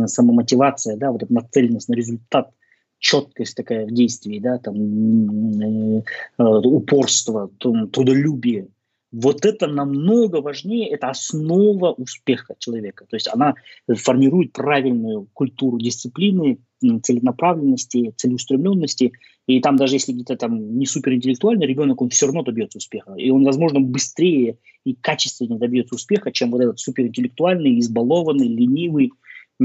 [0.06, 2.52] самомотивация, да, вот эта нацеленность на результат,
[3.00, 6.04] четкость такая в действии, да, там, э,
[6.38, 8.68] э, упорство, трудолюбие,
[9.12, 13.06] вот это намного важнее, это основа успеха человека.
[13.10, 13.56] То есть она
[13.94, 16.60] формирует правильную культуру дисциплины,
[17.04, 19.12] целенаправленности, целеустремленности.
[19.48, 23.14] И там даже если где-то там не суперинтеллектуальный ребенок, он все равно добьется успеха.
[23.16, 29.12] И он, возможно, быстрее и качественнее добьется успеха, чем вот этот суперинтеллектуальный, избалованный, ленивый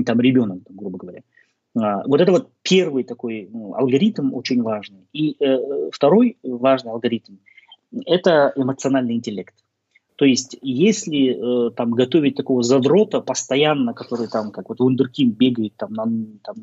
[0.04, 1.22] там, ребенок, там, грубо говоря.
[1.78, 5.06] А, вот это вот первый такой ну, алгоритм очень важный.
[5.12, 7.36] И э, второй важный алгоритм–
[8.04, 9.54] это эмоциональный интеллект.
[10.16, 15.74] То есть, если э, там готовить такого задрота постоянно, который там, как вот Вундеркинд бегает,
[15.76, 16.04] там, на,
[16.42, 16.56] там,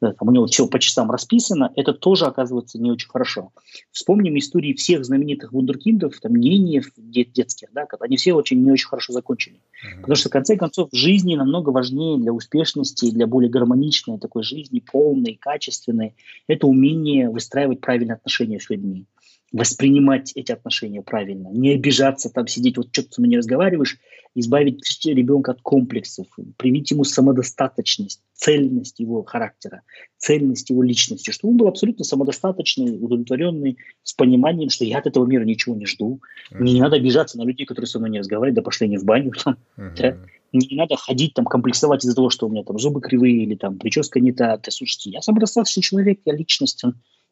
[0.00, 3.50] да, там у него все по часам расписано, это тоже оказывается не очень хорошо.
[3.90, 8.88] Вспомним истории всех знаменитых вундеркиндов, там, гениев дет, детских, да, они все очень не очень
[8.88, 9.56] хорошо закончили.
[9.56, 10.00] Mm-hmm.
[10.02, 14.42] Потому что, в конце концов, в жизни намного важнее для успешности, для более гармоничной такой
[14.42, 16.14] жизни, полной, качественной,
[16.46, 19.06] это умение выстраивать правильные отношения с людьми
[19.52, 23.98] воспринимать эти отношения правильно, не обижаться, там сидеть, вот что-то со мной не разговариваешь,
[24.34, 26.26] избавить ребенка от комплексов,
[26.56, 29.82] привить ему самодостаточность, цельность его характера,
[30.18, 35.26] цельность его личности, чтобы он был абсолютно самодостаточный, удовлетворенный, с пониманием, что я от этого
[35.26, 36.20] мира ничего не жду.
[36.50, 39.04] Мне не надо обижаться на людей, которые со мной не разговаривают, да пошли они в
[39.04, 39.32] баню.
[39.44, 39.96] Там, mm-hmm.
[39.96, 40.16] да?
[40.52, 43.78] Не надо ходить, там, комплексовать из-за того, что у меня там зубы кривые или там
[43.78, 44.56] прическа не та.
[44.56, 46.84] Да, слушайте, я самодостаточный человек, я личность.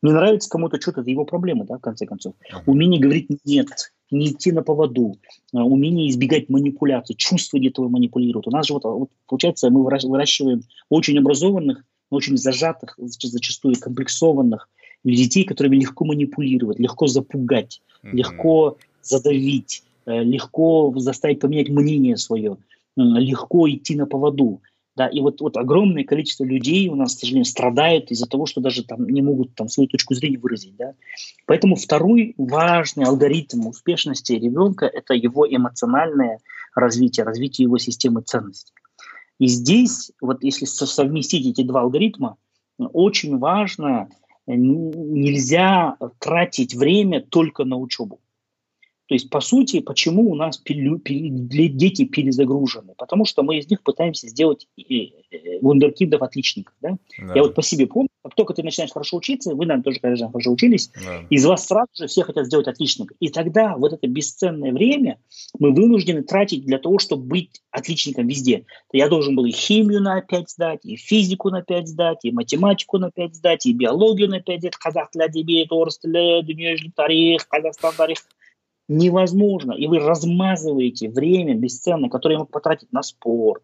[0.02, 2.35] Не нравится кому-то что-то, это его проблемы, да, в конце концов.
[2.66, 3.68] Умение говорить «нет»,
[4.10, 5.16] не идти на поводу,
[5.52, 8.47] а, умение избегать манипуляций, чувства где-то манипулируют.
[8.47, 14.68] У нас же вот, вот получается, мы выращиваем очень образованных, очень зажатых, зачастую комплексованных
[15.02, 18.10] детей, которыми легко манипулировать, легко запугать, mm-hmm.
[18.12, 22.59] легко задавить, э, легко заставить поменять мнение свое,
[22.97, 24.60] легко идти на поводу.
[24.97, 28.62] Да, и вот, вот огромное количество людей у нас, к сожалению, страдают из-за того, что
[28.62, 30.74] даже там не могут там свою точку зрения выразить.
[30.77, 30.94] Да.
[31.44, 36.40] Поэтому второй важный алгоритм успешности ребенка– это его эмоциональное
[36.74, 38.73] развитие, развитие его системы ценностей.
[39.39, 42.39] И здесь, вот если совместить эти два алгоритма,
[42.78, 44.09] очень важно,
[44.47, 48.20] нельзя тратить время только на учебу.
[49.11, 52.94] То есть, по сути, почему у нас дети перезагружены?
[52.98, 56.73] Потому что мы из них пытаемся сделать э, э, вундеркиндов отличников.
[56.80, 56.98] Да?
[57.19, 57.36] Да.
[57.36, 60.32] Я вот по себе помню, как только ты начинаешь хорошо учиться, вы, наверное, тоже, конечно,
[60.32, 61.26] хорошо учились, да.
[61.30, 63.14] из вас сразу же все хотят сделать отличника.
[63.19, 65.19] И тогда вот это бесценное время
[65.60, 68.65] мы вынуждены тратить для того, чтобы быть отличником везде.
[68.94, 72.98] Я должен был и химию на 5 сдать, и физику на 5 сдать, и математику
[72.98, 77.91] на 5 сдать, и биологию на 5 сдать, казах тілі, орыс тілі, дүниежүзілік тарих, Казахстан
[77.98, 78.23] тарих
[78.89, 79.73] невозможно.
[79.73, 83.63] И вы размазываете время бесценное, которое я мог потратить на спорт,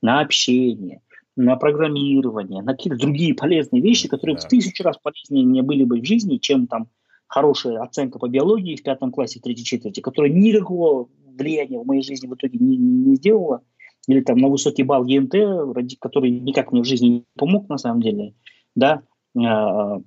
[0.00, 1.02] на общение,
[1.36, 4.42] на программирование, на какие-то другие полезные вещи, которые да.
[4.42, 6.88] в тысячу раз полезнее мне были бы в жизни, чем там
[7.26, 12.02] хорошая оценка по биологии в пятом классе, в третьей четверти, которая никакого влияния в моей
[12.02, 13.62] жизни в итоге не, не сделала,
[14.06, 15.34] или там на высокий балл ЕНТ,
[16.00, 18.34] который никак мне в жизни не помог на самом деле,
[18.74, 19.02] да,
[19.38, 19.98] а,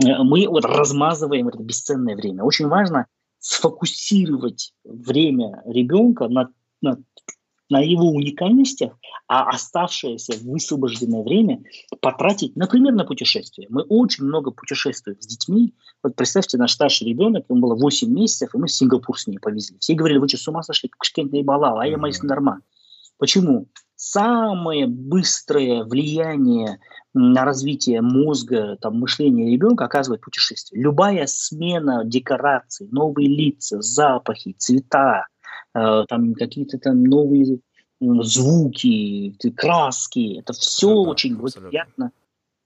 [0.00, 2.44] мы вот размазываем это бесценное время.
[2.44, 3.06] Очень важно
[3.48, 6.50] сфокусировать время ребенка на,
[6.82, 6.98] на
[7.70, 11.62] на его уникальностях, а оставшееся высвобожденное время
[12.00, 13.66] потратить, например, на путешествие.
[13.68, 15.74] Мы очень много путешествуем с детьми.
[16.02, 19.38] Вот представьте, наш старший ребенок, ему было 8 месяцев, и мы в Сингапур с ней
[19.38, 19.76] повезли.
[19.80, 20.88] Все говорили, вы что, с ума сошли?
[20.96, 22.60] Кушкент наебала, а я мои норма.
[23.18, 23.66] Почему?
[24.00, 26.78] Самое быстрое влияние
[27.14, 30.80] на развитие мозга, там, мышления ребенка оказывает путешествие.
[30.80, 35.26] Любая смена декораций, новые лица, запахи, цвета,
[35.74, 37.58] э, там какие-то там новые
[38.00, 41.68] звуки, краски, это все да, очень абсолютно.
[41.68, 42.12] приятно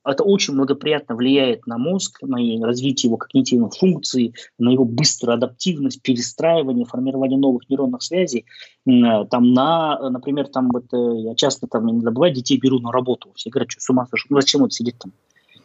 [0.05, 6.03] это очень благоприятно влияет на мозг, на развитие его когнитивных функций, на его быструю адаптивность,
[6.03, 8.47] перестраивание, формирование новых нейронных связей.
[8.87, 12.91] Э, там на, например, там вот э, я часто там иногда бывает детей беру на
[12.91, 15.13] работу, все говорят, что с ума сошел, ну зачем он сидит там?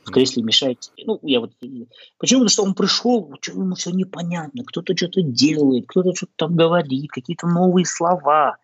[0.07, 0.89] в кресле мешает.
[1.05, 1.51] Ну, я вот...
[2.18, 2.39] Почему?
[2.39, 7.45] Потому что он пришел, ему все непонятно, кто-то что-то делает, кто-то что-то там говорит, какие-то
[7.45, 8.55] новые слова.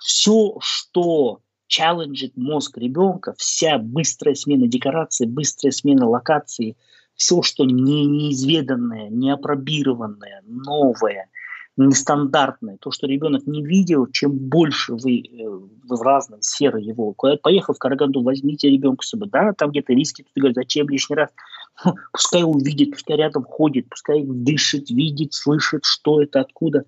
[0.00, 6.76] Все, что челленджит мозг ребенка, вся быстрая смена декорации, быстрая смена локации,
[7.14, 11.28] все, что не, неизведанное, неопробированное, новое,
[11.76, 17.12] нестандартное, то, что ребенок не видел, чем больше вы э, в разные сферы его.
[17.12, 19.28] Куда поехал в Караганду, возьмите ребенка с собой.
[19.30, 21.30] Да, там где-то риски, тут говорят, зачем лишний раз?
[22.12, 26.84] Пускай увидит, пускай рядом ходит, пускай дышит, видит, слышит, что это, откуда.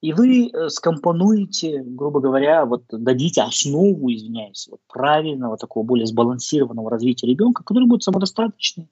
[0.00, 6.90] И вы э, скомпонуете, грубо говоря, вот дадите основу, извиняюсь, вот правильного, такого более сбалансированного
[6.90, 8.88] развития ребенка, который будет самодостаточный,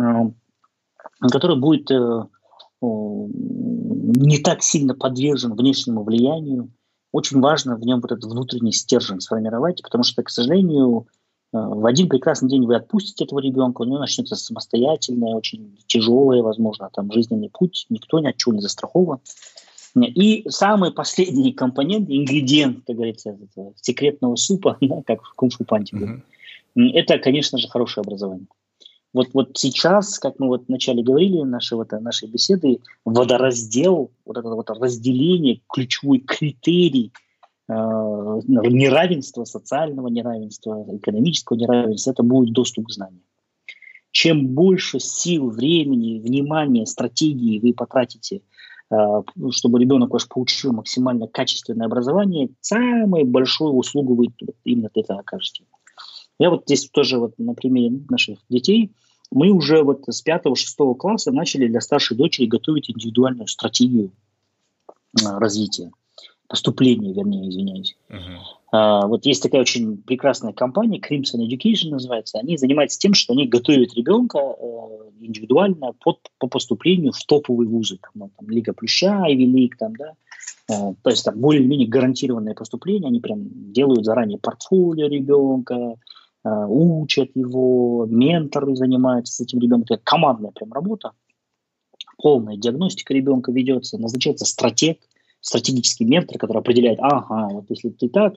[0.00, 0.04] э,
[1.30, 1.90] который будет
[2.80, 6.70] не так сильно подвержен внешнему влиянию.
[7.12, 11.23] Очень важно в нем вот этот внутренний стержень сформировать, потому что, к сожалению, э,
[11.54, 16.90] в один прекрасный день вы отпустите этого ребенка, у него начнется самостоятельный, очень тяжелый, возможно,
[16.92, 19.20] там жизненный путь, никто ни от чего не застрахован.
[19.96, 23.38] И самый последний компонент, ингредиент, как говорится,
[23.80, 24.76] секретного супа,
[25.06, 26.90] как в кунг-фу панте, mm-hmm.
[26.94, 28.48] это, конечно же, хорошее образование.
[29.12, 34.48] Вот, вот сейчас, как мы вот вначале говорили нашей, вот, нашей беседы, водораздел, вот это
[34.48, 37.23] вот разделение, ключевой критерий э,
[37.68, 43.22] неравенства, социального неравенства, экономического неравенства, это будет доступ к знаниям.
[44.10, 48.42] Чем больше сил, времени, внимания, стратегии вы потратите,
[48.90, 54.26] э, чтобы ребенок ваш получил максимально качественное образование, самую большую услугу вы
[54.64, 55.64] именно это окажете.
[56.38, 58.92] Я вот здесь тоже вот на примере наших детей–
[59.34, 64.12] мы уже вот с 5-6 класса начали для старшей дочери готовить индивидуальную стратегию
[65.24, 65.90] а, развития,
[66.48, 67.96] поступления, вернее, извиняюсь.
[68.08, 68.38] Uh-huh.
[68.72, 73.46] А, вот есть такая очень прекрасная компания, Crimson Education называется, они занимаются тем, что они
[73.46, 74.64] готовят ребенка э,
[75.20, 79.94] индивидуально под, по поступлению в топовые вузы, там, ну, там Лига Плюща, Ivy League, там,
[79.96, 80.12] да,
[80.70, 85.96] э, то есть там более-менее гарантированное поступление, они прям делают заранее портфолио ребенка,
[86.44, 89.96] Э, учат его, менторы занимаются с этим ребенком.
[89.96, 91.12] Это командная прям работа.
[92.18, 94.98] Полная диагностика ребенка ведется, назначается стратег,
[95.44, 98.34] стратегический ментор, который определяет, ага, вот если ты так,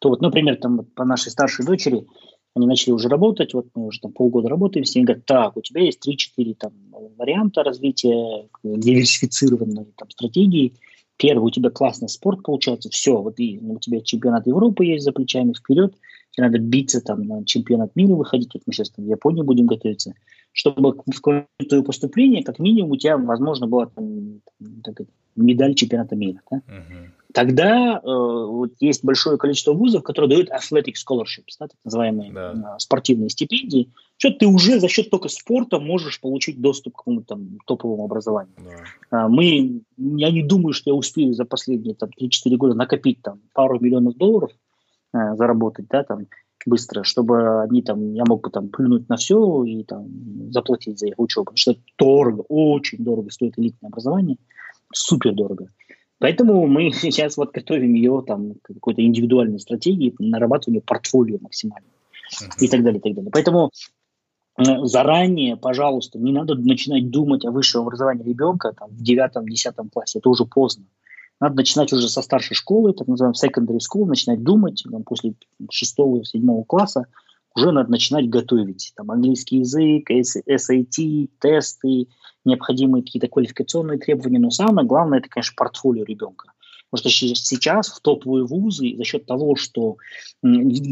[0.00, 2.06] то вот, например, там по нашей старшей дочери,
[2.54, 5.60] они начали уже работать, вот мы уже там полгода работаем с ними, говорят, так, у
[5.60, 6.72] тебя есть 3-4 там
[7.18, 10.74] варианта развития диверсифицированной там стратегии.
[11.16, 15.12] Первый, у тебя классный спорт получается, все, вот и у тебя чемпионат Европы есть за
[15.12, 15.94] плечами, вперед–
[16.38, 19.66] тебе надо биться там на чемпионат мира выходить, вот мы сейчас там в Японии будем
[19.66, 20.14] готовиться,
[20.52, 24.40] чтобы в твое поступление, как минимум, у тебя, возможно, была там,
[24.84, 25.00] так,
[25.36, 26.40] медаль чемпионата мира.
[26.50, 26.58] Да?
[26.58, 27.10] Uh-huh.
[27.34, 32.52] Тогда э, вот есть большое количество вузов, которые дают athletic scholarships, да, так называемые да.
[32.52, 37.26] э, спортивные стипендии, что ты уже за счет только спорта можешь получить доступ к какому-то
[37.26, 38.54] там топовому образованию.
[39.10, 39.26] Да.
[39.26, 43.40] Э, мы, я не думаю, что я успею за последние там, 3-4 года накопить там
[43.52, 44.50] пару миллионов долларов,
[45.14, 46.26] э, заработать, да, там,
[46.66, 50.06] быстро, чтобы они там, я мог бы там плюнуть на все и там
[50.50, 54.36] заплатить за их учебу, потому что это дорого, очень дорого стоит элитное образование,
[54.92, 55.68] супер дорого.
[56.18, 62.52] Поэтому мы сейчас вот готовим ее там какой-то индивидуальной стратегии, нарабатыванию портфолио максимально uh-huh.
[62.60, 63.30] и так далее, и так далее.
[63.32, 63.70] Поэтому
[64.58, 70.18] э, заранее, пожалуйста, не надо начинать думать о высшем образовании ребенка там, в девятом-десятом классе,
[70.18, 70.84] это уже поздно.
[71.40, 75.34] Надо начинать уже со старшей школы, так называемой secondary school, начинать думать там, после
[75.70, 77.06] шестого, седьмого класса,
[77.54, 78.92] уже надо начинать готовить.
[78.96, 82.08] Там английский язык, SAT, тесты,
[82.44, 84.38] необходимые какие-то квалификационные требования.
[84.38, 86.52] Но самое главное, это, конечно, портфолио ребенка.
[86.90, 89.98] Потому что сейчас в топовые вузы за счет того, что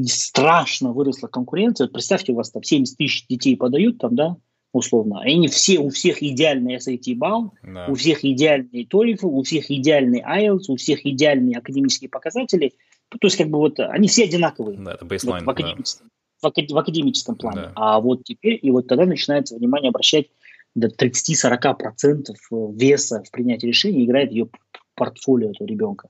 [0.07, 4.37] страшно выросла конкуренция, вот представьте, у вас там 70 тысяч детей подают, там, да,
[4.77, 5.21] условно.
[5.21, 7.87] Они все, у всех идеальный SAT балл, да.
[7.89, 12.73] у всех идеальный TOEFL, у всех идеальный IELTS, у всех идеальные академические показатели.
[13.09, 14.79] То есть, как бы вот они все одинаковые.
[14.79, 15.45] Да, это бейслайн.
[15.45, 16.11] Вот, в, академическом,
[16.43, 16.51] да.
[16.51, 17.61] в, в академическом плане.
[17.61, 17.73] Да.
[17.77, 20.27] А вот теперь, и вот тогда начинается внимание обращать
[20.75, 22.35] до 30-40%
[22.75, 24.49] веса в принятии решений играет ее
[24.95, 26.09] портфолио этого ребенка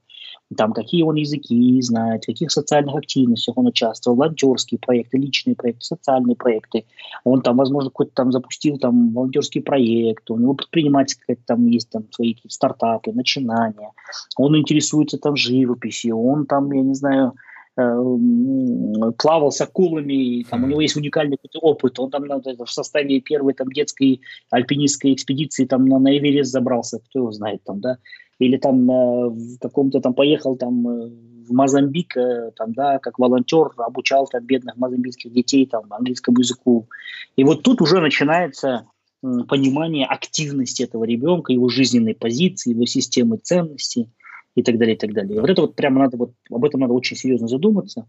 [0.54, 5.82] там, какие он языки знает, в каких социальных активностях он участвовал, волонтерские проекты, личные проекты,
[5.82, 6.84] социальные проекты.
[7.24, 12.04] Он там, возможно, какой-то там запустил там волонтерский проект, у него предпринимательская там есть там
[12.12, 13.90] свои какие-то стартапы, начинания.
[14.36, 17.32] Он интересуется там живописью, он там, я не знаю,
[17.76, 23.20] э, плавал с акулами, там, у него есть уникальный какой-то опыт, он там в составе
[23.20, 24.20] первой там, детской
[24.50, 27.98] альпинистской экспедиции там, на, на Эверест забрался, кто его знает там, да,
[28.38, 31.10] или там э, в каком-то там поехал там э,
[31.48, 36.88] в Мозамбик, э, там, да, как волонтер, обучал там бедных мозамбикских детей там английскому языку.
[37.36, 38.86] И вот тут уже начинается
[39.48, 44.10] понимание активности этого ребенка, его жизненной позиции, его системы ценностей
[44.54, 45.36] и так далее, и так далее.
[45.36, 48.06] И вот это вот прямо надо, вот об этом надо очень серьезно задуматься.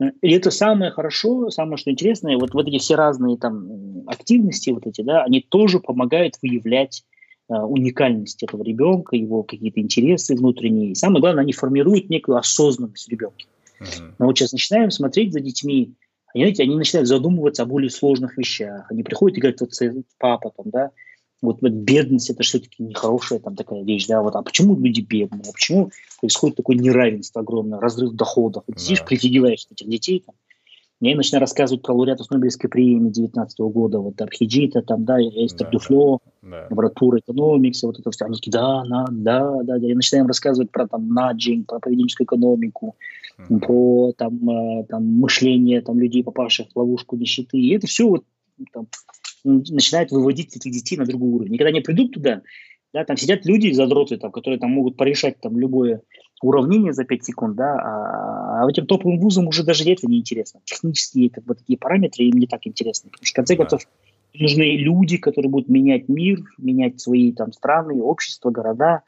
[0.00, 4.86] И это самое хорошо, самое что интересное, вот, вот эти все разные там активности вот
[4.86, 7.04] эти, да, они тоже помогают выявлять
[7.48, 10.90] уникальность этого ребенка, его какие-то интересы внутренние.
[10.90, 13.44] И самое главное, они формируют некую осознанность ребенка.
[13.80, 14.14] Uh-huh.
[14.18, 15.94] Мы вот сейчас начинаем смотреть за детьми,
[16.34, 18.86] они, знаете, они начинают задумываться о более сложных вещах.
[18.90, 19.70] Они приходят и говорят, вот
[20.18, 20.90] папа, там, да,
[21.40, 25.48] вот, вот бедность это все-таки нехорошая там такая вещь, да, вот, а почему люди бедные,
[25.48, 25.90] а почему
[26.20, 29.06] происходит такое неравенство огромное, разрыв доходов, вот, сидишь, да.
[29.06, 30.34] прифигиваешь этих детей, там,
[31.00, 35.66] я им начинаю рассказывать про лауреатов Нобелевской премии 19 года, вот Абхиджита, там, да, Эстер
[35.66, 36.66] да, Дюфло, да.
[36.70, 38.24] Братура экономикс, вот это все.
[38.24, 39.76] Они такие, да, да, да, да.
[39.76, 42.96] Я начинаю им рассказывать про там наджинг, про поведенческую экономику,
[43.38, 43.58] mm-hmm.
[43.60, 47.58] про там, э, там мышление там, людей, попавших в ловушку нищеты.
[47.58, 48.24] И это все вот
[48.72, 48.86] там,
[49.44, 51.54] начинает выводить этих детей на другой уровень.
[51.54, 52.40] И когда они придут туда,
[52.94, 56.00] да, там сидят люди, задроты, там, которые там могут порешать там любое
[56.42, 60.60] уравнение за 5 секунд, да, а, а этим топовым вузам уже даже это не интересно.
[60.64, 63.10] Технические как бы, такие параметры им не так интересны.
[63.10, 63.82] Потому что, в конце концов,
[64.34, 69.02] нужны люди, которые будут менять мир, менять свои там страны, общества, города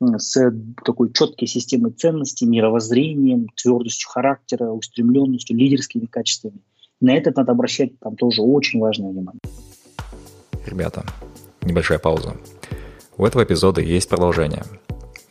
[0.00, 0.52] с
[0.84, 6.60] такой четкой системой ценностей, мировоззрением, твердостью характера, устремленностью, лидерскими качествами.
[7.00, 9.40] На это надо обращать там тоже очень важное внимание.
[10.66, 11.04] Ребята,
[11.62, 12.36] небольшая пауза.
[13.16, 14.62] У этого эпизода есть продолжение–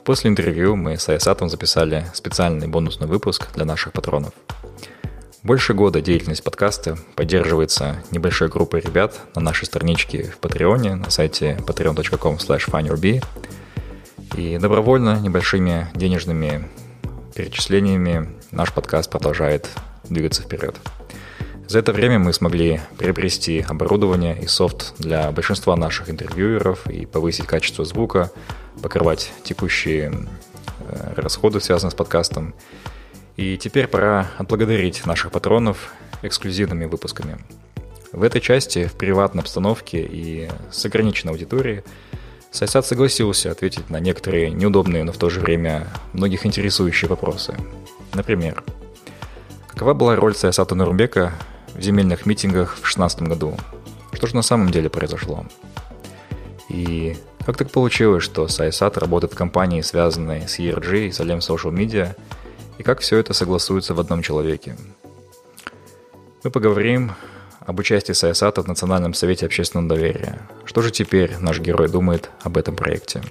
[0.08, 4.32] После интервью мы с Айсатом записали специальный бонусный выпуск для наших патронов.
[5.44, 11.60] Больше года деятельность подкаста поддерживается небольшой группой ребят на нашей страничке в Патреоне на сайте
[11.60, 13.22] patreon.com slash
[14.38, 16.70] И добровольно небольшими денежными
[17.36, 19.68] перечислениями наш подкаст продолжает
[20.06, 20.78] двигаться вперед.
[21.68, 27.46] За это время мы смогли приобрести оборудование и софт для большинства наших интервьюеров и повысить
[27.46, 28.32] качество звука,
[28.82, 30.14] покрывать текущие
[30.80, 32.56] э, расходы, связанные с подкастом.
[33.36, 35.92] И теперь пора отблагодарить наших патронов
[36.22, 37.38] эксклюзивными выпусками.
[38.14, 41.84] В этой части, в приватной обстановке и с ограниченной аудиторией,
[42.50, 47.58] Сайсад согласился ответить на некоторые неудобные, но в то же время многих интересующие вопросы.
[48.14, 48.64] Например,
[49.68, 51.34] какова была роль Сайсата Нурбека
[51.74, 53.58] в земельных митингах в 2016 году?
[54.14, 55.46] Что же на самом деле произошло?
[56.70, 61.72] И как так получилось, что Сайсат работает в компании, связанной с ERG и Salem Social
[61.72, 62.16] Media,
[62.78, 64.76] и как все это согласуется в одном человеке?
[66.44, 67.14] Мы поговорим
[67.66, 70.42] об участии Сайсата в Национальном совете общественного доверия.
[70.66, 73.22] Что же теперь наш герой думает об этом проекте?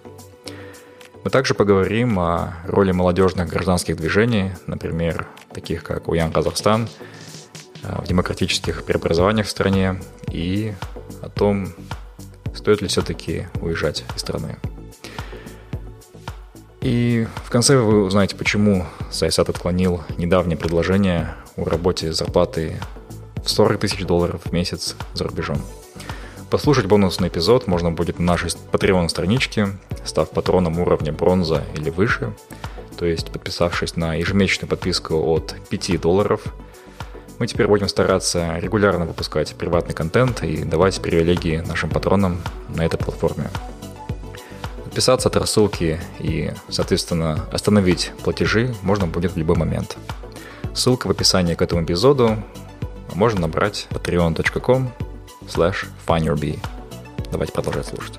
[1.24, 6.88] Мы также поговорим о роли молодежных гражданских движений, например, таких как Уян Казахстан,
[7.86, 10.00] в демократических преобразованиях в стране
[10.30, 10.74] и
[11.22, 11.68] о том,
[12.54, 14.56] стоит ли все-таки уезжать из страны.
[16.80, 22.76] И в конце вы узнаете, почему Сайсат отклонил недавнее предложение о работе с зарплатой
[23.44, 25.60] в 40 тысяч долларов в месяц за рубежом.
[26.50, 29.68] Послушать бонусный эпизод можно будет на нашей Patreon страничке,
[30.04, 32.32] став патроном уровня бронза или выше,
[32.96, 36.42] то есть подписавшись на ежемесячную подписку от 5 долларов–
[37.38, 42.98] мы теперь будем стараться регулярно выпускать приватный контент и давать привилегии нашим патронам на этой
[42.98, 43.50] платформе.
[44.84, 49.96] Подписаться от рассылки и, соответственно, остановить платежи можно будет в любой момент.
[50.74, 52.36] Ссылка в описании к этому эпизоду.
[53.14, 54.92] Можно набрать patreon.com
[55.46, 55.86] slash.
[57.30, 58.18] Давайте продолжать слушать.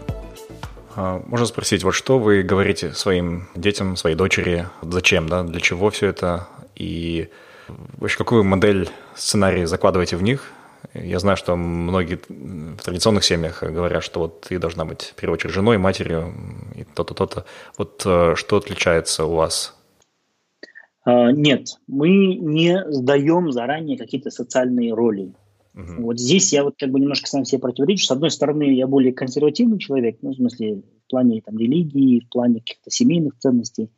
[0.95, 5.89] А, можно спросить, вот что вы говорите своим детям, своей дочери, зачем, да, для чего
[5.89, 7.29] все это, и
[7.67, 10.51] Вообще, какую модель сценария закладываете в них,
[10.93, 15.35] Я знаю, что многие в традиционных семьях говорят, что вот ты должна быть, в первую
[15.35, 16.33] очередь, женой, матерью
[16.75, 17.45] и то-то, то-то.
[17.77, 19.75] Вот э, что отличается у вас?
[21.03, 25.33] А, нет, мы не сдаем заранее какие-то социальные роли.
[25.73, 26.03] Угу.
[26.03, 28.05] Вот здесь я вот как бы немножко сам себе противоречу.
[28.05, 32.29] С одной стороны, я более консервативный человек, ну, в смысле, в плане там, религии, в
[32.29, 33.89] плане каких-то семейных ценностей.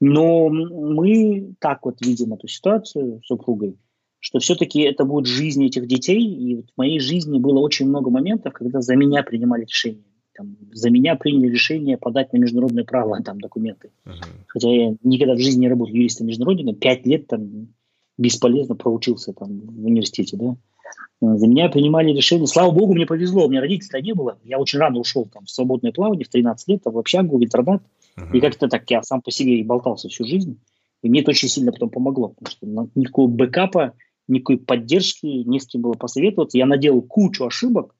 [0.00, 3.76] Но мы так вот видим эту ситуацию с супругой,
[4.20, 6.24] что все-таки это будет жизнь этих детей.
[6.24, 10.04] И вот в моей жизни было очень много моментов, когда за меня принимали решения.
[10.36, 13.90] Там, за меня приняли решение подать на международное право там, документы.
[14.06, 14.12] Uh-huh.
[14.46, 17.68] Хотя я никогда в жизни не работал юристом-международником, пять лет там
[18.16, 20.56] бесполезно проучился там в университете, да.
[21.20, 22.46] За меня принимали решения.
[22.46, 24.38] Слава богу, мне повезло, у меня родителей не было.
[24.44, 27.44] Я очень рано ушел там, в свободное плавание в 13 лет, там, в общагу, в
[27.44, 27.82] интернат.
[28.18, 28.36] Uh-huh.
[28.36, 30.60] И как-то так я сам по себе и болтался всю жизнь.
[31.02, 33.94] И мне это очень сильно потом помогло, потому что никакого бэкапа,
[34.26, 36.58] никакой поддержки, не с кем было посоветоваться.
[36.58, 37.94] Я наделал кучу ошибок,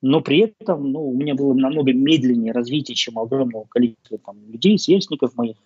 [0.00, 4.78] но при этом ну, у меня было намного медленнее развитие, чем огромного количества там, людей,
[4.78, 5.56] сверстников моих.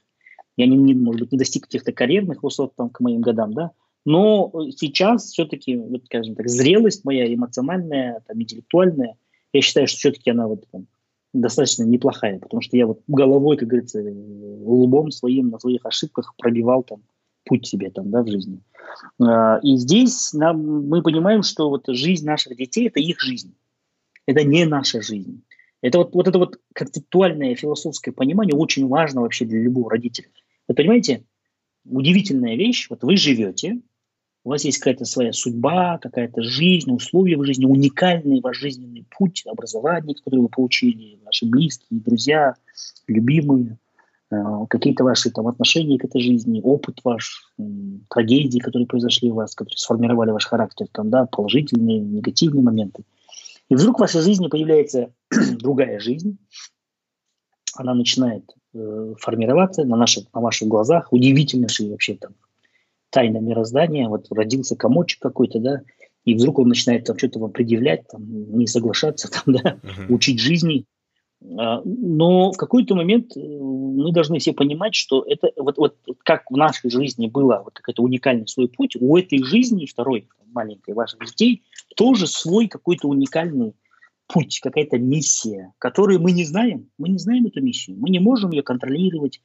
[0.56, 3.70] Я, не, не, может быть, не достиг каких-то карьерных высот там, к моим годам, да,
[4.04, 9.16] но сейчас все-таки, вот, скажем так, зрелость моя эмоциональная, там, интеллектуальная,
[9.52, 10.86] я считаю, что все-таки она вот там,
[11.32, 16.82] достаточно неплохая, потому что я вот головой, как говорится, лбом своим на своих ошибках пробивал
[16.82, 17.02] там
[17.44, 18.60] путь себе там, да, в жизни.
[19.20, 23.54] А, и здесь нам, мы понимаем, что вот жизнь наших детей– это их жизнь.
[24.26, 25.42] Это не наша жизнь.
[25.82, 30.28] Это вот, вот это вот концептуальное философское понимание очень важно вообще для любого родителя.
[30.68, 31.24] Вы понимаете,
[31.84, 33.80] удивительная вещь, вот вы живете,
[34.44, 39.44] у вас есть какая-то своя судьба, какая-то жизнь, условия в жизни, уникальный ваш жизненный путь,
[39.46, 42.54] образование, которое вы получили, ваши близкие, друзья,
[43.06, 43.78] любимые,
[44.30, 44.36] э,
[44.70, 47.52] какие-то ваши там отношения к этой жизни, опыт ваш,
[48.08, 53.04] трагедии, которые произошли у вас, которые сформировали ваш характер, там, да, положительные, негативные моменты.
[53.68, 55.12] И вдруг в вашей жизни появляется
[55.58, 56.38] другая жизнь,
[57.74, 62.32] она начинает э, формироваться на, наших, на ваших глазах, удивительнейшие вообще там
[63.10, 65.82] тайна мироздания, вот родился комочек какой-то, да,
[66.24, 68.22] и вдруг он начинает там что-то вам предъявлять, там,
[68.56, 70.12] не соглашаться, там, да, uh-huh.
[70.12, 70.84] учить жизни.
[71.58, 76.50] А, но в какой-то момент э, мы должны все понимать, что это вот, вот как
[76.50, 81.20] в нашей жизни было вот какой-то уникальный свой путь, у этой жизни, второй маленькой ваших
[81.24, 81.62] детей,
[81.96, 83.74] тоже свой какой-то уникальный
[84.26, 86.88] путь, какая-то миссия, которую мы не знаем.
[86.98, 87.96] Мы не знаем эту миссию.
[87.98, 89.40] Мы не можем ее контролировать,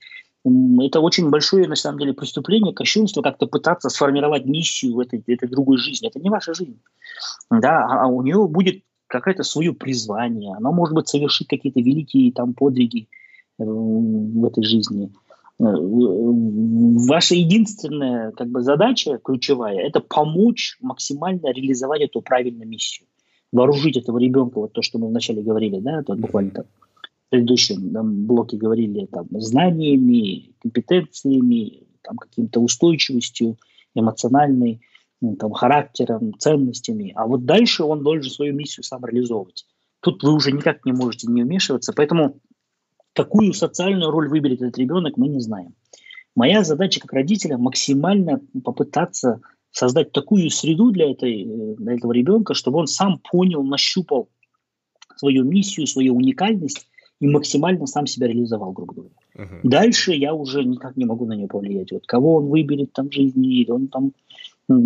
[0.45, 5.49] это очень большое, на самом деле, преступление, кощунство, как-то пытаться сформировать миссию в этой, этой
[5.49, 6.07] другой жизни.
[6.07, 6.79] Это не ваша жизнь.
[7.49, 10.53] Да, а, а у нее будет какое-то свое призвание.
[10.55, 13.07] Она, может быть, совершит какие-то великие там подвиги
[13.57, 15.11] э, в этой жизни.
[15.59, 23.07] Э, ваша единственная как бы, задача ключевая– это помочь максимально реализовать эту правильную миссию.
[23.51, 26.67] Вооружить этого ребенка, вот то, что мы вначале говорили, да, это буквально так
[27.29, 33.57] предыдущем там, блоке говорили там, знаниями, компетенциями, там, каким-то устойчивостью
[33.95, 34.81] эмоциональной,
[35.21, 37.13] ну, там, характером, ценностями.
[37.15, 39.65] А вот дальше он должен свою миссию сам реализовывать.
[40.01, 41.93] Тут вы уже никак не можете не вмешиваться.
[41.93, 42.39] Поэтому
[43.13, 45.73] какую социальную роль выберет этот ребенок, мы не знаем.
[46.35, 49.41] Моя задача как родителя максимально попытаться
[49.71, 54.29] создать такую среду для, этой, для этого ребенка, чтобы он сам понял, нащупал
[55.15, 56.87] свою миссию, свою уникальность
[57.21, 59.13] и максимально сам себя реализовал, грубо говоря.
[59.37, 59.59] Uh-huh.
[59.63, 61.91] Дальше я уже никак не могу на него повлиять.
[61.91, 64.11] Вот кого он выберет там в жизни, или он там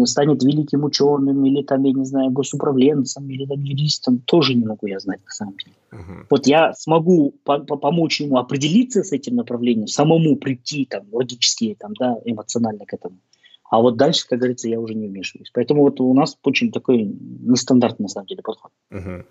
[0.06, 4.88] станет великим ученым, или там, я не знаю, госуправленцем, или там юристом, тоже не могу
[4.88, 5.76] я знать на самом деле.
[5.91, 6.26] Uh-huh.
[6.30, 11.76] Вот я смогу по- по- помочь ему определиться с этим направлением, самому прийти там логически,
[11.80, 13.18] там, да, эмоционально к этому.
[13.72, 15.51] А вот дальше, как говорится, я уже не вмешиваюсь.
[15.53, 18.72] Поэтому вот у нас очень такой нестандартный, на самом деле, подход.
[18.91, 19.23] Uh-huh.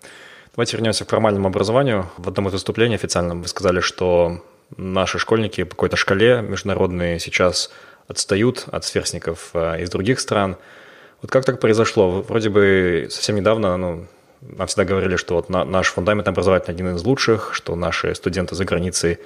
[0.55, 2.09] Давайте вернемся к формальному образованию.
[2.17, 4.43] В одном из выступлений официальном вы сказали, что
[4.77, 7.71] наши школьники по какой-то шкале международные сейчас
[8.07, 10.57] отстают от сверстников э, из других стран.
[11.21, 12.23] Вот как так произошло?
[12.23, 14.07] Вроде бы совсем недавно ну,
[14.41, 18.65] нам всегда говорили, что вот наш фундамент образовательный один из лучших, что наши студенты за
[18.65, 19.19] границей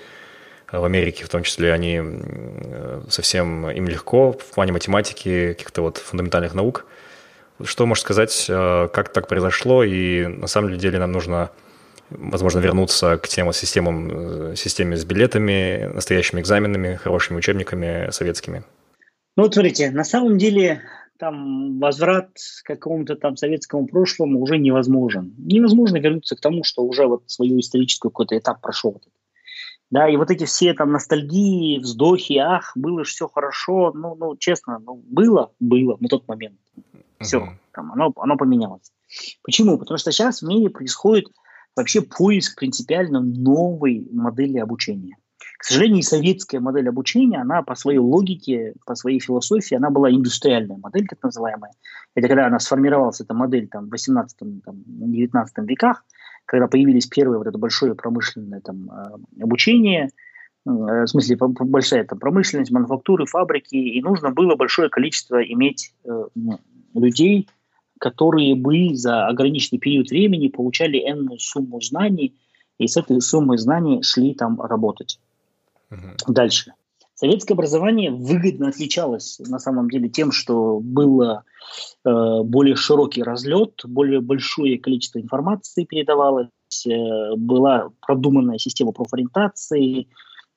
[0.71, 5.83] э, в Америке в том числе, они э, совсем им легко в плане математики, каких-то
[5.83, 6.85] вот фундаментальных наук–
[7.65, 11.52] что можешь сказать, э, как так произошло, и на самом деле нам нужно,
[12.10, 18.64] возможно, вернуться к тем системам, э, системе с билетами, настоящими экзаменами, хорошими учебниками советскими?
[19.35, 20.81] Ну вот смотрите, на самом деле
[21.18, 22.31] там возврат
[22.64, 25.34] к какому-то там советскому прошлому уже невозможен.
[25.38, 29.02] Невозможно вернуться к тому, что уже вот свою историческую какой-то этап прошел.
[29.90, 34.35] Да, и вот эти все там ностальгии, вздохи, ах, было же все хорошо, ну, ну,
[34.38, 36.57] честно, ну, было, было на тот момент.
[37.23, 38.91] Все, там, оно, оно поменялось.
[39.43, 39.77] Почему?
[39.77, 41.27] Потому что сейчас в мире происходит
[41.75, 45.17] вообще поиск принципиально новой модели обучения.
[45.57, 50.77] К сожалению, советская модель обучения, она по своей логике, по своей философии, она была индустриальная
[50.77, 51.71] модель, так называемая.
[52.15, 54.45] Это когда она сформировалась, эта модель там, в 18-19
[55.65, 56.03] веках,
[56.45, 60.09] когда появились первые вот это большое промышленное там, э, обучение,
[60.65, 66.25] э, в смысле большая там, промышленность, мануфактуры, фабрики, и нужно было большое количество иметь э,
[66.94, 67.48] людей,
[67.99, 72.36] которые бы за ограниченный период времени получали энную сумму знаний,
[72.78, 75.20] и с этой суммой знаний шли там работать.
[75.91, 76.34] Угу.
[76.34, 76.74] Дальше.
[77.15, 81.44] Советское образование выгодно отличалось на самом деле тем, что было
[82.03, 86.49] э, более широкий разлет, более большое количество информации передавалось,
[86.86, 90.07] э, была продуманная система профориентации,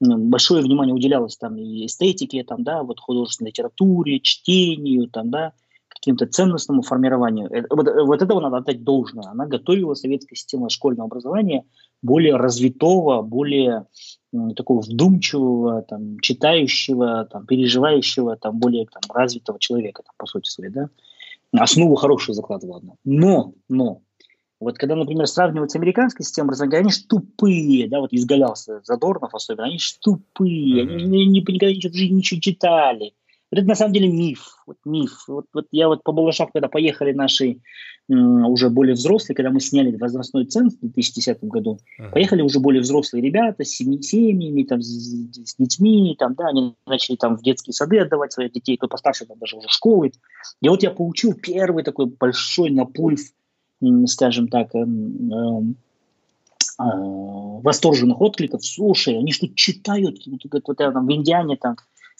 [0.00, 5.52] большое внимание уделялось там и эстетике, там, да, вот художественной литературе, чтению, там, да,
[5.96, 7.48] каким-то ценностному формированию.
[7.50, 9.28] Это, вот, вот этого надо отдать должное.
[9.28, 11.64] Она готовила советская система школьного образования
[12.02, 13.86] более развитого, более
[14.54, 20.70] такого вдумчивого, там, читающего, там, переживающего, там, более там, развитого человека, там, по сути своей,
[20.70, 20.88] да.
[21.52, 22.94] Основу хорошую закладывала она.
[23.04, 24.02] Но, но,
[24.60, 29.34] вот когда, например, сравнивать с американской системой образования, они ж тупые, да, вот изгалялся Задорнов
[29.34, 30.94] особенно, они ж тупые, mm-hmm.
[30.94, 33.14] они не, не, никогда ничего, ничего читали,
[33.52, 34.58] вот это на самом деле миф.
[34.66, 35.24] Вот миф.
[35.28, 37.60] Вот, вот я вот по Балашах, когда поехали наши
[38.08, 42.12] уже более взрослые, когда мы сняли возрастной ценз в 2010 году, uh-huh.
[42.12, 47.16] поехали уже более взрослые ребята с семьями, там, с, с детьми, там, да, они начали
[47.16, 50.12] там в детские сады отдавать своих детей, кто постарше, там даже уже школы.
[50.60, 53.20] И вот я получил первый такой большой наплыв,
[54.06, 55.76] скажем так, эм, эм,
[56.78, 56.82] э,
[57.62, 58.64] восторженных откликов.
[58.64, 61.76] Слушай, они что читают, вот, вот, вот там в Индиане там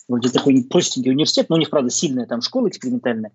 [0.07, 3.31] вроде такой простенький университет, но у них, правда, сильная там школа экспериментальная,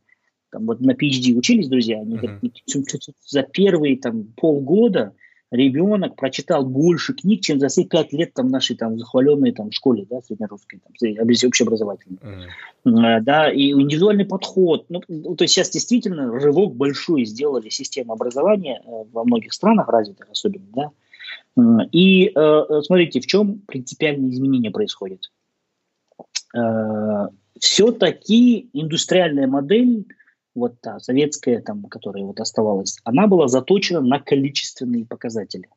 [0.51, 3.15] там вот на PhD учились друзья, они uh-huh.
[3.27, 5.15] за первые там полгода
[5.51, 10.07] ребенок прочитал больше книг, чем за все пять лет там нашей там захваленной там школе,
[10.09, 12.19] да, среднерусской, там, общеобразовательной.
[12.85, 13.21] Uh-huh.
[13.21, 14.87] Да, и индивидуальный подход.
[14.89, 20.31] Ну, то есть сейчас действительно рывок большой сделали систему образования э, во многих странах развитых
[20.31, 20.91] особенно, да.
[21.93, 25.31] И э, смотрите, в чем принципиальные изменения происходят.
[26.57, 27.29] Э,
[27.59, 30.07] все-таки индустриальная модель,
[30.55, 35.69] вот та советская, там, которая вот оставалась, она была заточена на количественные показатели.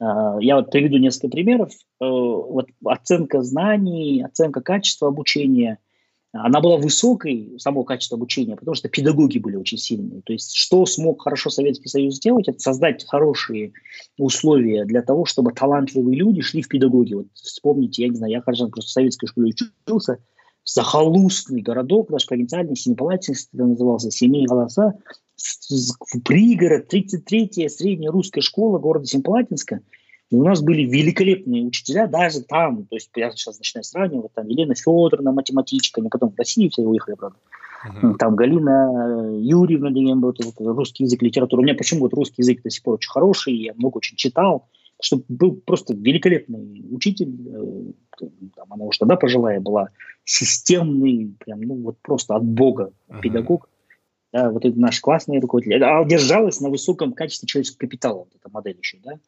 [0.00, 1.72] Э, я вот приведу несколько примеров.
[1.72, 5.78] Э, вот оценка знаний, оценка качества обучения–
[6.32, 10.22] она была высокой, само качество обучения, потому что педагоги были очень сильные.
[10.22, 13.72] То есть что смог хорошо Советский Союз сделать, это создать хорошие
[14.16, 17.14] условия для того, чтобы талантливые люди шли в педагоги.
[17.14, 19.52] Вот вспомните, я не знаю, я, хорошо просто в советской школе
[19.86, 20.18] учился,
[20.64, 24.94] захолустный городок, наш провинциальный, Семипалатинск, назывался, Семей голоса,
[26.24, 29.80] пригород, 33-я средняя русская школа города Семипалатинска–
[30.30, 34.46] и у нас были великолепные учителя даже там, то есть я сейчас начинаю сравнивать, там
[34.46, 37.36] Елена Федоровна, математичка, потом в Россию все уехали, правда.
[37.84, 38.14] Uh-huh.
[38.16, 40.34] Там Галина Юрьевна, был
[40.74, 41.60] русский язык, литература.
[41.60, 44.68] У меня почему вот русский язык до сих пор очень хороший, я много очень читал,
[45.02, 47.34] что был просто великолепный учитель,
[48.20, 49.88] э, там, она уже тогда пожилая была,
[50.24, 53.20] системный, прям, ну вот просто от Бога uh-huh.
[53.20, 53.68] педагог.
[54.32, 55.82] Да, вот это наш классный руководитель.
[55.82, 59.18] А держалась на высоком качестве человеческого капитала, вот эта модель еще, да.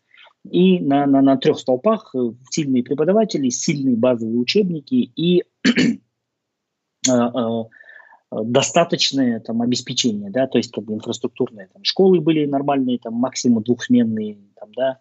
[0.50, 2.18] И на, на, на трех столпах э,
[2.50, 7.62] сильные преподаватели, сильные базовые учебники и э, э,
[8.32, 13.62] достаточное там обеспечение, да, то есть как бы инфраструктурные там школы были нормальные, там максимум
[13.62, 14.98] двухсменные, там, да,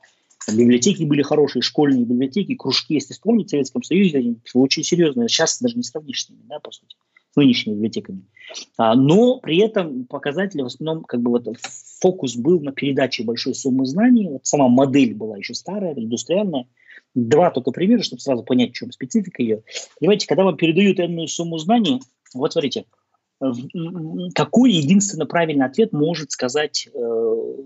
[0.47, 5.59] библиотеки были хорошие, школьные библиотеки, кружки, если вспомнить, в Советском Союзе они очень серьезные, сейчас
[5.59, 6.95] даже не сравнишь с ними, да, по сути.
[6.95, 8.23] с нынешними библиотеками.
[8.77, 11.47] А, но при этом показатели в основном, как бы вот
[11.99, 14.27] фокус был на передаче большой суммы знаний.
[14.29, 16.67] Вот сама модель была еще старая, индустриальная.
[17.13, 19.63] Два только примера, чтобы сразу понять, в чем специфика ее.
[19.99, 22.01] Понимаете, когда вам передают энную сумму знаний,
[22.33, 22.85] вот смотрите,
[24.35, 26.99] какой единственно правильный ответ может сказать э,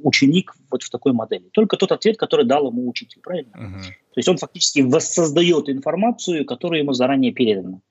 [0.03, 1.49] ученик вот в такой модели?
[1.51, 3.51] Только тот ответ, который дал ему учитель, правильно?
[3.53, 3.81] Uh-huh.
[3.81, 7.81] То есть он фактически воссоздает информацию, которая ему заранее передана.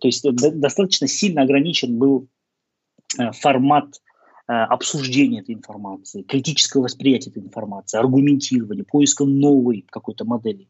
[0.00, 2.28] То есть э, достаточно сильно ограничен был
[3.18, 4.00] э, формат
[4.48, 10.68] э, обсуждения этой информации, критического восприятия этой информации, аргументирования, поиска новой какой-то модели,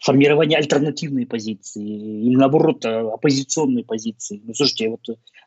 [0.00, 4.42] формирования альтернативной позиции или, наоборот, оппозиционной позиции.
[4.44, 5.00] Ну, слушайте, вот,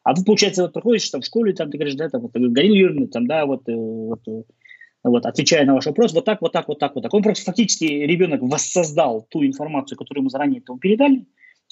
[0.04, 2.74] а тут, получается, вот проходишь там в школе, там ты говоришь, да, там, вот, Галина
[2.74, 4.22] Юрьевна, там, да, вот, вот,
[5.04, 7.14] вот, отвечая на ваш вопрос, вот так, вот так, вот так, вот так.
[7.14, 11.28] Он просто фактически, ребенок воссоздал ту информацию, которую ему заранее этому передали,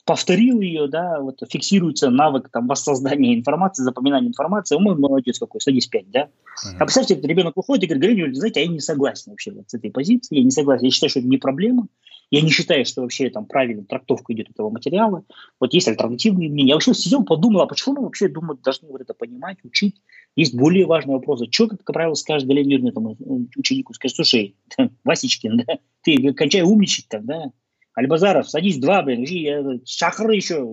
[0.05, 5.87] повторил ее, да, вот фиксируется навык там воссоздания информации, запоминания информации, мой молодец какой, садись
[5.87, 6.21] 5, да.
[6.21, 6.75] Uh-huh.
[6.79, 9.73] А представьте, ребенок уходит и говорит, Григорий, знаете, а я не согласен вообще вот с
[9.73, 11.87] этой позицией, я не согласен, я считаю, что это не проблема,
[12.31, 15.23] я не считаю, что вообще там правильная трактовка идет этого материала.
[15.59, 16.69] Вот есть альтернативные мнения.
[16.69, 20.01] Я вообще сидел, подумал, а почему мы вообще думаю, должны вот это понимать, учить?
[20.35, 21.45] Есть более важные вопросы.
[21.49, 23.15] Что, как правило, скажет Галина Юрьевна этому
[23.55, 23.93] ученику?
[23.93, 24.55] Скажет, слушай,
[25.03, 27.51] Васечкин, да, ты кончай умничать там, да,
[27.95, 30.63] Альбазаров, садись два, блин, шахры еще,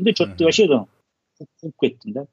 [0.00, 0.88] да, что ты вообще там,
[2.04, 2.26] да.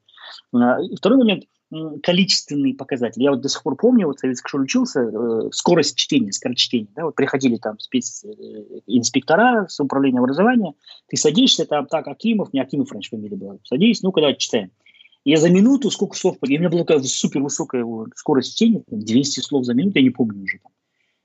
[0.54, 1.44] А, второй момент–
[2.02, 3.24] количественные показатели.
[3.24, 6.88] Я вот до сих пор помню, вот советской школе учился, э, скорость чтения, скорочтения.
[6.94, 10.74] Да, вот приходили там специнспектора э, с управления образования,
[11.08, 14.70] ты садишься там, так, Акимов, не Акимов раньше фамилия была, садись, ну, когда читаем.
[15.24, 17.84] Я за минуту сколько слов, у меня была такая супер высокая
[18.14, 20.60] скорость чтения, 200 слов за минуту, я не помню уже.
[20.62, 20.70] Там.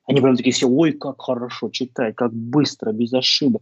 [0.07, 3.61] Они прям такие все, ой, как хорошо читать, как быстро, без ошибок.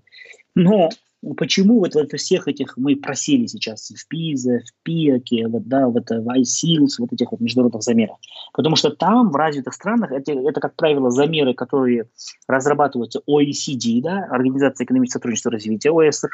[0.55, 0.89] Но
[1.35, 6.09] Почему вот во всех этих мы просили сейчас в ПИЗе, в ПИАКе, вот, да, вот
[6.09, 8.17] в ISILS, вот этих вот международных замерах?
[8.53, 12.07] Потому что там, в развитых странах, это, это как правило, замеры, которые
[12.47, 16.29] разрабатываются OECD, да, Организация экономического сотрудничества и развития, ОСР,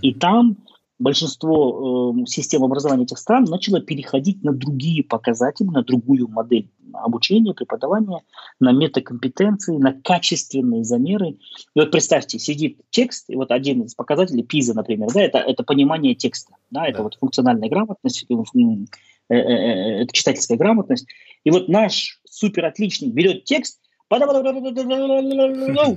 [0.00, 0.58] и там
[1.02, 7.54] большинство э, систем образования этих стран начало переходить на другие показатели, на другую модель обучения,
[7.54, 8.22] преподавания,
[8.60, 11.38] на метакомпетенции, на качественные замеры.
[11.74, 15.62] И вот представьте, сидит текст, и вот один из показателей ПИЗа, например, да, это, это
[15.64, 17.04] понимание текста, да, это да.
[17.04, 21.06] вот функциональная грамотность, э, э, э, это читательская грамотность.
[21.44, 23.80] И вот наш супер отличник берет текст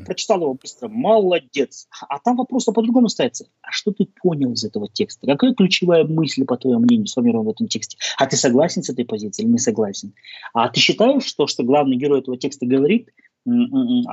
[0.06, 0.88] Прочитал его быстро.
[0.88, 1.88] Молодец.
[2.08, 3.48] А там вопрос по-другому ставится.
[3.62, 5.28] А что ты понял из этого текста?
[5.28, 7.98] Какая ключевая мысль, по твоему мнению, сформирована в этом тексте?
[8.18, 10.14] А ты согласен с этой позицией или не согласен?
[10.54, 13.10] А ты считаешь, что, что главный герой этого текста говорит,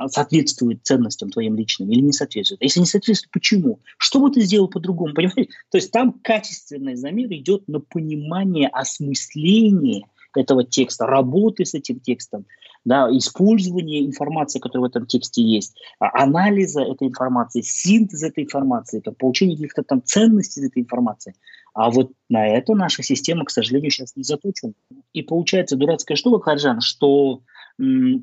[0.09, 2.61] соответствует ценностям твоим личным или не соответствует.
[2.61, 3.79] А если не соответствует, почему?
[3.97, 5.13] Что бы ты сделал по-другому?
[5.15, 5.49] Понимаете?
[5.71, 10.03] То есть там качественный замер идет на понимание, осмысление
[10.41, 12.45] этого текста, работы с этим текстом,
[12.85, 18.99] да, использование информации, которая в этом тексте есть, а, анализа этой информации, синтез этой информации,
[18.99, 21.35] это получение каких-то там ценностей этой информации.
[21.73, 24.73] А вот на это наша система, к сожалению, сейчас не заточена.
[25.13, 27.41] И получается дурацкая штука, Хаджан, что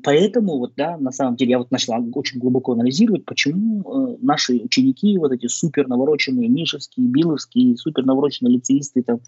[0.03, 4.53] Поэтому вот, да, на самом деле я вот начала очень глубоко анализировать, почему э, наши
[4.53, 9.19] ученики, вот эти супер навороченные нишевские, биловские, супер навороченные лицеисты, там,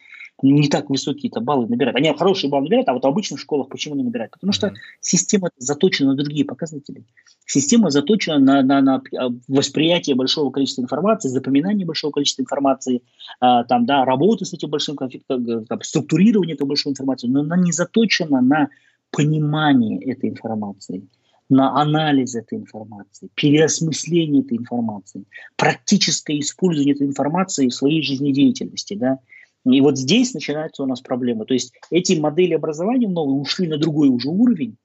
[0.41, 1.97] не так высокие-то баллы набирают.
[1.97, 4.31] Они хорошие баллы набирают, а вот в обычных школах почему не набирают?
[4.31, 7.03] Потому что система заточена на другие показатели.
[7.45, 13.03] Система заточена на, на, на а, восприятие большого количества информации, запоминание большого количества информации,
[13.41, 17.71] а, там, да, работу с этим большим конфликтом, структурирование этой большой информации, но она не
[17.71, 18.69] заточена на
[19.11, 21.07] понимание этой информации,
[21.49, 25.25] на анализ этой информации, переосмысление этой информации,
[25.55, 28.95] практическое использование этой информации в своей жизнедеятельности.
[28.95, 29.19] Да?
[29.65, 31.45] И вот здесь начинается у нас проблема.
[31.45, 34.77] То есть эти модели образования новые ушли на другой уже уровень,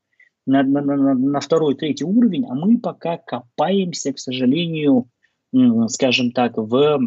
[0.47, 5.09] на, на, на, на второй, третий уровень, а мы пока копаемся, к сожалению,
[5.89, 7.01] скажем так, в,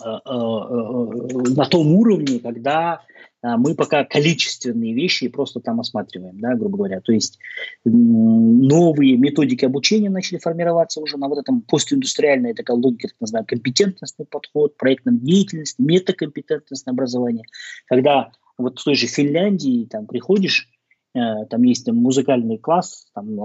[0.00, 3.02] на том уровне, когда
[3.42, 7.00] мы пока количественные вещи просто там осматриваем, да, грубо говоря.
[7.00, 7.38] То есть
[7.84, 14.26] новые методики обучения начали формироваться уже на вот этом постиндустриальной такой логике, так называемый компетентностный
[14.26, 17.44] подход, проектная деятельность, метакомпетентностное образование.
[17.86, 20.75] Когда вот в той же Финляндии там приходишь, Э,
[21.48, 23.38] там есть там, музыкальный класс, там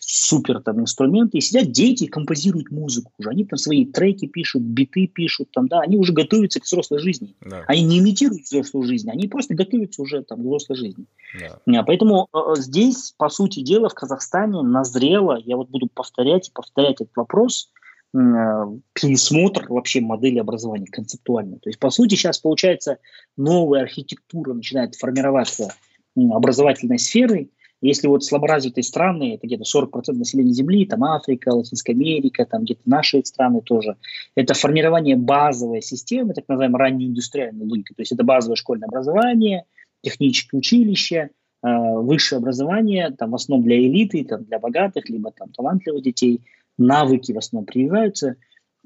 [0.00, 3.30] супер там инструменты, и сидят дети и композируют музыку уже.
[3.30, 7.36] Они там свои треки пишут, биты пишут, там, да, они уже готовятся к взрослой жизни.
[7.40, 7.62] Да.
[7.66, 11.06] Они не имитируют взрослую жизнь, они просто готовятся уже там, к взрослой жизни.
[11.38, 11.80] Да.
[11.80, 16.48] А, поэтому э, э, здесь, по сути дела, в Казахстане назрело, я вот буду повторять
[16.48, 17.70] и повторять этот вопрос,
[18.12, 21.58] пересмотр вообще модели образования концептуально.
[21.58, 22.98] То есть, по сути, сейчас получается
[23.36, 25.74] новая архитектура начинает формироваться
[26.16, 27.50] образовательной сферы.
[27.80, 32.80] Если вот слаборазвитые страны, это где-то 40% населения Земли, там Африка, Латинская Америка, там где-то
[32.86, 33.96] наши страны тоже,
[34.34, 37.92] это формирование базовой системы, так называемой ранней индустриальной логики.
[37.94, 39.64] То есть это базовое школьное образование,
[40.02, 41.28] технические училища,
[41.62, 41.68] э,
[41.98, 46.40] высшее образование, там в основном для элиты, там, для богатых, либо там талантливых детей,
[46.78, 48.36] навыки в основном прививаются,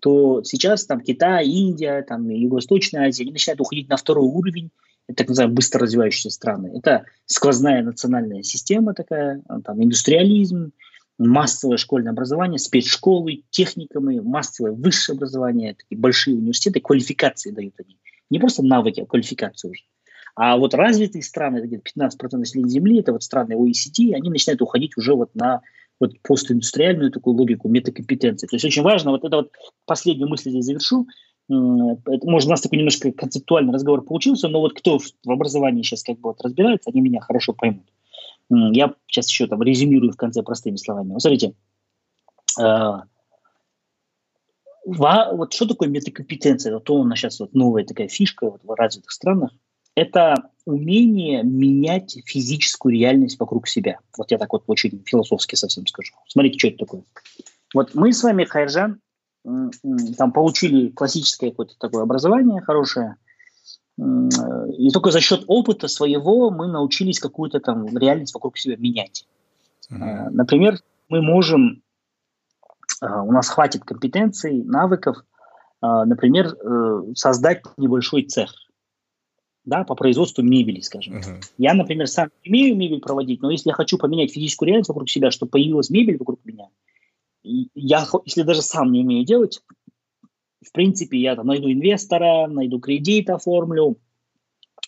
[0.01, 4.71] то сейчас там Китай, Индия, там Юго-Восточная Азия, они начинают уходить на второй уровень,
[5.15, 6.73] так называемые быстро развивающиеся страны.
[6.77, 10.73] Это сквозная национальная система такая, там индустриализм,
[11.19, 17.99] массовое школьное образование, спецшколы, техникумы, массовое высшее образование, такие большие университеты, квалификации дают они.
[18.31, 19.83] Не просто навыки, а квалификацию уже.
[20.35, 24.97] А вот развитые страны, где-то 15% населения Земли, это вот страны OECD, они начинают уходить
[24.97, 25.63] уже вот на
[25.99, 28.47] вот постиндустриальную такую логику метакомпетенции.
[28.47, 29.51] То есть очень важно, вот это вот
[29.85, 31.09] последнюю мысль здесь завершу,
[31.49, 36.17] может, у нас такой немножко концептуальный разговор получился, но вот кто в образовании сейчас как
[36.19, 37.87] бы вот разбирается, они меня хорошо поймут.
[38.51, 41.13] Я сейчас еще там резюмирую в конце простыми словами.
[41.13, 41.55] Вот смотрите,
[42.59, 43.05] а,
[44.85, 46.75] вот что такое метакомпетенция?
[46.75, 49.51] Вот у нас сейчас вот новая такая фишка вот в развитых странах.
[49.95, 50.35] Это
[50.65, 53.99] умение менять физическую реальность вокруг себя.
[54.17, 56.15] Вот я так вот очень философски совсем скажу.
[56.27, 57.03] Смотрите, что это такое.
[57.75, 59.01] Вот мы с вами, Хайржан,
[60.17, 63.17] там получили классическое какое-то такое образование хорошее,
[63.99, 69.27] и только за счет опыта своего мы научились какую-то там реальность вокруг себя менять.
[69.91, 70.31] Mm-hmm.
[70.31, 71.83] Например, мы можем,
[73.01, 75.17] а, у нас хватит компетенций, навыков,
[75.81, 78.53] например, э, создать небольшой цех
[79.69, 81.19] да, по производству мебели, скажем.
[81.19, 81.45] Uh-huh.
[81.59, 85.31] Я, например, сам умею мебель проводить, но если я хочу поменять физическую реальность вокруг себя,
[85.31, 86.69] чтобы появилась мебель вокруг меня,
[87.75, 89.63] я, если даже сам не умею делать,
[90.65, 93.99] в принципе, я там найду инвестора, найду кредит, оформлю,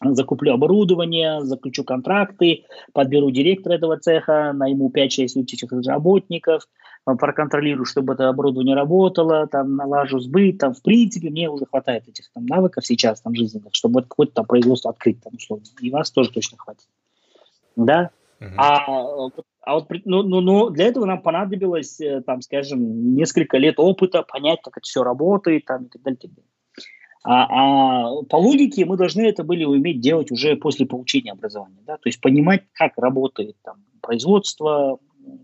[0.03, 6.67] закуплю оборудование, заключу контракты, подберу директора этого цеха, найму 5-6 этих работников,
[7.05, 12.31] проконтролирую, чтобы это оборудование работало, там, налажу сбыт, там, в принципе, мне уже хватает этих
[12.33, 16.11] там навыков сейчас, там, жизненных, чтобы вот какое-то там производство открыть, там, условно, и вас
[16.11, 16.89] тоже точно хватит.
[17.77, 18.11] Да?
[18.57, 19.31] А
[19.63, 24.23] а вот ну, ну, ну, для этого нам понадобилось, э, там, скажем, несколько лет опыта,
[24.23, 26.19] понять, как это все работает, там, и так далее.
[26.19, 26.51] так далее.
[27.23, 31.83] А, а по логике мы должны это были уметь делать уже после получения образования.
[31.87, 31.97] Да?
[31.97, 34.99] То есть понимать, как работает там, производство,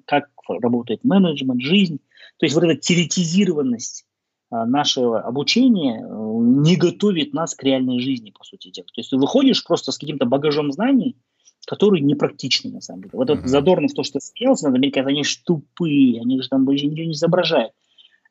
[0.06, 1.98] как работает менеджмент, жизнь.
[2.38, 4.06] То есть вот эта теоретизированность
[4.50, 8.86] а, нашего обучения э, не готовит нас к реальной жизни, по сути дела.
[8.86, 11.16] То есть ты выходишь просто с каким-то багажом знаний,
[11.66, 13.12] которые непрактичны на самом деле.
[13.14, 16.86] Вот этот Задорнов, то, что смеялся над американцами, они же тупые, они же там больше
[16.86, 17.72] ничего не изображают.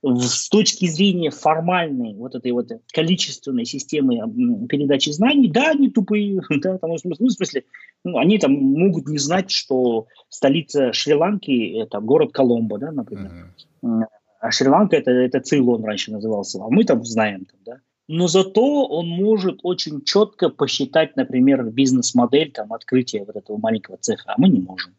[0.02, 6.78] С точки зрения формальной вот этой вот количественной системы передачи знаний, да, они тупые, да,
[6.78, 7.64] там, ну, в смысле,
[8.04, 13.54] ну, они там могут не знать, что столица Шри-Ланки– это город Коломбо, да, например.
[13.84, 14.04] Mm-hmm.
[14.40, 18.86] А Шри-Ланка это,– это Цейлон раньше назывался, а мы там знаем, там, да но зато
[18.86, 24.50] он может очень четко посчитать, например, бизнес-модель там, открытия вот этого маленького цеха, а мы
[24.50, 24.94] не можем.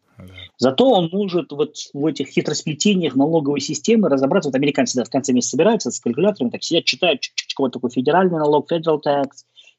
[0.57, 4.49] Зато он может вот в этих хитросплетениях налоговой системы разобраться.
[4.49, 7.21] Вот американцы да, в конце месяца собираются с калькулятором, так сидят, читают,
[7.57, 9.27] вот такой федеральный налог, federal tax,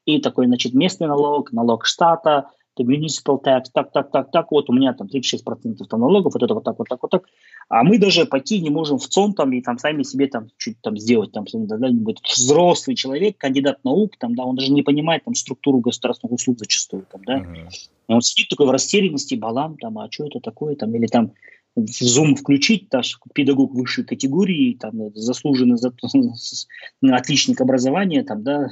[0.05, 2.47] и такой, значит, местный налог, налог штата,
[2.79, 6.43] the municipal tax, так, так, так, так, вот у меня там 36% там налогов, вот
[6.43, 7.25] это вот так, вот так, вот так.
[7.69, 10.81] А мы даже пойти не можем в ЦОН там и там сами себе там чуть
[10.81, 15.35] там сделать там когда-нибудь взрослый человек, кандидат наук, там, да, он даже не понимает там
[15.35, 17.39] структуру государственных услуг зачастую, там, да.
[17.39, 17.69] Uh-huh.
[18.09, 21.33] Он сидит такой в растерянности, балам, там, а что это такое, там, или там
[21.77, 25.93] в Zoom включить, даже педагог высшей категории, там, заслуженный за,
[27.03, 28.69] отличник образования, там, да,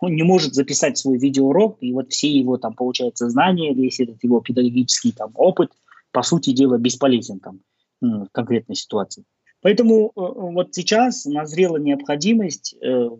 [0.00, 4.22] он не может записать свой видеоурок, и вот все его там, получается, знания, весь этот
[4.24, 5.70] его педагогический там опыт,
[6.10, 7.60] по сути дела, бесполезен там
[8.00, 9.24] в конкретной ситуации.
[9.62, 13.10] Поэтому э, вот сейчас назрела необходимость э,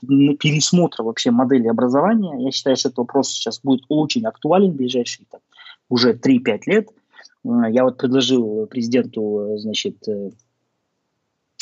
[0.00, 2.44] пересмотра вообще модели образования.
[2.44, 5.40] Я считаю, что этот вопрос сейчас будет очень актуален в ближайшие там,
[5.88, 6.88] уже 3-5 лет.
[7.44, 9.96] Э, я вот предложил президенту значит,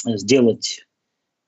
[0.05, 0.85] сделать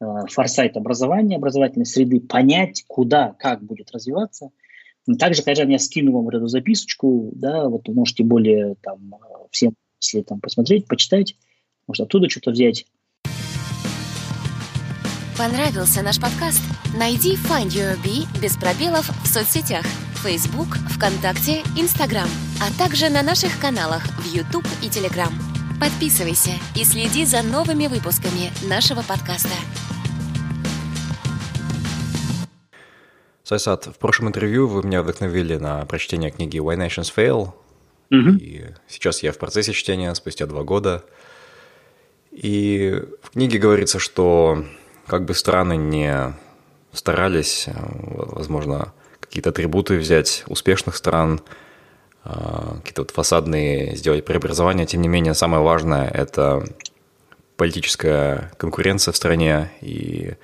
[0.00, 4.50] форсайт образования, образовательной среды, понять, куда, как будет развиваться.
[5.18, 9.14] Также, конечно, я скину вам эту записочку, да, вот вы можете более там
[9.50, 11.36] всем если там посмотреть, почитать,
[11.86, 12.86] может оттуда что-то взять.
[15.36, 16.62] Понравился наш подкаст?
[16.98, 19.84] Найди Find Your Bee без пробелов в соцсетях
[20.24, 22.28] Facebook, ВКонтакте, Instagram,
[22.60, 25.47] а также на наших каналах в YouTube и Telegram.
[25.80, 29.54] Подписывайся и следи за новыми выпусками нашего подкаста.
[33.44, 37.52] Сайсад, в прошлом интервью вы меня вдохновили на прочтение книги Why Nations Fail
[38.10, 38.30] Угу.
[38.40, 41.04] И сейчас я в процессе чтения, спустя два года.
[42.30, 44.64] И в книге говорится, что
[45.06, 46.34] как бы страны не
[46.92, 51.40] старались, возможно, какие-то атрибуты взять успешных стран,
[52.28, 56.64] какие-то вот фасадные сделать преобразования, тем не менее, самое важное– это
[57.56, 60.34] политическая конкуренция в стране, и,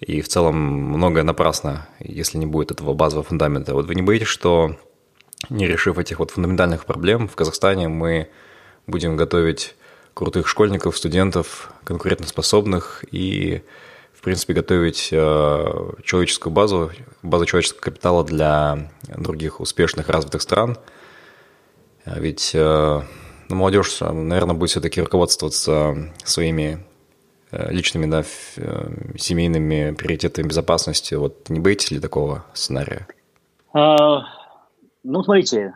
[0.00, 3.74] и в целом многое напрасно, если не будет этого базового фундамента.
[3.74, 4.76] Вот вы не боитесь, что
[5.50, 8.28] не решив этих вот фундаментальных проблем, в Казахстане мы
[8.86, 9.74] будем готовить
[10.14, 13.62] крутых школьников, студентов, конкурентоспособных и,
[14.12, 16.90] в принципе, готовить э, человеческую базу,
[17.22, 20.76] базу человеческого капитала для других успешных развитых стран.
[22.04, 23.02] А ведь э,
[23.48, 26.84] ну, молодежь, наверное, будет все-таки руководствоваться своими
[27.50, 28.24] э, личными, да,
[28.56, 31.14] э, семейными приоритетами безопасности.
[31.14, 33.06] Вот не боитесь ли такого сценария?
[33.72, 34.24] А,
[35.02, 35.74] ну, смотрите,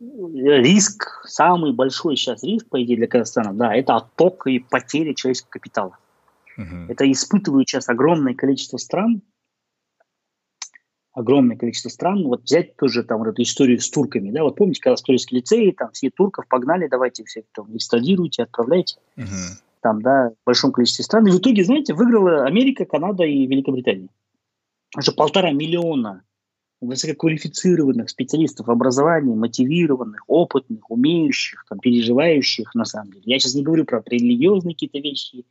[0.00, 5.50] риск, самый большой сейчас риск, по идее, для Казахстана, да, это отток и потеря человеческого
[5.50, 5.98] капитала.
[6.58, 6.86] Uh-huh.
[6.88, 9.22] Это испытывают сейчас огромное количество стран,
[11.18, 12.24] огромное количество стран.
[12.24, 15.72] Вот взять тоже там вот эту историю с турками, да, вот помните, когда строительский лицей,
[15.72, 18.96] там все турков погнали, давайте всех там экстрадируйте, отправляйте.
[19.16, 19.58] Uh-huh.
[19.80, 21.26] Там, да, в большом количестве стран.
[21.26, 24.08] И в итоге, знаете, выиграла Америка, Канада и Великобритания.
[24.96, 26.22] Уже полтора миллиона
[26.80, 33.22] высококвалифицированных специалистов образования, мотивированных, опытных, умеющих, там, переживающих, на самом деле.
[33.26, 35.44] Я сейчас не говорю про религиозные какие-то вещи.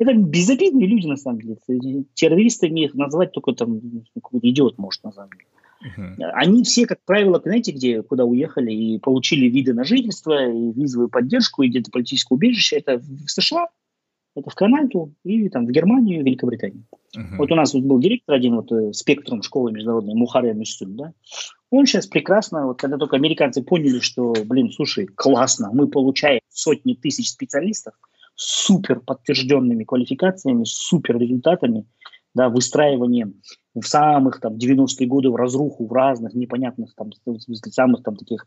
[0.00, 2.04] Это безобидные люди, на самом деле.
[2.14, 3.80] Террористами их назвать только там
[4.14, 5.44] какой-то идиот может, на самом деле.
[5.82, 6.30] Uh-huh.
[6.34, 11.10] Они все, как правило, знаете, где, куда уехали и получили виды на жительство, и визовую
[11.10, 12.76] поддержку, и где-то политическое убежище.
[12.76, 13.68] Это в США,
[14.34, 16.84] это в Канаду, и там в Германию, и Великобританию.
[17.14, 17.36] Uh-huh.
[17.36, 21.12] Вот у нас вот был директор один, вот э, спектром школы международной, Мухария Мюстюн, да,
[21.70, 26.94] он сейчас прекрасно, вот когда только американцы поняли, что, блин, слушай, классно, мы получаем сотни
[26.94, 27.94] тысяч специалистов
[28.40, 31.84] супер подтвержденными квалификациями, супер результатами,
[32.34, 33.34] да, выстраиванием
[33.74, 37.10] в самых там 90-е годы в разруху, в разных непонятных там,
[37.70, 38.46] самых там таких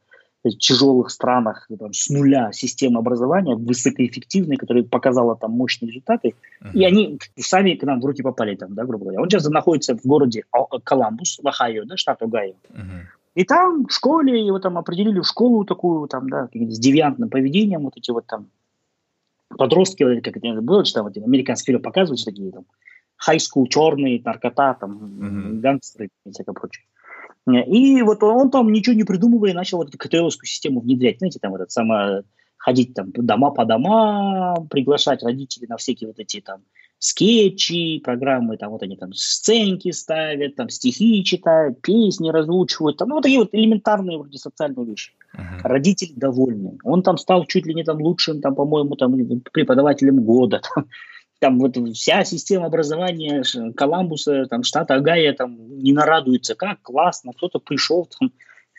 [0.60, 6.74] тяжелых странах там, с нуля системы образования, высокоэффективной, которая показала там мощные результаты, uh-huh.
[6.74, 9.22] и они сами к нам в руки попали там, да, грубо говоря.
[9.22, 10.44] Он сейчас находится в городе
[10.84, 12.56] Коламбус, в Ohio, да, штат Огайо.
[12.70, 13.04] Uh-huh.
[13.36, 17.84] И там в школе его там определили в школу такую там, да, с девиантным поведением,
[17.84, 18.48] вот эти вот там
[19.58, 22.66] подростки, как это было, что там вот, американские фильмы показывают, такие там
[23.30, 25.60] school, черные, наркота, там, uh-huh.
[25.60, 26.86] гангстеры и всякое прочее.
[27.46, 31.18] И вот он, там ничего не придумывая начал вот эту КТЛовскую систему внедрять.
[31.18, 32.24] Знаете, там вот это самое,
[32.64, 36.62] ходить там дома по домам, приглашать родителей на всякие вот эти там
[36.98, 43.16] скетчи, программы, там вот они там сценки ставят, там стихи читают, песни разучивают, там ну,
[43.16, 45.12] вот такие вот элементарные вроде социальные вещи.
[45.36, 45.60] Uh-huh.
[45.64, 46.78] Родители довольны.
[46.86, 49.14] Он там стал чуть ли не там лучшим, там, по-моему, там
[49.52, 50.62] преподавателем года.
[50.76, 50.86] Там,
[51.42, 53.44] там вот вся система образования
[53.76, 58.32] Коламбуса, там, штата Агая, там, не нарадуется, как классно, кто-то пришел, там,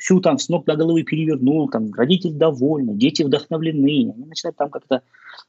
[0.05, 4.69] всю там с ног до головы перевернул, там, родители довольны, дети вдохновлены, они начинают там
[4.69, 5.01] как-то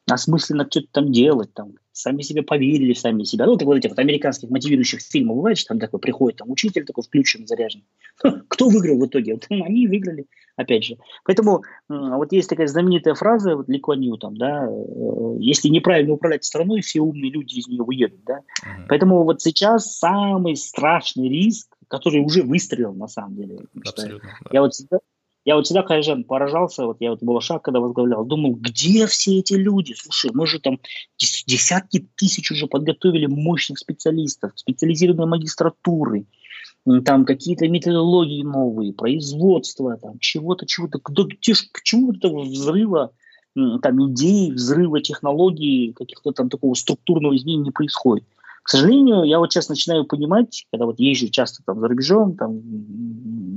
[0.10, 3.48] осмысленно что-то там делать, там, сами себе поверили, сами себя.
[3.48, 6.86] Ну, так вот этих вот американских мотивирующих фильмов бывает, что там такой приходит, там, учитель
[6.86, 7.84] такой включен, заряжен.
[8.48, 9.34] Кто выиграл в итоге?
[9.36, 10.26] Вот, они выиграли,
[10.56, 10.98] опять же.
[11.26, 16.46] Поэтому вот есть такая знаменитая фраза, вот Ли Куан там, да, э, если неправильно управлять
[16.46, 18.36] страной, все умные люди из нее уедут, да.
[18.38, 18.86] Uh-huh.
[18.88, 23.60] Поэтому вот сейчас самый страшный риск, который уже выстрелил на самом деле.
[23.86, 24.50] Абсолютно, да.
[24.52, 25.00] Я вот всегда,
[25.46, 29.54] я вот всегда, конечно, поражался, вот я вот Балашак, когда возглавлял, думал, где все эти
[29.54, 29.94] люди?
[29.96, 30.80] Слушай, мы же там
[31.18, 36.26] десятки тысяч уже подготовили мощных специалистов, специализированной магистратуры,
[37.04, 43.12] там какие-то методологии новые, производство, там чего-то, чего-то, где, к чему этого взрыва
[43.56, 48.26] там идей, взрыва технологий, каких-то там такого структурного изменения не происходит.
[48.66, 52.62] К сожалению, я вот сейчас начинаю понимать, когда вот езжу часто там за рубежом, там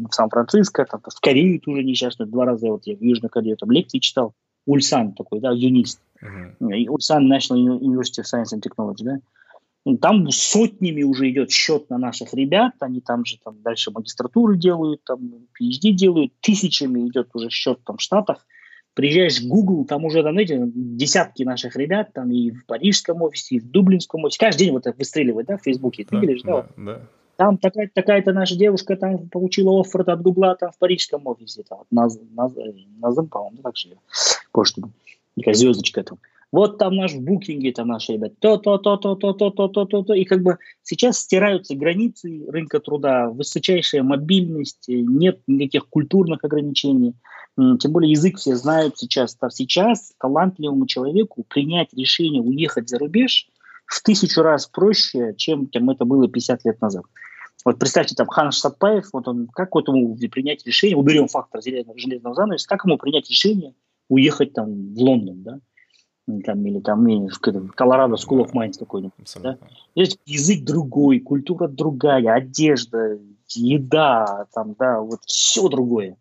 [0.06, 3.70] в Сан-Франциско, там, в Корею тоже несчастно, два раза вот я в Южной Корее там
[3.70, 4.34] лекции читал,
[4.66, 6.88] Ульсан такой, да, юнист, uh-huh.
[6.88, 12.34] Ульсан National University of Science and Technology, да, там сотнями уже идет счет на наших
[12.34, 15.20] ребят, они там же там дальше магистратуры делают, там
[15.58, 18.44] PhD делают, тысячами идет уже счет там в Штатах,
[18.98, 23.54] приезжаешь в Google, там уже, там, знаете, десятки наших ребят, там и в парижском офисе,
[23.54, 26.42] и в дублинском офисе, каждый день вот это выстреливает, да, в Фейсбуке, ты да, видишь,
[26.42, 26.50] да?
[26.50, 26.66] да, вот.
[26.84, 27.00] да.
[27.36, 31.78] Там такая, такая-то наша девушка там получила оффер от Гугла там в парижском офисе, там,
[31.78, 32.52] вот, Наз, Наз,
[32.98, 33.90] Назым, по-моему, так же,
[34.52, 34.82] кое-что,
[35.36, 36.18] такая звездочка там.
[36.50, 40.14] Вот там наш в букинге, там наши ребята, то-то, то-то, то-то, то-то, то-то.
[40.14, 47.14] И как бы сейчас стираются границы рынка труда, высочайшая мобильность, нет никаких культурных ограничений.
[47.58, 49.36] Тем более язык все знают сейчас.
[49.40, 53.48] А сейчас талантливому человеку принять решение уехать за рубеж
[53.86, 57.04] в тысячу раз проще, чем, чем это было 50 лет назад.
[57.64, 61.98] Вот представьте, там Хан Сатпаев, вот он, как вот ему принять решение, уберем фактор железного,
[61.98, 63.74] железного занавеса, как ему принять решение
[64.08, 65.60] уехать там в Лондон, да?
[66.44, 69.14] Там, или там в Колорадо School of Mines какой-нибудь.
[69.42, 69.58] Да?
[69.96, 73.18] Здесь язык другой, культура другая, одежда,
[73.48, 76.16] еда, там, да, вот все другое.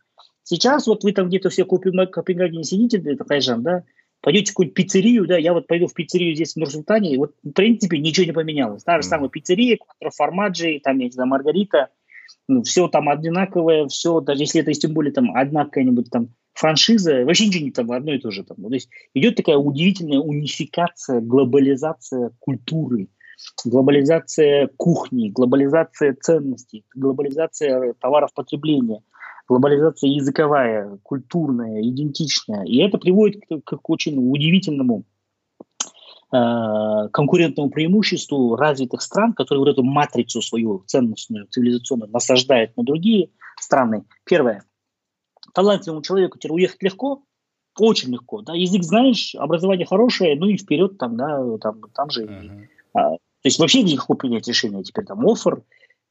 [0.49, 3.83] Сейчас вот вы там где-то все в Копенгагене сидите, это Тайжан, да,
[4.21, 7.35] пойдете в какую-нибудь пиццерию, да, я вот пойду в пиццерию здесь в Нур-Султане, и вот
[7.43, 8.81] в принципе ничего не поменялось.
[8.85, 9.09] Та же mm.
[9.09, 9.77] самая пиццерия,
[10.15, 11.89] формаджи, там, я не знаю, Маргарита,
[12.47, 17.25] ну, все там одинаковое, все, даже если это тем более там одна какая-нибудь там франшиза,
[17.25, 18.45] вообще ничего не там одно и то же.
[18.45, 18.55] Там.
[18.55, 23.09] То есть идет такая удивительная унификация, глобализация культуры,
[23.65, 29.01] глобализация кухни, глобализация ценностей, глобализация товаров потребления,
[29.47, 32.63] глобализация языковая, культурная, идентичная.
[32.65, 35.05] И это приводит к, к очень удивительному
[36.31, 43.29] э, конкурентному преимуществу развитых стран, которые вот эту матрицу свою ценностную, цивилизационную насаждают на другие
[43.59, 44.03] страны.
[44.25, 44.63] Первое.
[45.53, 47.23] Талантливому человеку теперь уехать легко,
[47.79, 48.41] очень легко.
[48.41, 48.53] Да?
[48.53, 52.25] Язык знаешь, образование хорошее, ну и вперед там, да, там, там же.
[52.25, 52.67] Uh-huh.
[52.93, 54.83] А, то есть вообще легко принять решение.
[54.83, 55.63] Теперь там офер,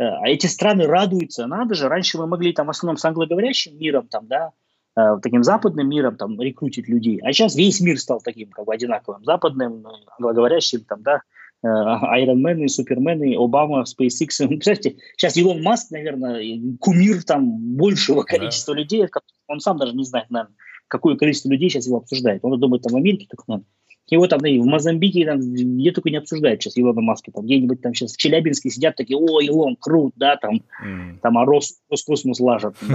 [0.05, 4.09] а эти страны радуются, надо же, раньше мы могли там в основном с англоговорящим миром,
[4.09, 4.53] там, да,
[4.97, 8.75] э, таким западным миром там рекрутить людей, а сейчас весь мир стал таким как бы
[8.75, 9.87] одинаковым, западным,
[10.19, 11.23] англоговорящим, там, да,
[11.63, 14.47] Айронмены, Супермены, Обама, SpaceX.
[14.49, 16.43] Представьте, сейчас Илон Маск, наверное,
[16.81, 18.81] кумир там большего количества да.
[18.81, 19.07] людей,
[19.49, 20.55] он сам даже не знает, наверное,
[20.89, 22.45] какое количество людей сейчас его обсуждает.
[22.45, 23.69] Он думает, там в Америке только, наверное,
[24.15, 27.33] его там и в Мозамбике, там, где только не обсуждают сейчас Илона Маска.
[27.33, 31.19] Там где-нибудь там сейчас в Челябинске сидят такие, о, Илон, крут, да, там, mm.
[31.23, 32.77] там а Рос, Роскосмос лажат.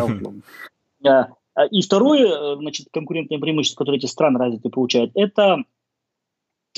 [1.04, 5.64] Да, а, и второе, значит, конкурентное преимущество, которое эти страны развитые получают, это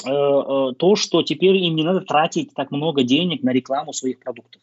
[0.06, 4.20] э, э, то, что теперь им не надо тратить так много денег на рекламу своих
[4.20, 4.62] продуктов.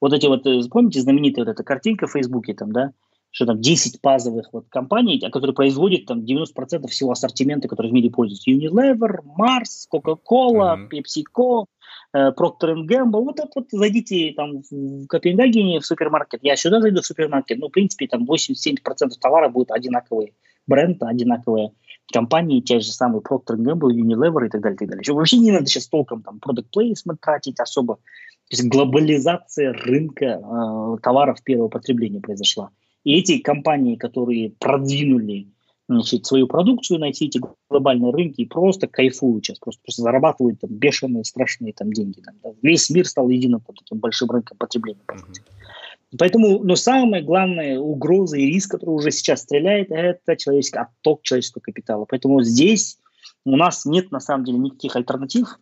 [0.00, 2.92] Вот эти вот, э, помните, знаменитая вот эта картинка в Фейсбуке там, да,
[3.34, 8.08] что там 10 базовых вот компаний, которые производят там 90% всего ассортимента, который в мире
[8.08, 8.48] пользуется.
[8.48, 10.88] Unilever, Mars, Coca-Cola, mm-hmm.
[10.88, 11.64] PepsiCo,
[12.12, 13.24] э, Procter Gamble.
[13.24, 16.44] Вот, вот, вот зайдите там в Копенгагене в супермаркет.
[16.44, 17.58] Я сюда зайду в супермаркет.
[17.58, 18.76] Ну, в принципе, там 87%
[19.20, 20.34] товара будет одинаковые.
[20.68, 21.72] Бренд одинаковые
[22.12, 25.00] компании, те же самые Procter Gamble, Unilever и так далее, и так далее.
[25.00, 27.96] Еще вообще не надо сейчас толком там product placement тратить особо.
[27.96, 32.70] То есть глобализация рынка э, товаров первого потребления произошла.
[33.04, 35.48] И эти компании, которые продвинули
[35.88, 37.30] значит, свою продукцию на эти
[37.68, 42.20] глобальные рынки, просто кайфуют сейчас, просто, просто зарабатывают там, бешеные, страшные там, деньги.
[42.20, 42.50] Там, да.
[42.62, 45.00] Весь мир стал единым там, таким большим рынком потребления.
[45.06, 46.16] Mm-hmm.
[46.18, 51.62] Поэтому, но самая главная угроза и риск, который уже сейчас стреляет, это человеческий отток человеческого
[51.62, 52.06] капитала.
[52.08, 52.98] Поэтому здесь
[53.44, 55.58] у нас нет на самом деле никаких альтернатив.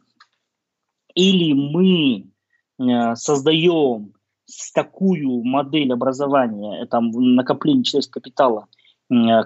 [1.15, 2.31] Или мы
[2.79, 4.13] э, создаем
[4.75, 8.67] такую модель образования, там, накопление человеческого капитала,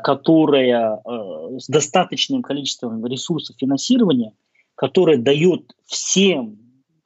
[0.02, 4.32] которая э, с достаточным количеством ресурсов финансирования,
[4.74, 6.58] которая дает всем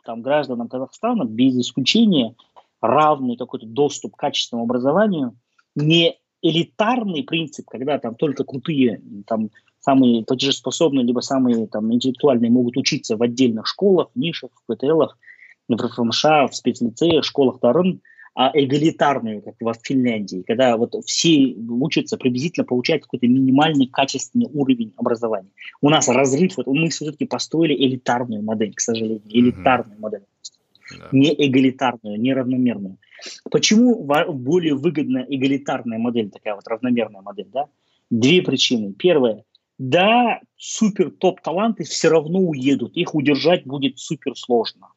[0.04, 2.34] там, гражданам Казахстана без исключения
[2.80, 5.36] равный какой-то доступ к качественному образованию,
[5.74, 9.50] не элитарный принцип, когда там только крутые, там
[9.80, 15.16] самые платежеспособные, либо самые там интеллектуальные могут учиться в отдельных школах, нишах, в ПТЛах,
[15.76, 18.00] в РФМШ, в спецлицеях, школах Тарын,
[18.34, 24.92] а эгалитарную, как в Финляндии, когда вот все учатся приблизительно получать какой-то минимальный качественный уровень
[24.96, 25.50] образования.
[25.80, 30.00] У нас разрыв, вот мы все-таки построили элитарную модель, к сожалению, элитарную mm-hmm.
[30.00, 30.22] модель,
[30.96, 31.08] да.
[31.10, 32.98] не эгалитарную, не равномерную.
[33.50, 37.66] Почему более выгодная эгалитарная модель, такая вот равномерная модель, да?
[38.10, 38.92] Две причины.
[38.92, 39.44] Первое,
[39.78, 44.88] да, супер топ-таланты все равно уедут, их удержать будет супер сложно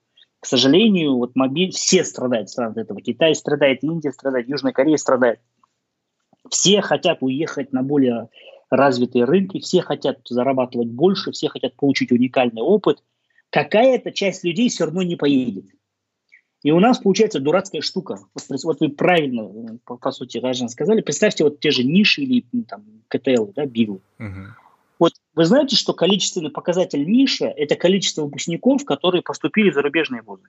[0.43, 2.99] к сожалению, вот мобиль, все страдают от этого.
[2.99, 5.39] Китай страдает, Индия страдает, Южная Корея страдает.
[6.49, 8.27] Все хотят уехать на более
[8.69, 13.01] развитые рынки, все хотят зарабатывать больше, все хотят получить уникальный опыт.
[13.51, 15.67] Какая-то часть людей все равно не поедет.
[16.61, 18.19] И у нас получается дурацкая штука.
[18.65, 20.99] Вот вы правильно, по, по сути, Рajан сказали.
[20.99, 24.01] Представьте вот те же ниши или там, КТЛ, да, Биглы.
[24.19, 24.47] Uh-huh.
[24.99, 30.47] Вот вы знаете, что количественный показатель ниша– это количество выпускников, которые поступили в зарубежные вузы.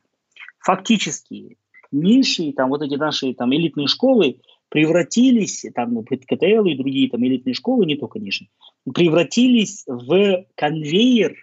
[0.61, 1.57] Фактически
[1.93, 7.25] ниши, там вот эти наши там элитные школы превратились, там ну, КТЛ и другие там
[7.25, 8.49] элитные школы, не только ниши,
[8.93, 11.37] превратились в конвейер,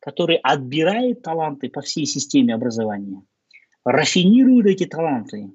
[0.00, 3.22] который отбирает таланты по всей системе образования,
[3.84, 5.50] рафинирует эти таланты,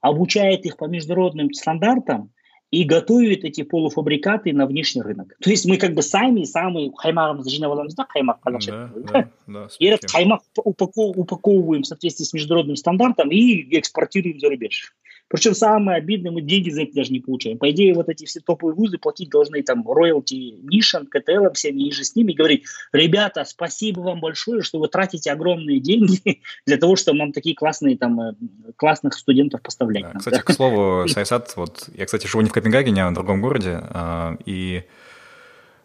[0.00, 2.32] обучает их по международным стандартам–
[2.72, 5.36] и готовит эти полуфабрикаты на внешний рынок.
[5.40, 9.68] То есть мы как бы сами самые хаймагымызды жинап аламыз да қаймақ қазақша да, да,
[9.78, 14.94] и этот хаймак упаковываем в соответствии с международным стандартом и экспортируем за рубеж.
[15.32, 17.56] Причем самое обидное, мы деньги за это даже не получаем.
[17.56, 21.90] По идее, вот эти все топовые вузы платить должны там роялти Нишан, КТЛ, всеми и
[21.90, 26.96] же с ними, говорить, ребята, спасибо вам большое, что вы тратите огромные деньги для того,
[26.96, 28.34] чтобы нам такие классные там э,
[28.76, 30.02] классных студентов поставлять.
[30.02, 30.42] Да, кстати, да?
[30.42, 34.36] к слову, Сайсат, вот я, кстати, живу не в Копенгагене, а в другом городе, а,
[34.44, 34.82] и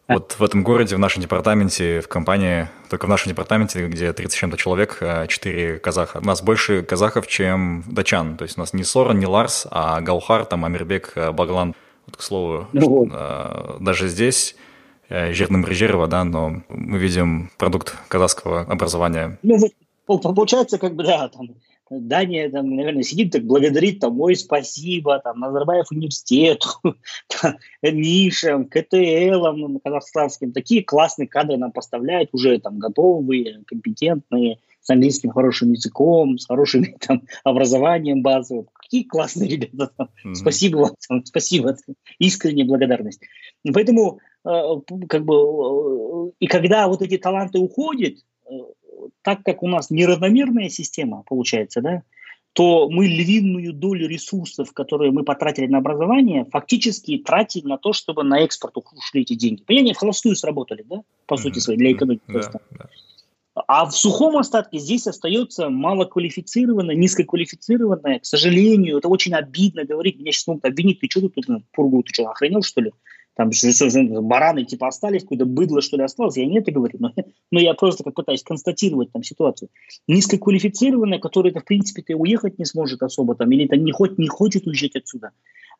[0.07, 4.37] вот в этом городе, в нашем департаменте, в компании, только в нашем департаменте, где 30
[4.37, 6.19] чем-то человек, 4 а, казаха.
[6.19, 8.37] У нас больше казахов, чем дачан.
[8.37, 11.75] То есть у нас не Соран, не Ларс, а Галхар, там Амирбек, а, Баглан.
[12.05, 13.09] Вот, к слову, Ну вот.
[13.11, 14.55] э, даже здесь
[15.09, 19.37] э, жирным резерва, да, но мы видим продукт казахского образования.
[19.43, 19.57] Ну,
[20.05, 21.49] пол- получается, как бы, да, там,
[21.89, 26.67] Дания, там, наверное, сидит так, благодарит, там, ой, спасибо, там, Назарбаев университету,
[27.41, 35.31] там, Мишам, КТЛам казахстанским, такие классные кадры нам поставляют, уже там готовые, компетентные, с английским
[35.31, 38.67] хорошим языком, с хорошим там, образованием базовым.
[38.73, 40.09] Какие классные ребята там.
[40.23, 40.35] Мгм.
[40.35, 41.75] Спасибо вам, там, спасибо,
[42.19, 43.21] искренняя благодарность.
[43.73, 44.61] Поэтому, э,
[45.09, 48.15] как бы, э, и когда вот эти таланты уходят,
[49.21, 52.03] так как у нас неравномерная система получается, да,
[52.53, 58.23] то мы львиную долю ресурсов, которые мы потратили на образование, фактически тратим на то, чтобы
[58.23, 59.61] на экспорт ушли эти деньги.
[59.61, 61.43] Понимаете, в холостую сработали, да, по Мгм.
[61.43, 62.23] сути своей, для экономики.
[62.27, 62.59] Да, просто.
[62.71, 62.89] да.
[63.67, 68.19] А в сухом остатке здесь остается малоквалифицированное, низкоквалифицированное.
[68.19, 70.19] К сожалению, это очень обидно говорить.
[70.19, 72.91] Меня сейчас могут обвинить, ты что тут, тут пургу, ты что, охренел, что ли?
[73.37, 73.51] Там
[74.23, 76.37] бараны типа остались, какое-то быдло, что ли, осталось.
[76.37, 77.13] Я не это говорю, но,
[77.51, 79.69] но я просто как пытаюсь констатировать там ситуацию.
[80.07, 84.65] Низкоквалифицированное, которое, в принципе, уехать не сможет особо там, или там не, хоть, не хочет
[84.65, 85.31] уезжать отсюда.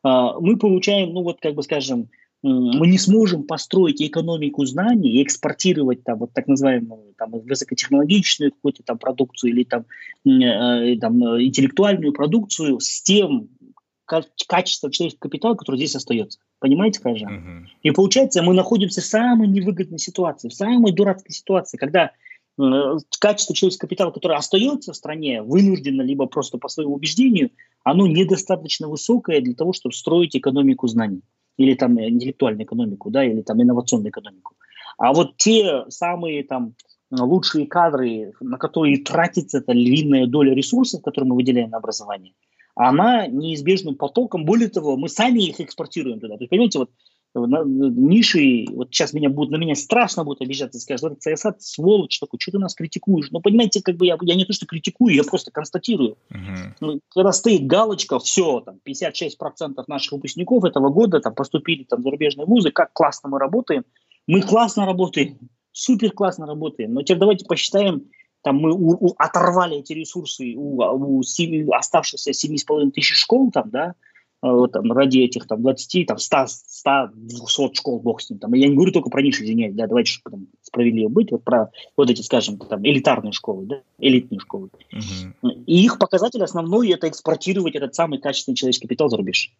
[0.04, 2.08] А, мы получаем, ну вот как бы скажем,
[2.44, 8.84] мы не сможем построить экономику знаний и экспортировать там вот так называемую там высокотехнологичную какую-то
[8.84, 9.86] там продукцию или там,
[10.24, 13.48] м, э, там э, интеллектуальную продукцию с тем
[14.04, 16.38] ка- качеством человеческого капитала, который здесь остается.
[16.60, 17.34] Понимаете, Кайжан?
[17.34, 17.68] Мгм.
[17.82, 22.12] И получается, мы находимся в самой невыгодной ситуации, в самой дурацкой ситуации, когда
[22.58, 27.50] э, качество человеческого капитала, которое остается в стране, вынуждено либо просто по своему убеждению,
[27.84, 31.22] оно недостаточно высокое для того, чтобы строить экономику знаний
[31.56, 34.56] или там э, интеллектуальную экономику, да, или там инновационную экономику.
[34.96, 36.74] А вот те самые там
[37.10, 42.34] лучшие кадры, на которые тратится эта львиная доля ресурсов, которые мы выделяем на образование,
[42.78, 46.36] она неизбежным потоком, более того, мы сами их экспортируем туда.
[46.36, 46.90] То есть, понимаете, вот
[47.34, 52.38] ниши, вот сейчас меня будут, на меня страшно будут обижаться, скажут, вот CSA, сволочь такой,
[52.40, 53.30] что ты нас критикуешь?
[53.32, 56.18] Ну, понимаете, как бы я, я не то, что критикую, я просто констатирую.
[56.30, 56.76] Мгм.
[56.80, 62.04] Ну, когда стоит галочка, все, там, 56% наших выпускников этого года там, поступили там, в
[62.04, 63.84] зарубежные вузы, как классно мы работаем.
[64.28, 65.36] Мы классно работаем,
[65.72, 66.94] супер классно работаем.
[66.94, 68.04] Но теперь давайте посчитаем,
[68.42, 73.70] там мы у- у- оторвали эти ресурсы у, у семи- оставшихся 7,5 тысяч школ, там,
[73.70, 73.94] да,
[74.42, 78.38] э, вот, там, ради этих там, 20, там, 100, 100, 200 школ, бог с ним.
[78.38, 78.54] Там.
[78.54, 81.70] Я не говорю только про ниши, извиняюсь, да, давайте чтобы там, справедливо быть, вот про
[81.96, 84.70] вот эти, скажем, там, элитарные школы, да, элитные школы.
[84.92, 85.64] Мгм.
[85.66, 89.52] И их показатель основной– это экспортировать этот самый качественный человеческий капитал за рубеж.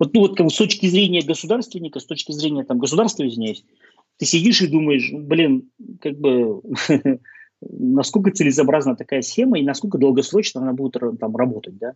[0.00, 3.64] Вот, ну, вот как с точки зрения государственника, с точки зрения там, государства, извиняюсь,
[4.16, 5.70] ты сидишь и думаешь, блин,
[6.00, 6.60] как бы
[7.70, 11.92] насколько целесообразна такая схема и насколько долгосрочно она будет там работать, да?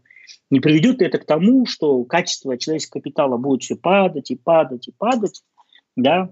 [0.51, 4.89] Не приведет ли это к тому, что качество человеческого капитала будет все падать и падать
[4.89, 5.43] и падать,
[5.97, 6.31] да?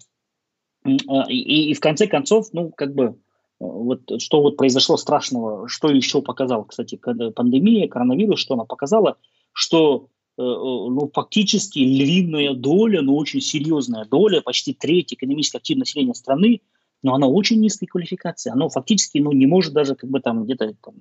[0.85, 3.11] А, И, и в конце концов, ну, как бы, э,
[3.59, 9.17] вот что вот произошло страшного, что еще показал, кстати, пандемия, коронавирус, что она показала,
[9.53, 10.09] что
[10.39, 16.15] э, э, ну, фактически львиная доля, но очень серьезная доля, почти треть экономически активного населения
[16.15, 16.61] страны,
[17.03, 18.51] но она очень низкой квалификации.
[18.51, 20.95] Оно фактически ну, не может даже как бы там где-то там,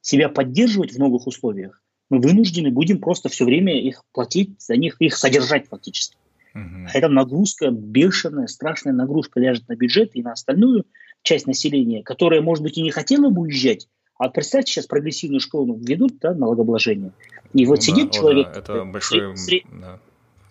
[0.00, 1.80] себя поддерживать в новых условиях.
[2.10, 6.16] Мы вынуждены будем просто все время их платить, за них их содержать фактически.
[6.54, 10.84] А эта нагрузка бешеная, страшная нагрузка ляжет на бюджет и на остальную
[11.22, 13.88] часть населения, которая, может быть, и не хотела бы уезжать.
[14.18, 17.12] А представьте, сейчас прогрессивную школу ведут, да, налогообложение.
[17.54, 18.52] И вот Ну сидит да, о, человек...
[18.52, 19.32] да, это большой...
[19.32, 19.98] сре- сре- да,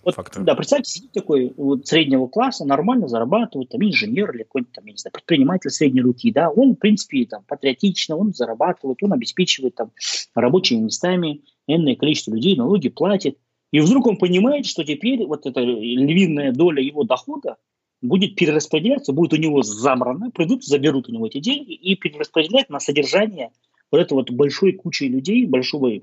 [0.04, 0.44] вот, фактор.
[0.44, 4.92] да, представьте, сидит такой вот среднего класса, нормально зарабатывает, там, инженер или какой-нибудь там, я
[4.92, 9.76] не знаю, предприниматель средней руки, да, он, в принципе, там, патриотично, он зарабатывает, он обеспечивает
[9.76, 9.92] там
[10.34, 13.38] рабочими местами, энное количество людей, налоги платит,
[13.72, 17.58] и вдруг он понимает, что теперь вот эта львиная доля его дохода
[18.02, 22.80] будет перераспределяться, будет у него забрана, придут, заберут у него эти деньги и перераспределять на
[22.80, 23.52] содержание
[23.92, 26.00] вот этой вот большой кучи людей, большого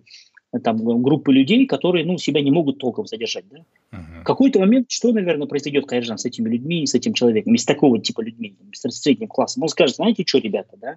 [0.62, 3.44] там, группы людей, которые ну, себя не могут толком содержать.
[3.50, 3.58] Да?
[3.92, 4.22] Мгм.
[4.22, 7.98] В какой-то момент, что, наверное, произойдет, конечно, с этими людьми, с этим человеком, из такого
[8.00, 9.62] типа людьми, с средним классом?
[9.62, 10.96] Он скажет, знаете что, ребята, да,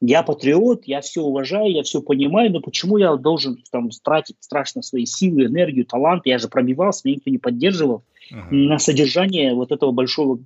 [0.00, 4.82] я патриот, я все уважаю, я все понимаю, но почему я должен там тратить страшно
[4.82, 6.22] свои силы, энергию, талант?
[6.24, 8.66] Я же пробивался, меня никто не поддерживал Мгм.
[8.66, 10.38] на содержание вот этого большого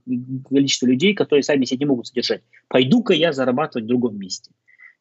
[0.49, 2.43] количества людей, которые сами себя не могут содержать.
[2.69, 4.51] Пойду-ка я зарабатывать в другом месте.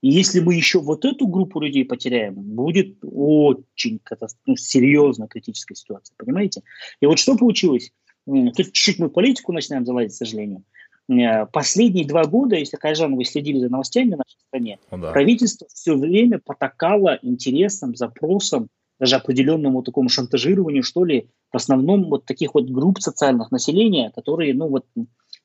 [0.03, 5.75] И если мы еще вот эту группу людей потеряем, будет очень катастроф- ну, серьезная критическая
[5.75, 6.61] ситуация, понимаете?
[6.99, 7.93] И вот что получилось?
[8.25, 10.65] Тут чуть-чуть мы политику начинаем залазить, к сожалению.
[11.09, 15.11] Э, Последние два года, если, Кайжан, вы следили за новостями в нашей стране, О, да.
[15.13, 18.67] правительство все время потакало интересам, запросам
[18.99, 24.53] даже определенному такому шантажированию, что ли, в основном вот таких вот групп социальных населения, которые,
[24.53, 24.85] ну вот,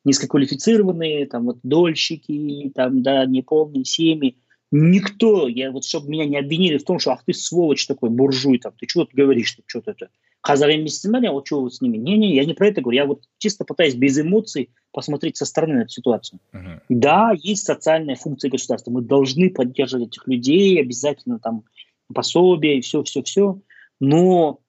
[0.05, 4.37] низкоквалифицированные, там вот дольщики, там, да, неполные семьи,
[4.71, 8.59] никто, я вот, чтобы меня не обвинили в том, что, ах ты сволочь такой, буржуй,
[8.59, 10.09] там, ты что тут говоришь, ты что-то это,
[10.41, 13.23] Хазар а вот что вот с ними, не-не, я не про это говорю, я вот
[13.39, 16.41] чисто пытаюсь без эмоций посмотреть со стороны на эту ситуацию.
[16.53, 16.81] Uh-huh.
[16.89, 21.65] Да, есть социальная функция государства, мы должны поддерживать этих людей, обязательно там
[22.15, 23.61] пособие и все-все-все,
[24.01, 24.61] но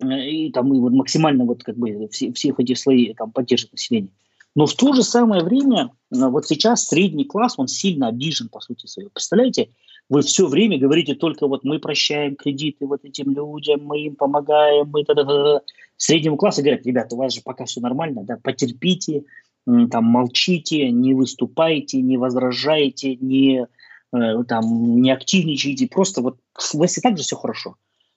[0.00, 3.72] э, и там и вот максимально вот как бы все, всех этих слои там поддерживать
[3.72, 4.12] население.
[4.56, 8.60] Но в то же самое время, э, вот сейчас средний класс, он сильно обижен, по
[8.60, 9.10] сути своей.
[9.10, 9.68] Представляете,
[10.08, 14.90] вы все время говорите только вот мы прощаем кредиты вот этим людям, мы им помогаем,
[14.90, 15.04] мы.
[15.98, 19.24] Среднему классу говорят, ребята, у вас же пока все нормально, да, потерпите,
[19.64, 23.66] там, молчите, не выступайте, не возражайте, не,
[24.14, 26.38] э, там, не активничайте, просто вот
[26.72, 27.76] у вас и так же все хорошо.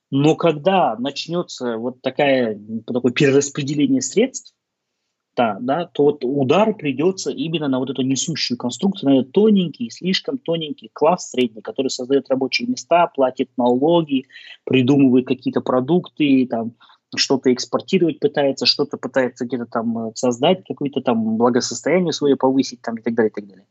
[0.09, 4.53] Но когда начнется вот такая, такое перераспределение средств,
[5.39, 9.89] да, да, то вот удар придется именно на вот эту несущую конструкцию, на этот тоненький,
[9.89, 14.25] слишком тоненький класс средний, который создает рабочие места, платит налоги,
[14.65, 16.73] придумывает какие-то продукты, там,
[17.15, 22.97] что-то экспортировать пытается, что-то пытается где-то там э, создать, какое-то там благосостояние свое повысить там,
[22.97, 23.65] и так далее, и так далее.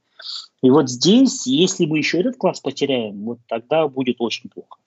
[0.63, 4.79] И вот здесь, если мы еще этот класс потеряем, вот тогда будет очень плохо.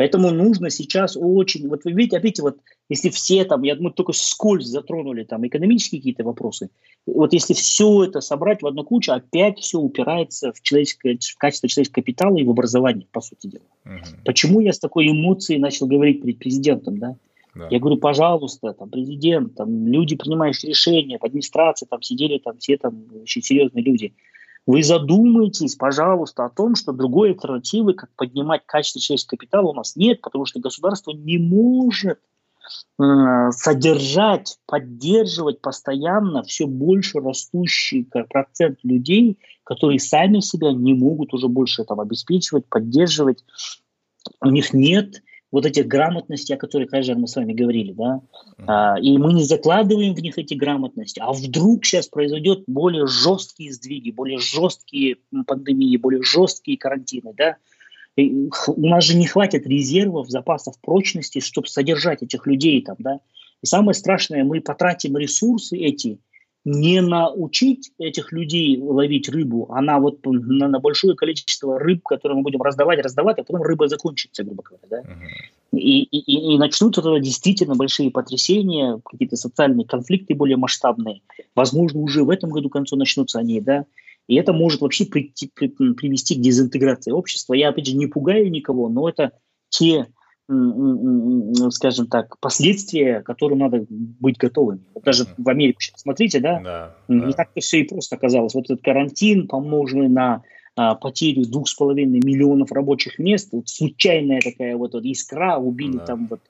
[0.00, 2.56] Поэтому нужно сейчас очень, вот вы видите, опять вот
[2.88, 6.70] если все там, я думаю, только скользь затронули там экономические какие-то вопросы,
[7.04, 11.68] вот если все это собрать в одну кучу, опять все упирается в, человеческое, в качество
[11.68, 13.64] человеческого капитала и в образование, по сути дела.
[13.84, 14.22] Угу.
[14.24, 17.16] Почему я с такой эмоцией начал говорить перед президентом, да?
[17.54, 17.68] Да.
[17.70, 22.78] Я говорю, пожалуйста, там, президент, там, люди, принимающие решения, в администрации, там, сидели там все
[22.78, 24.14] там очень серьезные люди–
[24.66, 29.96] вы задумайтесь, пожалуйста, о том, что другой альтернативы, как поднимать качество человеческого капитала, у нас
[29.96, 32.20] нет, потому что государство не может
[33.00, 41.48] э, содержать, поддерживать постоянно все больше растущий процент людей, которые сами себя не могут уже
[41.48, 43.44] больше этого обеспечивать, поддерживать.
[44.40, 45.22] У них нет
[45.52, 48.20] вот этих грамотностей, о которых, конечно, мы с вами говорили, да,
[48.66, 53.72] а, и мы не закладываем в них эти грамотности, а вдруг сейчас произойдет более жесткие
[53.72, 55.16] сдвиги, более жесткие
[55.46, 57.56] пандемии, более жесткие карантины, да,
[58.16, 63.20] и у нас же не хватит резервов, запасов прочности, чтобы содержать этих людей там, да,
[63.62, 66.18] и самое страшное, мы потратим ресурсы эти
[66.64, 72.36] не научить этих людей ловить рыбу, а на, вот, на, на большое количество рыб, которые
[72.36, 74.86] мы будем раздавать, раздавать, а потом рыба закончится, грубо говоря.
[74.90, 75.00] Да?
[75.00, 75.78] Uh-huh.
[75.78, 81.22] И, и, и начнутся тогда действительно большие потрясения, какие-то социальные конфликты более масштабные.
[81.54, 83.86] Возможно, уже в этом году к концу начнутся они, да.
[84.26, 87.54] И это может вообще прийти, при, привести к дезинтеграции общества.
[87.54, 89.32] Я, опять же, не пугаю никого, но это
[89.70, 90.08] те
[91.70, 94.80] скажем так, последствия, которым надо быть готовыми.
[94.94, 97.32] Вот даже в Америку сейчас смотрите, да, да не да.
[97.32, 98.54] так-то все и просто оказалось.
[98.54, 100.42] Вот этот карантин, помноженный на
[100.76, 105.98] а, потерю двух с половиной миллионов рабочих мест, вот случайная такая вот, вот искра, убили
[105.98, 106.06] да.
[106.06, 106.40] там вот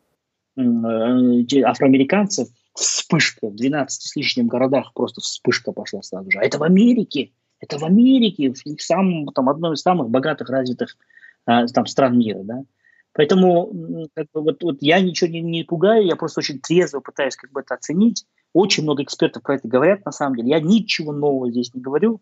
[0.57, 6.39] э, афроамериканцев, вспышка, в 12 с лишним городах просто вспышка пошла сразу же.
[6.39, 10.97] А это в Америке, это в Америке, в самом, там, одном из самых богатых, развитых
[11.45, 12.65] а, там, стран мира, да.
[13.13, 17.37] Поэтому как бы, вот, вот я ничего не, не пугаю, я просто очень трезво пытаюсь
[17.37, 18.25] как бы это оценить.
[18.53, 20.51] Очень много экспертов про это говорят, на самом деле.
[20.51, 22.21] Я ничего нового здесь не говорю.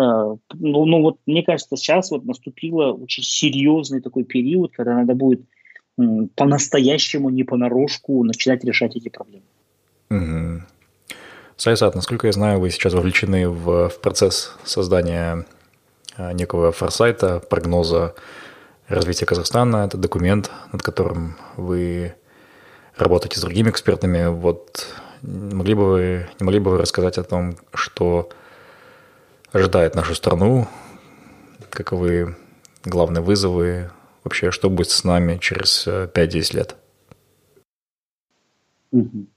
[0.00, 5.14] Uh, ну, ну вот мне кажется, сейчас вот наступило очень серьезный такой период, когда надо
[5.14, 5.42] будет
[6.36, 9.44] по-настоящему, не понарошку начинать решать эти проблемы.
[10.10, 10.62] Угу.
[11.56, 15.44] Сайсат, насколько я знаю, вы сейчас вовлечены в, в процесс создания
[16.16, 18.14] а, некого форсайта, прогноза
[18.90, 19.84] развития Казахстана.
[19.86, 22.14] Это документ, над которым вы
[22.96, 24.26] работаете с другими экспертами.
[24.28, 24.86] Вот
[25.22, 28.28] могли бы вы, не могли бы вы рассказать о том, что
[29.52, 30.66] ожидает нашу страну,
[31.70, 32.36] каковы
[32.84, 33.90] главные вызовы,
[34.24, 36.76] вообще, что будет с нами через 5-10 э, лет?
[38.92, 39.28] Ну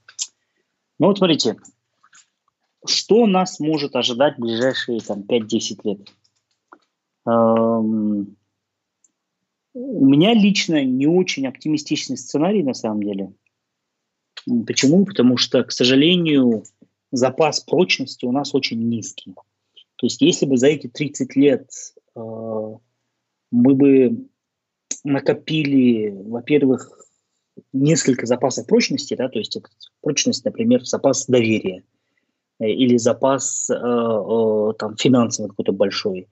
[0.98, 1.56] вот смотрите,
[2.86, 6.08] что нас может ожидать в ближайшие там, 5-10 лет?
[7.26, 8.36] Эм,
[9.74, 13.32] у меня лично не очень оптимистичный сценарий на самом деле.
[14.66, 15.04] Почему?
[15.04, 16.64] Потому что, к сожалению,
[17.10, 19.34] запас прочности у нас очень низкий.
[19.96, 21.68] То есть если бы за эти 30 лет
[22.14, 22.20] э,
[23.50, 24.28] мы бы
[25.04, 26.90] накопили, во-первых,
[27.72, 29.56] несколько запасов прочности, да, то есть
[30.00, 31.84] прочность, например, запас доверия
[32.60, 36.28] э, или запас э, э, там, финансовый какой-то большой,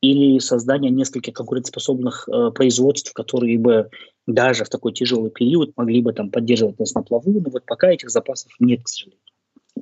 [0.00, 3.90] или создание нескольких конкурентоспособных э, производств, которые бы
[4.26, 7.90] даже в такой тяжелый период могли бы там поддерживать нас на плаву, но вот пока
[7.90, 9.20] этих запасов нет, к сожалению.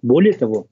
[0.03, 0.69] Более того,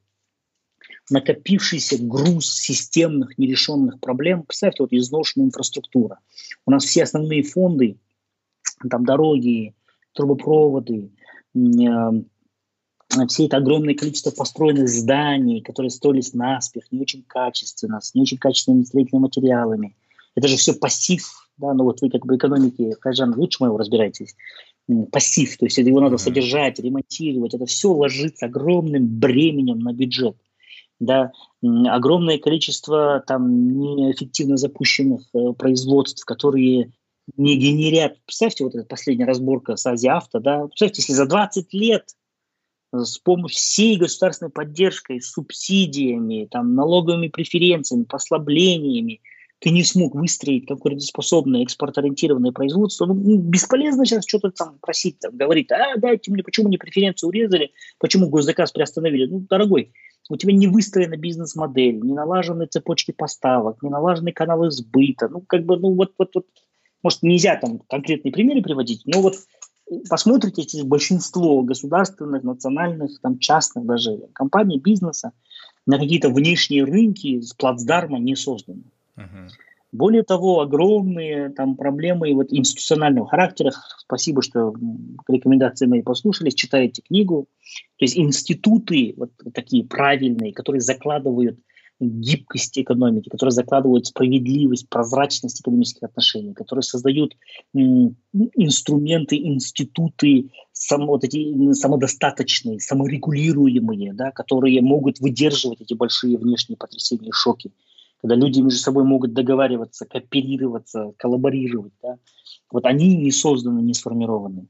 [1.10, 6.19] накопившийся груз системных нерешенных проблем, представьте, вот изношенная инфраструктура.
[6.66, 7.98] У нас все основные фонды,
[8.89, 9.74] там дороги,
[10.12, 11.10] трубопроводы,
[11.55, 11.59] э,
[13.29, 18.39] все это огромное количество построенных зданий, которые строились наспех, не очень качественно, с не очень
[18.39, 19.97] качественными строительными материалами.
[20.35, 24.35] Это же все пассив, да, ну вот вы как бы экономики, Хайжан, лучше моего разбираетесь.
[25.11, 30.37] Пассив, то есть его надо содержать, ремонтировать, это все ложится огромным бременем на бюджет.
[30.99, 31.33] Да,
[31.63, 36.93] огромное количество там неэффективно запущенных э, производств, которые
[37.37, 38.19] не генерят.
[38.25, 42.05] Представьте, вот эта последняя разборка с Азиавто, да, представьте, если за 20 лет
[42.93, 49.20] с помощью всей государственной поддержкой, субсидиями, там, налоговыми преференциями, послаблениями,
[49.60, 55.36] ты не смог выстроить конкурентоспособное экспортоориентированное производство, ну, ну, бесполезно сейчас что-то там просить, там,
[55.36, 59.27] говорить, а, дайте мне, почему мне преференцию урезали, почему госзаказ приостановили.
[59.27, 59.93] Ну, дорогой,
[60.28, 65.28] у тебя не выстроена бизнес-модель, не налажены цепочки поставок, не налажены каналы сбыта.
[65.28, 66.47] Ну, как бы, ну, вот, вот, вот,
[67.02, 69.36] может, нельзя там конкретные примеры приводить, но вот
[70.09, 75.32] посмотрите здесь большинство государственных, национальных, там, частных даже компаний, бизнеса
[75.86, 78.85] на какие-то внешние рынки с плацдарма не созданы.
[79.16, 79.48] Uh-huh.
[79.93, 83.73] Более того, огромные там проблемы вот, институционального характера.
[83.98, 84.74] Спасибо, что
[85.28, 87.47] рекомендации мои послушались, читаете книгу.
[87.98, 91.59] То есть институты вот такие правильные, которые закладывают
[92.07, 97.37] гибкость экономики, которые закладывают справедливость, прозрачность экономических отношений, которые создают
[97.73, 107.29] инструменты, институты сам, вот эти самодостаточные, саморегулируемые, да, которые могут выдерживать эти большие внешние потрясения
[107.29, 107.73] и шоки,
[108.20, 111.93] когда люди между собой могут договариваться, кооперироваться, коллаборировать.
[112.03, 112.19] Да,
[112.70, 114.66] вот они не созданы, не сформированы.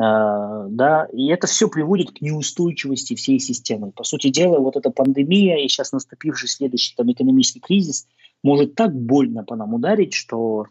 [0.00, 3.90] А, да, и это все приводит к неустойчивости всей системы.
[3.90, 8.06] По сути дела, вот эта пандемия и сейчас наступивший следующий там экономический кризис
[8.44, 10.66] может так больно по нам ударить, что,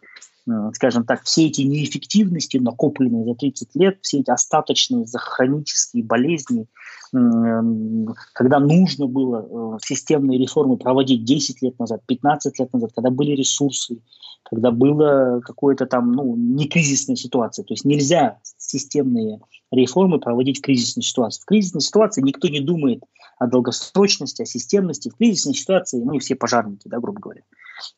[0.74, 6.68] скажем так, все эти неэффективности, накопленные за 30 лет, все эти остаточные хронические болезни,
[7.12, 13.32] когда нужно было э, системные реформы проводить 10 лет назад, 15 лет назад, когда были
[13.32, 14.00] ресурсы,
[14.44, 17.64] когда было какое-то там, ну, не кризисная ситуация.
[17.64, 19.40] То есть нельзя системные
[19.72, 21.42] реформы проводить в кризисной ситуации.
[21.42, 23.04] В кризисной ситуации никто не думает
[23.38, 25.10] о долгосрочности, о системности.
[25.10, 27.42] В кризисной ситуации мы все пожарники, да, грубо говоря.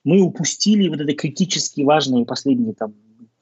[0.03, 2.93] Мы упустили вот это критически важные последние там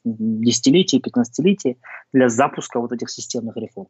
[0.03, 1.75] десятилетия, пятнадцатилетия
[2.13, 3.87] для запуска вот этих системных реформ.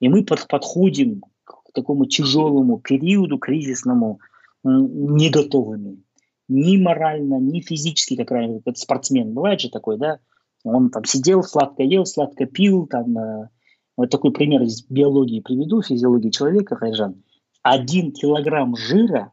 [0.00, 4.20] И мы под, подходим к такому тяжелому периоду кризисному
[4.64, 6.02] не готовыми
[6.48, 9.34] ни морально, ни физически, как ранее, как спортсмен.
[9.34, 10.18] Бывает же такой, да?
[10.64, 12.86] Он там сидел, сладко ел, сладко пил.
[12.86, 13.48] Там, э,
[13.96, 17.22] вот такой пример из биологии приведу, физиологии человека, Хайжан.
[17.62, 19.32] Один килограмм жира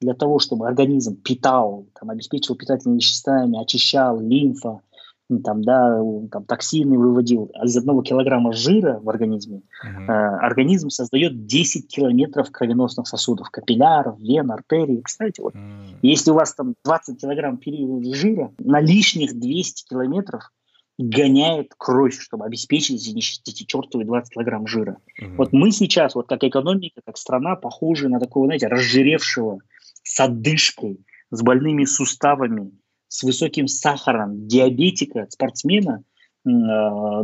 [0.00, 4.80] для того, чтобы организм питал, там, обеспечивал питательными веществами, очищал лимфа,
[5.44, 6.00] там, да,
[6.30, 10.06] там, токсины выводил, из одного килограмма жира в организме uh-huh.
[10.06, 15.02] э, организм создает 10 километров кровеносных сосудов, капилляров, вен, артерий.
[15.02, 15.98] Кстати, вот, uh-huh.
[16.00, 17.60] если у вас там 20 килограмм
[18.14, 20.50] жира, на лишних 200 километров
[20.98, 24.96] гоняет кровь, чтобы обеспечить эти, чертовые 20 килограмм жира.
[25.20, 25.36] Uh-huh.
[25.36, 29.58] Вот мы сейчас, вот как экономика, как страна, похожи на такого, знаете, разжиревшего,
[30.02, 32.72] с одышкой, с больными суставами,
[33.08, 36.04] с высоким сахаром диабетика, спортсмена,
[36.44, 36.50] э,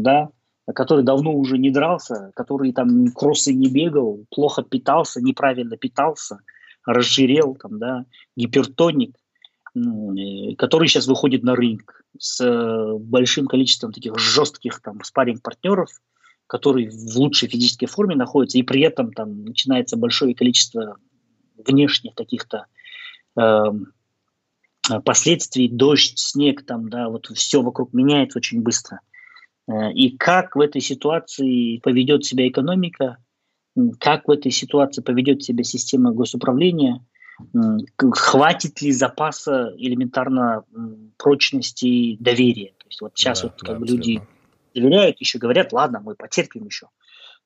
[0.00, 0.30] да,
[0.74, 6.38] который давно уже не дрался, который там кроссы не бегал, плохо питался, неправильно питался,
[6.86, 8.04] разжирел, там, да,
[8.36, 9.16] гипертоник,
[9.74, 15.90] э, который сейчас выходит на рынок с э, большим количеством таких жестких там спарринг-партнеров,
[16.46, 20.96] который в лучшей физической форме находится, и при этом там начинается большое количество
[21.56, 22.66] внешних каких-то
[23.36, 23.64] Э,
[25.04, 29.00] последствий, дождь, снег, там, да, вот все вокруг меняется очень быстро.
[29.68, 33.18] Э, и как в этой ситуации поведет себя экономика,
[33.98, 37.04] как в этой ситуации поведет себя система госуправления,
[38.12, 40.64] хватит ли запаса элементарно
[41.16, 42.74] прочности доверия.
[42.78, 44.22] То есть вот сейчас да, вот как да, бы люди
[44.74, 46.86] доверяют, еще говорят, ладно, мы потерпим еще.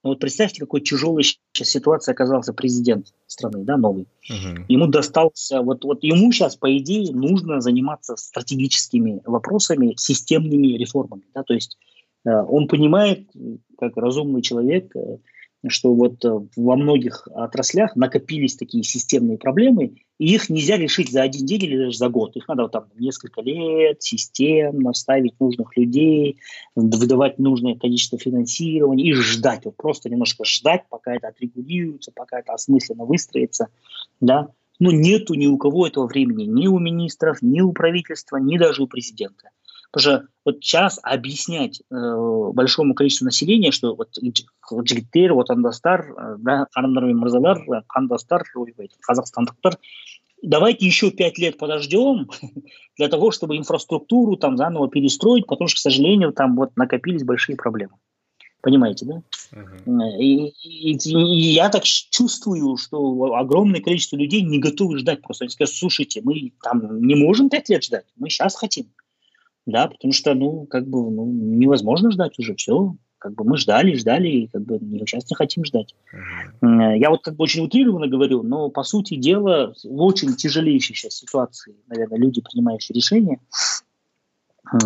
[0.04, 4.06] Но вот представьте, какой тяжелой сейчас ситуация оказался президент страны, да, новый.
[4.30, 4.64] Угу.
[4.68, 11.24] Ему достался, вот, вот ему сейчас, по идее, нужно заниматься стратегическими вопросами, системными реформами.
[11.34, 11.78] Да, то есть
[12.24, 13.28] э, он понимает,
[13.76, 15.18] как разумный человек, э,
[15.66, 21.22] что вот э, во многих отраслях накопились такие системные проблемы, и их нельзя решить за
[21.22, 22.36] один день или даже за год.
[22.36, 26.38] Их надо вот там несколько лет, системно ставить нужных людей,
[26.76, 29.64] выдавать нужное количество финансирования и ждать.
[29.64, 33.68] Вот просто немножко ждать, пока это отрегулируется, пока это осмысленно выстроится.
[34.20, 34.48] Да?
[34.78, 38.82] Но нету ни у кого этого времени, ни у министров, ни у правительства, ни даже
[38.82, 39.50] у президента.
[39.90, 41.94] Потому что вот сейчас объяснять э,
[42.52, 44.18] большому количеству населения, что вот
[44.84, 48.44] жігіттер отандастар э, да ханымдар мен мырзалар қандастар
[49.00, 49.78] казахстандықтар
[50.42, 52.28] давайте еще пять лет подождем
[52.96, 57.56] для того, чтобы инфраструктуру там заново перестроить, потому что, к сожалению, там вот накопились большие
[57.56, 57.94] проблемы.
[58.60, 59.22] Понимаете, да?
[59.52, 60.18] Uh-huh.
[60.18, 65.44] И, и, и я так чувствую, что огромное количество людей не готовы ждать просто.
[65.44, 68.86] Они скажут, слушайте, мы там не можем пять лет ждать, мы сейчас хотим
[69.68, 73.94] да, потому что, ну, как бы, ну, невозможно ждать уже, все, как бы мы ждали,
[73.94, 75.94] ждали, и как бы сейчас не хотим ждать.
[76.62, 76.96] Uh-huh.
[76.96, 81.16] Я вот как бы очень утрированно говорю, но по сути дела в очень тяжелейшей сейчас
[81.16, 83.40] ситуации, наверное, люди, принимающие решения,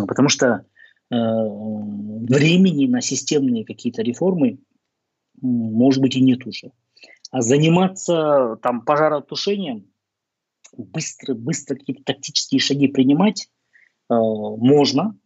[0.05, 4.59] потому что э, времени на системные какие-то реформы,
[5.41, 6.71] может быть, и нет уже.
[7.31, 9.85] А заниматься там пожаротушением,
[10.75, 13.62] быстро, быстро какие-то тактические шаги принимать, Э,
[14.09, 15.17] можно,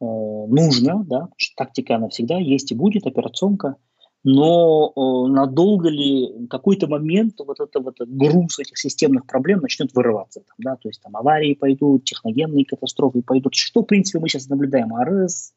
[0.00, 3.76] э, нужно, да, что тактика она всегда есть и будет, операционка,
[4.24, 10.40] но э, надолго ли какой-то момент вот это вот груз этих системных проблем начнет вырываться,
[10.40, 14.48] там, да, то есть там аварии пойдут, техногенные катастрофы пойдут, что в принципе мы сейчас
[14.48, 15.52] наблюдаем, АРС,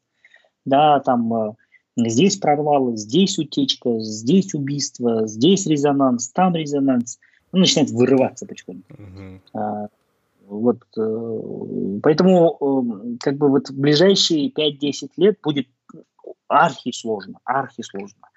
[0.64, 1.56] да, там
[1.96, 7.18] здесь прорвало, здесь утечка, здесь убийство, здесь резонанс, там резонанс,
[7.52, 8.92] ну, начинает вырываться потихоньку.
[8.92, 9.88] Uh-huh.
[10.48, 15.66] Вот, э, поэтому э, как бы вот в ближайшие 5-10 лет будет
[16.46, 18.28] архи сложно, архи сложно.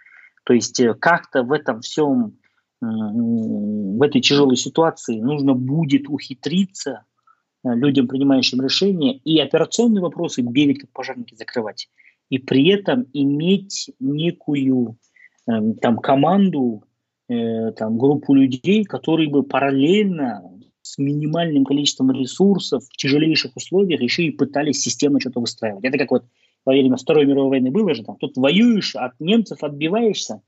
[0.43, 2.37] То есть э, как-то в этом всем,
[2.81, 7.03] в этой тяжелой ситуации нужно будет ухитриться
[7.65, 11.89] людям, принимающим решения, и операционные вопросы бегать как пожарники закрывать.
[12.29, 14.97] И при этом иметь некую
[15.45, 16.85] там команду,
[17.27, 20.41] там группу людей, которые бы параллельно
[20.89, 25.83] с минимальным количеством ресурсов в тяжелейших условиях еще и пытались системно что-то выстраивать.
[25.83, 26.23] Это как вот
[26.65, 30.41] во время Второй мировой войны было же, там, тут воюешь, от немцев отбиваешься,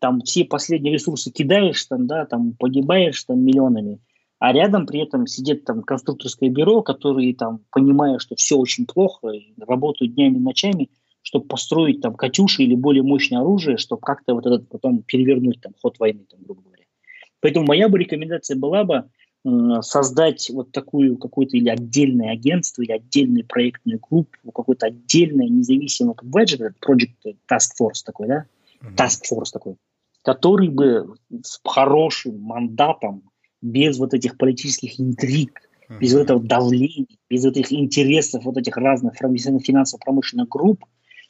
[0.00, 4.00] там все последние ресурсы кидаешь, там, да, там погибаешь там миллионами,
[4.38, 9.32] а рядом при этом сидит там конструкторское бюро, которые там, понимая, что все очень плохо,
[9.58, 10.88] работают днями и ночами,
[11.20, 15.72] чтобы построить там «Катюши» или более мощное оружие, чтобы как-то вот этот потом перевернуть там
[15.80, 16.84] ход войны, там, грубо говоря.
[17.40, 19.04] Поэтому моя бы рекомендация была бы
[19.80, 26.28] создать вот такую какое-то или отдельное агентство, или отдельную проектную группу, какой-то отдельное независимое, как
[26.34, 28.46] этот Project Task Force такой, да?
[28.82, 28.96] Mm-hmm.
[28.96, 29.76] Task Force такой,
[30.22, 33.24] который бы с хорошим мандатом,
[33.60, 35.98] без вот этих политических интриг, mm-hmm.
[35.98, 40.84] без вот этого давления, без вот этих интересов вот этих разных финансово-промышленных групп,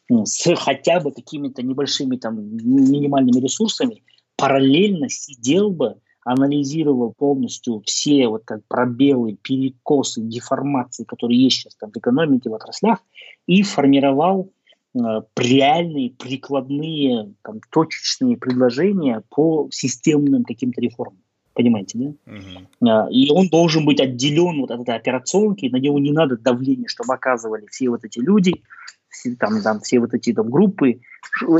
[0.09, 4.03] ну, с хотя бы какими-то небольшими там минимальными ресурсами,
[4.37, 11.91] параллельно сидел бы анализировал полностью все вот как пробелы, перекосы, деформации, которые есть сейчас там
[11.91, 13.01] в экономике, в отраслях,
[13.47, 14.53] и формировал
[14.95, 14.99] э,
[15.37, 21.19] реальные прикладные там, точечные предложения по системным каким-то реформам.
[21.55, 22.33] Понимаете, да?
[22.81, 23.11] Uh-huh.
[23.11, 27.13] И он должен быть отделен вот от этой операционки, на него не надо давления, чтобы
[27.13, 28.63] оказывали все вот эти люди,
[29.11, 31.01] все, там, там, все вот эти там, группы,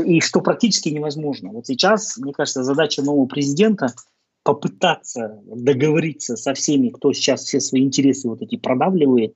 [0.03, 1.49] и что практически невозможно.
[1.49, 3.87] Вот сейчас, мне кажется, задача нового президента–
[4.43, 9.35] попытаться договориться со всеми, кто сейчас все свои интересы вот эти продавливает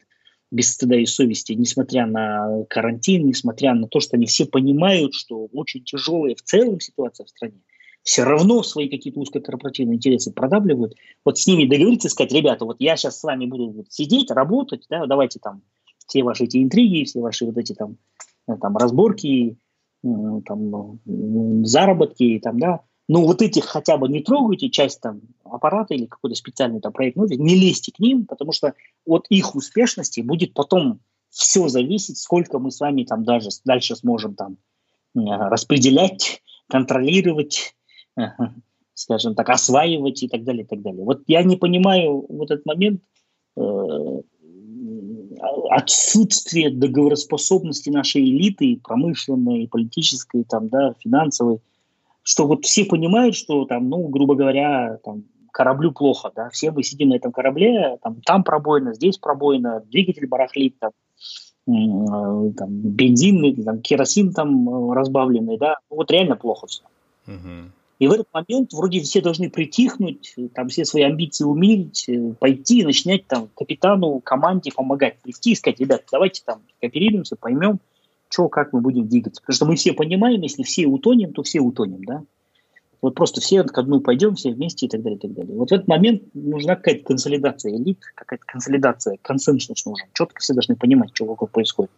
[0.52, 5.48] без стыда и совести, несмотря на карантин, несмотря на то, что они все понимают, что
[5.54, 7.62] очень тяжелая в целом ситуация в стране,
[8.04, 10.96] все равно свои какие-то узкокорпоративные интересы продавливают.
[11.26, 14.86] Вот с ними договориться, сказать, ребята, вот я сейчас с вами буду вот сидеть, работать,
[14.90, 15.62] да, давайте там
[16.06, 17.98] все ваши эти интриги, все ваши вот эти там,
[18.48, 19.58] э, там разборки,
[20.46, 21.00] там,
[21.66, 26.36] заработки, там, да, ну вот этих хотя бы не трогайте, часть там аппарата или какой-то
[26.36, 28.74] специальный там проект, ну, не лезьте к ним, потому что
[29.06, 34.36] от их успешности будет потом все зависеть, сколько мы с вами там даже дальше сможем
[34.36, 34.58] там
[35.16, 37.76] э, распределять, контролировать,
[38.18, 38.24] э,
[38.94, 41.04] скажем так, осваивать и так далее, и так далее.
[41.04, 43.02] Вот я не понимаю вот этот момент
[43.56, 44.22] э,
[45.70, 51.60] отсутствие договороспособности нашей элиты, промышленной, политической, там, да, финансовой,
[52.28, 55.24] что вот все понимают, что там, ну, грубо говоря, там,
[55.54, 60.28] кораблю плохо, да, все мы сидим на этом корабле, там, там пробоина, здесь пробоина, двигатель
[60.28, 60.92] барахлит, там,
[61.66, 66.84] там бензин, там, керосин там э, разбавленный, да, вот реально плохо все.
[67.28, 67.72] Угу.
[68.00, 72.82] И в этот момент вроде все должны притихнуть, там все свои амбиции умерить, э, пойти
[72.82, 75.18] и начинать там капитану, команде помогать.
[75.20, 77.80] Прийти и сказать, ребят, давайте там кооперируемся, поймем,
[78.38, 79.42] что, как мы будем двигаться.
[79.42, 82.22] Потому что мы все понимаем, если все утонем, то все утонем, да.
[83.02, 85.56] Вот просто все к одну пойдем, все вместе и так далее, и так далее.
[85.56, 90.08] Вот в этот момент нужна какая-то консолидация элит, какая-то консолидация, консенсус нужен.
[90.14, 91.92] Четко все должны понимать, что вокруг происходит.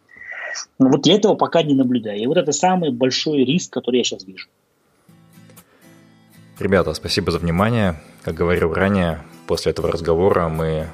[0.78, 2.18] Но вот я этого пока не наблюдаю.
[2.18, 4.48] И вот это самый большой риск, который я сейчас вижу.
[6.58, 7.96] Ребята, спасибо за внимание.
[8.22, 10.86] Как говорил ранее, после этого разговора мы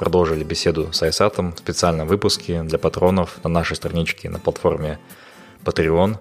[0.00, 4.98] продолжили беседу с Айсатом в специальном выпуске для патронов на нашей страничке на платформе
[5.62, 6.16] Patreon.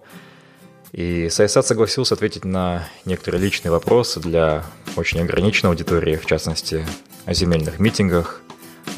[0.92, 4.66] И Сайсат согласился ответить на некоторые личные вопросы для
[4.98, 6.86] очень ограниченной аудитории, в частности,
[7.26, 8.42] о земельных митингах,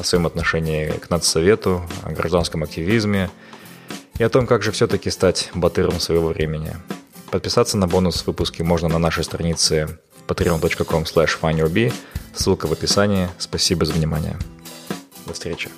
[0.00, 3.30] о своем отношении к нацсовету, о гражданском активизме
[4.18, 6.76] и о том, как же все-таки стать батыром своего времени–
[7.32, 9.98] Подписаться на бонус выпуски можно на нашей странице
[10.28, 11.92] patreon.com slash
[12.34, 13.30] Ссылка в описании.
[13.38, 14.36] Спасибо за внимание.
[15.32, 15.70] До встречи.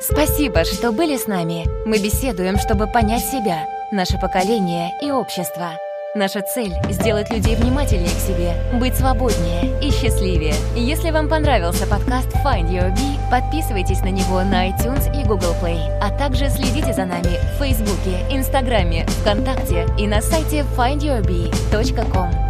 [0.00, 1.66] Спасибо, что были с нами.
[1.84, 5.72] Мы беседуем, чтобы понять себя, наше поколение и общество.
[6.14, 10.54] Наша цель— сделать людей внимательнее к себе, быть свободнее и счастливее.
[10.76, 15.80] Если вам понравился подкаст Find Your Bee, подписывайтесь на него на iTunes и Google Play,
[16.00, 22.41] а также следите за нами в Фейсбуке, Инстаграме, ВКонтакте и на сайте findyourbee.com.